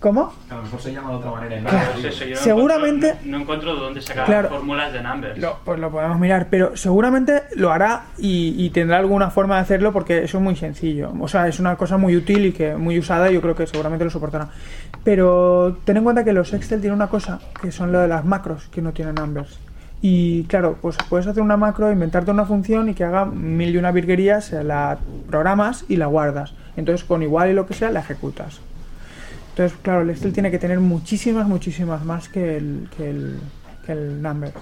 [0.00, 0.34] ¿cómo?
[0.50, 1.56] A lo mejor se llama de otra manera.
[1.56, 1.92] en Claro.
[1.98, 4.48] Yo no Seguramente- encuentro- no encuentro de dónde sacar Claro.
[4.50, 5.38] fórmulas de Numbers.
[5.38, 9.62] Lo, pues lo podemos mirar, pero seguramente lo hará y, y tendrá alguna forma de
[9.62, 11.10] hacerlo porque eso es muy sencillo.
[11.18, 13.66] O sea, es una cosa muy útil y que muy usada y yo creo que
[13.66, 14.48] seguramente lo soportará.
[15.04, 18.26] Pero ten en cuenta que los Excel tienen una cosa que son lo de las
[18.26, 19.58] macros que no tienen numbers.
[20.06, 23.78] Y claro, pues puedes hacer una macro, inventarte una función y que haga mil y
[23.78, 24.98] una virguerías, la
[25.30, 26.52] programas y la guardas.
[26.76, 28.60] Entonces con igual y lo que sea la ejecutas.
[29.52, 33.38] Entonces, claro, el Excel tiene que tener muchísimas, muchísimas más que el, que el,
[33.86, 34.52] que el number.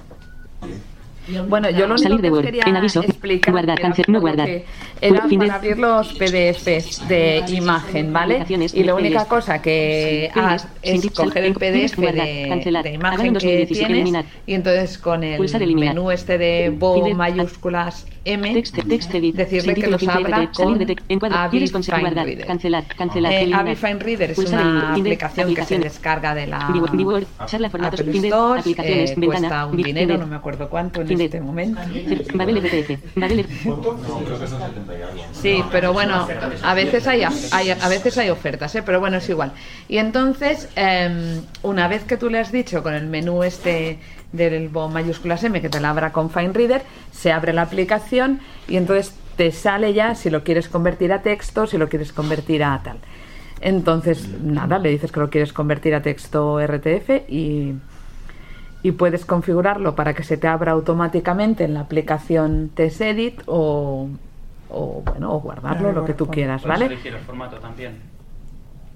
[1.49, 2.45] Bueno, yo lo único Salir de que os Word.
[2.47, 3.01] quería En aviso.
[3.03, 4.47] explicar Guardar, cancel- no guardar.
[4.47, 4.65] que
[5.01, 8.45] era de- para abrir los PDFs de imagen, ¿vale?
[8.75, 13.67] Y la única cosa que hagas es coger el PDF de, de imagen en que
[13.67, 19.15] 2017, tienes y entonces con el menú este de Bo de- mayúsculas M Text, text
[19.15, 19.35] edit.
[19.35, 21.37] decirle que los abra con te- encuadre.
[21.37, 22.25] Avi ¿Quieres conseguir Fine?
[22.25, 22.47] Reader.
[22.47, 23.51] Cancelar, cancelar, Eh.
[23.53, 26.81] Avi Fine Reader es una aplicación que se descarga de la Apple
[28.15, 31.81] Store, aplicaciones, eh, ventana, cuesta un dinero, no me acuerdo cuánto en este momento.
[32.35, 32.99] Babel FTF.
[33.17, 35.23] Babel No, creo que son 70 y algo.
[35.33, 36.29] Sí, pero bueno,
[36.63, 38.83] a veces hay, hay- a veces hay ofertas, ¿eh?
[38.85, 39.53] pero bueno, es igual.
[39.89, 43.99] Y entonces, em, una vez que tú le has dicho con el menú este
[44.33, 46.83] del bo mayúsculas M que te la abra con FineReader,
[47.13, 51.67] se abre la aplicación y entonces te sale ya si lo quieres convertir a texto,
[51.67, 52.99] si lo quieres convertir a tal.
[53.61, 57.75] Entonces, nada, le dices que lo quieres convertir a texto RTF y,
[58.83, 64.09] y puedes configurarlo para que se te abra automáticamente en la aplicación TestEdit o,
[64.69, 66.93] o, bueno, o guardarlo, lo que tú quieras, Puedes ¿vale?
[66.93, 68.01] elegir el formato también.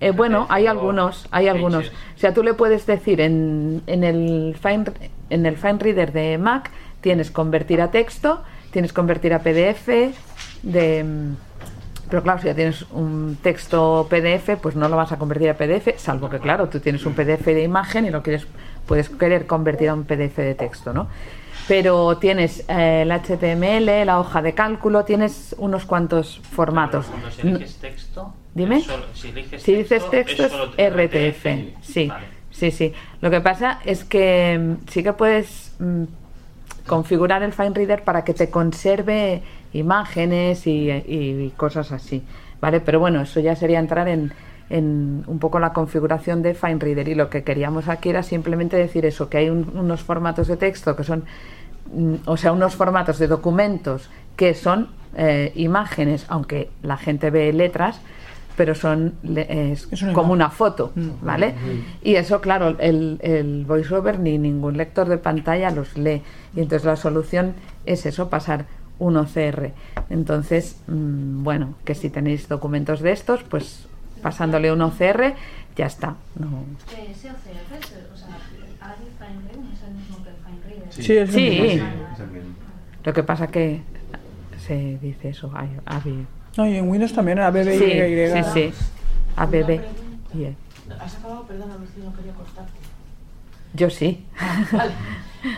[0.00, 1.88] Eh, bueno, hay algunos, hay algunos.
[1.88, 4.84] O sea, tú le puedes decir en, en el Fine
[5.30, 6.70] en el Fine Reader de Mac
[7.00, 9.88] tienes convertir a texto, tienes convertir a PDF
[10.62, 11.34] de
[12.08, 15.54] pero claro, si ya tienes un texto PDF, pues no lo vas a convertir a
[15.54, 18.46] PDF, salvo que claro, tú tienes un PDF de imagen y lo quieres
[18.86, 21.08] puedes querer convertir a un PDF de texto, ¿no?
[21.66, 27.06] Pero tienes eh, el HTML, la hoja de cálculo, tienes unos cuantos formatos.
[27.06, 28.78] Cuando eliges texto, Dime.
[28.78, 29.04] es solo-
[29.58, 31.46] si dices texto es solo RTF.
[31.82, 32.10] Sí,
[32.50, 32.92] sí, sí.
[33.20, 36.04] Lo que pasa es que mm, sí que puedes mm,
[36.86, 39.42] configurar el FineReader para que te conserve
[39.72, 42.22] imágenes y, y cosas así,
[42.60, 42.80] ¿vale?
[42.80, 44.32] Pero bueno, eso ya sería entrar en,
[44.70, 49.04] en un poco la configuración de FineReader y lo que queríamos aquí era simplemente decir
[49.04, 51.24] eso, que hay un- unos formatos de texto que son,
[51.92, 54.88] mm, o sea, unos formatos de documentos que son
[55.18, 58.00] eh, imágenes, aunque la gente ve letras,
[58.56, 60.32] pero son le- es una como imagen.
[60.32, 60.92] una foto,
[61.22, 61.54] ¿vale?
[62.02, 66.22] Y eso, claro, el, el voiceover ni ningún lector de pantalla los lee.
[66.54, 67.54] Y entonces la solución
[67.84, 68.64] es eso, pasar
[68.98, 69.72] un OCR.
[70.08, 73.86] Entonces, mm, bueno, que si tenéis documentos de estos, pues
[74.22, 75.34] pasándole un OCR,
[75.76, 76.14] ya está.
[76.38, 76.64] No.
[76.96, 80.92] Eh, ese OCR, es- o sea, es el mismo que el FineReader.
[80.92, 81.50] Sí, es el Sí.
[81.50, 82.24] mismo, sí.
[83.04, 83.82] Lo que pasa que
[84.66, 85.52] se dice eso,
[85.84, 86.26] AVI.
[86.56, 88.42] No, y en Windows también, ABB y Sí, Y.
[88.44, 88.84] sí, sí.
[89.36, 89.80] ABB.
[90.34, 90.56] y E.
[91.00, 91.42] ¿Has acabado?
[91.44, 92.72] Perdona, si no quería cortarte.
[93.74, 94.24] Yo sí.
[94.72, 94.92] Vale.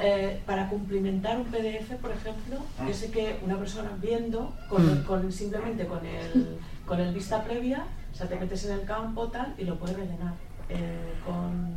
[0.03, 2.57] Eh, para cumplimentar un PDF, por ejemplo,
[2.87, 5.05] yo sé que una persona viendo, con, Mm.
[5.05, 9.29] con- simplemente con el, con el vista previa, o sea, te metes en el campo
[9.29, 10.35] tal y lo puedes rellenar.
[10.69, 11.75] Eh, con,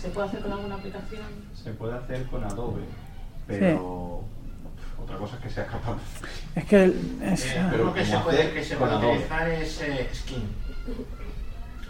[0.00, 1.22] ¿Se puede hacer con alguna aplicación?
[1.54, 2.82] Se puede hacer con Adobe,
[3.46, 4.22] pero
[5.04, 5.98] otra cosa es que sea capaz.
[6.54, 10.08] Es que el- es- Eh, Pero que se puede, que se puede utilizar es eh,
[10.14, 10.48] Skin.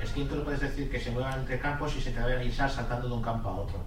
[0.06, 2.32] Skin tú le puedes decir que se mueva entre campos y se te va a
[2.32, 3.78] avisar saltando de un campo a otro.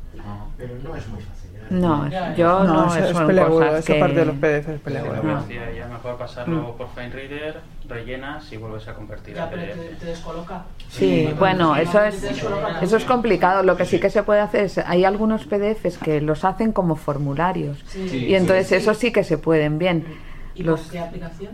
[0.57, 1.52] Pero no es muy fácil.
[1.56, 1.57] ¿eh?
[1.69, 5.27] No, yo no, eso es peleagudo, esa que- parte de los PDF es lo que
[5.27, 6.77] decía, ya mejor pasarlo Mm.
[6.77, 9.76] por FineReader, rellenas y vuelves a convertir Ya, a pero PDF.
[9.89, 10.64] te, te descoloca.
[10.89, 13.64] Sí, bueno, eso es, eso es complicado.
[13.64, 16.95] Lo que sí que se puede hacer es, hay algunos PDFs que los hacen como
[16.95, 17.84] formularios.
[17.88, 18.27] Sí.
[18.27, 18.76] Y entonces Sí.
[18.76, 20.06] eso sí que se pueden bien.
[20.56, 21.52] ¿Y Los, con qué aplicación?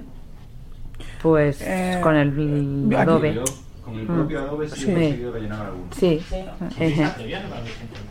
[1.21, 3.41] pues Eh, con el Adobe.
[3.83, 4.15] Con el Mm.
[4.15, 4.91] propio Adobe sí, Sí.
[4.91, 5.95] he conseguido rellenar algunos.
[5.95, 6.21] Sí.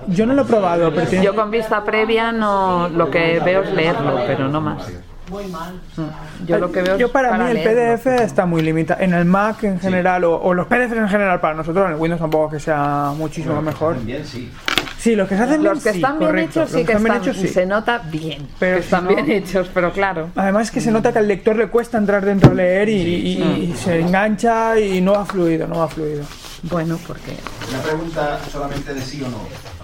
[0.09, 3.73] Yo no lo he probado, pero Yo con vista previa no, lo que veo es
[3.73, 4.87] leerlo, pero no más.
[5.31, 5.81] Muy mal.
[6.47, 8.03] Yo lo que veo Yo es para, mí el leerlo.
[8.03, 9.01] PDF está muy limitado.
[9.03, 11.99] En el Mac en general, o, o los PDFs en general para nosotros, en el
[11.99, 14.03] Windows tampoco que sea muchísimo mejor.
[14.05, 14.51] Bien, sí.
[15.03, 16.61] Sí, los que se hacen bien, Los que sí, están bien correcto.
[16.63, 17.49] hechos Los sí que están bien hechos, sí.
[17.49, 18.49] se nota bien.
[18.61, 20.31] Pero que si están no- bien hechos, pero claro.
[20.37, 23.43] Además que se nota que al lector le cuesta entrar dentro a leer y, y-
[23.73, 26.23] y se engancha y no va fluido, no va fluido.
[26.63, 27.33] Bueno, porque...
[27.69, 29.39] Una pregunta solamente de sí o no,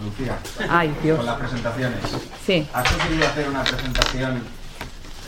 [0.04, 0.38] Lucía.
[0.70, 1.16] Ay, Dios.
[1.16, 1.98] Con las presentaciones.
[2.46, 2.68] Sí.
[2.72, 4.42] ¿Has conseguido hacer una presentación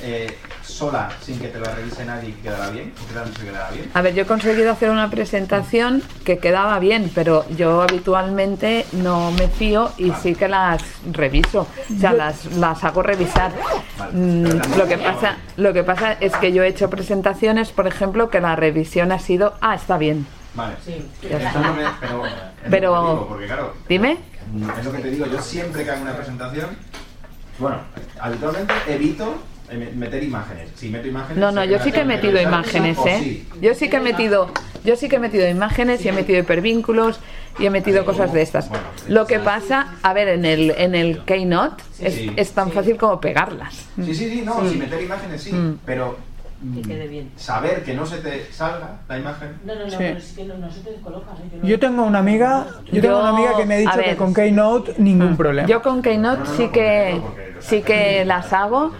[0.03, 0.39] eh,
[0.81, 2.94] sola sin que te la revise nadie y que quedara bien?
[2.97, 3.90] ¿O que te se quedara bien?
[3.93, 9.31] A ver, yo he conseguido hacer una presentación que quedaba bien, pero yo habitualmente no
[9.32, 10.82] me fío y sí que las
[11.12, 13.52] reviso, o sea, las, las hago revisar.
[14.12, 14.44] Mm,
[14.78, 18.40] lo que pasa, lo que pasa es que yo he hecho presentaciones, por ejemplo, que
[18.40, 20.27] la revisión ha sido, ah, está bien.
[20.55, 20.74] Vale.
[21.23, 22.23] Eso no me- pero,
[22.70, 24.16] Pero- que digo, porque claro, Dime.
[24.78, 26.70] es lo que te digo, yo siempre que hago una presentación,
[27.59, 27.77] bueno,
[28.19, 29.35] habitualmente evito
[29.78, 30.68] meter imágenes.
[30.74, 31.38] Si meto imágenes...
[31.38, 33.18] No, no, yo sí que he metido imágenes, o ¿eh?
[33.20, 33.48] sí.
[33.60, 34.51] Yo sí que he metido,
[34.84, 37.20] yo sí que he metido imágenes y he metido hipervínculos
[37.59, 38.70] y he metido cosas de estas.
[39.09, 42.30] Lo que pasa, a ver, en el en el Keynote es, Sí.
[42.36, 43.74] es tan fácil como pegarlas.
[43.97, 44.70] Sí, sí, sí, no, Sí.
[44.70, 45.78] si meter imágenes sí, Mm.
[45.84, 46.16] pero
[46.62, 47.30] mm, Que quede bien.
[47.36, 49.56] saber que no se te salga la imagen...
[49.64, 49.97] No, no, no, Sí.
[49.98, 51.32] pero es que no, no se te descoloca.
[51.32, 51.59] ¿eh?
[51.62, 54.05] Yo tengo una amiga, yo tengo una amiga que me ha dicho a ver.
[54.10, 55.68] que con Keynote ningún problema.
[55.68, 57.20] Yo con Keynote sí que
[57.60, 58.92] sí que las hago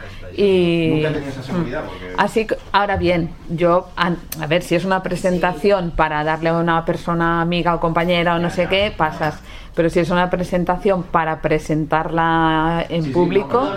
[0.43, 2.15] y Nunca he tenido esa seguridad porque...
[2.17, 6.55] así que- ahora bien, yo a, a ver si es una presentación para darle a
[6.59, 9.39] una persona amiga o compañera o no sé qué, pasas.
[9.75, 13.71] Pero si es una presentación para presentarla en Sí, sí, público,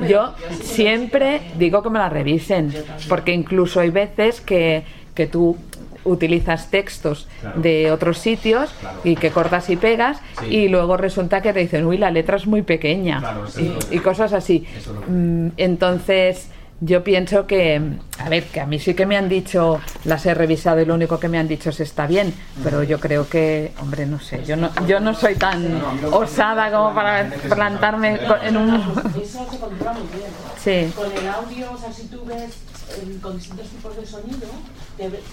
[0.00, 2.72] no, yo siempre digo que me la revisen,
[3.08, 4.84] porque incluso hay veces que,
[5.14, 5.56] que tú
[6.04, 7.60] utilizas textos Claro.
[7.60, 8.98] de otros sitios Claro.
[9.04, 10.46] y que cortas y pegas Sí.
[10.46, 13.44] y luego resulta que te dicen, uy, la letra es muy pequeña Claro,
[13.90, 14.66] y, cosas así.
[14.76, 16.48] Eso es Mm, Entonces,
[16.80, 17.80] yo pienso que,
[18.18, 20.94] a ver, que a mí sí que me han dicho, las he revisado y lo
[20.94, 22.34] único que me han dicho es está bien,
[22.64, 25.80] pero yo creo que, hombre, no sé, yo no, yo no soy tan
[26.10, 28.74] osada como para plantarme en un...
[29.22, 30.30] Eso se controla muy bien.
[30.60, 30.92] Sí.
[30.96, 32.50] Con el audio, o sea, si tú ves
[32.98, 34.48] eh, con distintos tipos de sonido,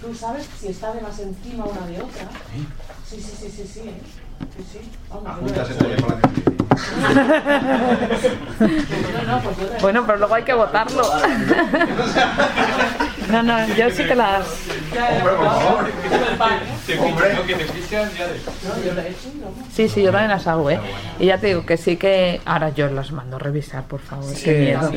[0.02, 2.30] tú sabes si está de más encima una de otra.
[3.08, 3.80] Sí, sí, sí, sí, sí.
[3.90, 3.94] ¿eh?
[4.58, 4.80] Sí, sí.
[5.10, 5.30] Vamos,
[9.44, 11.04] pues Bueno, pero luego hay que votarlo.
[13.30, 14.44] No, no, yo sí que las...
[14.92, 15.86] Hombre, por favor.
[19.72, 20.80] Sí, sí, yo también las hago, ¿eh?
[21.20, 22.42] Y ya te digo que sí que...
[22.46, 24.34] Ahora yo las mando a revisar, por favor.
[24.34, 24.92] Sí, qué miedo.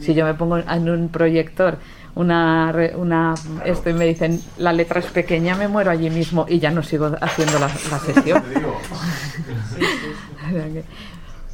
[0.00, 1.78] Si yo me pongo en un proyector
[2.16, 3.34] una, re- una
[3.64, 6.82] esto y me dicen la letra es pequeña, me muero allí mismo y ya no
[6.82, 8.42] sigo haciendo la, la sesión.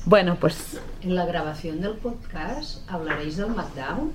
[0.06, 4.12] Bueno, pues En la grabación del podcast hablaréis del Markdown.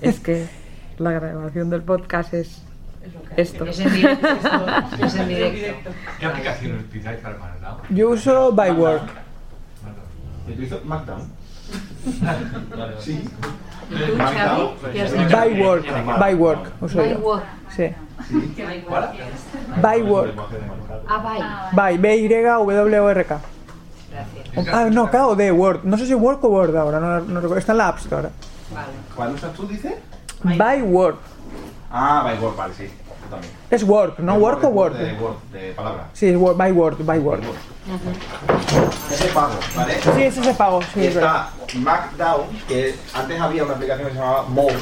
[0.00, 0.46] es que
[0.98, 2.62] la grabación del podcast es
[3.36, 3.64] esto.
[3.66, 4.28] Es en directo.
[5.04, 5.90] Es en directo.
[6.18, 7.76] ¿Qué aplicación utilizáis para Markdown?
[7.90, 9.10] Yo uso Bywork.
[10.48, 11.22] ¿Y tú hizo Markdown?
[13.00, 13.28] Sí.
[13.90, 14.70] ¿Y tú, Xavi?
[14.92, 15.36] ¿Qué has dicho?
[15.36, 16.18] Bywork.
[16.18, 16.82] Bywork.
[16.82, 17.18] Uso yo.
[17.18, 17.44] Bywork.
[17.74, 17.94] Sí.
[18.88, 19.12] ¿Cuál?
[19.82, 20.34] Bywork.
[21.08, 21.18] Ah,
[21.72, 21.96] bye.
[21.96, 23.40] By, B-Y-W-O-R-K.
[24.10, 24.74] Gracias.
[24.74, 25.84] Ah, no, K o D, Word.
[25.84, 27.58] No sé si Word o Word ahora, no, no recuerdo.
[27.58, 28.30] Está en la App Store.
[28.74, 28.88] Vale.
[29.14, 29.94] ¿Cuál usas tú, dices?
[30.42, 31.16] By Word.
[31.90, 32.90] Ah, by Word, vale, sí.
[33.30, 33.52] También.
[33.70, 34.34] Es Work, ¿no?
[34.34, 34.94] Work o Word.
[34.94, 36.08] De Word, de palabra.
[36.12, 37.40] Sí, es Word, by Word, by Word.
[39.10, 39.94] Ese pago, ¿vale?
[40.02, 41.48] Sí, es ese pago, sí, Y es verdad.
[41.66, 44.74] está Markdown, que antes había una aplicación que se llamaba Mode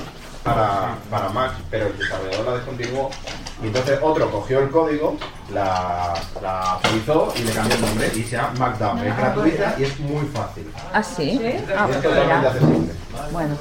[0.45, 3.11] para, para Mac, pero el desarrollador la descontinuó.
[3.63, 5.17] Y entonces otro cogió el código,
[5.53, 6.13] la,
[6.43, 8.99] la actualizó y le cambió el nombre y se llama Markdown.
[8.99, 10.71] Es gratuita y es muy fácil.
[10.93, 11.41] ¿Ah, sí?
[11.43, 12.93] Ah, es pues totalmente accesible.
[13.33, 13.57] Bueno,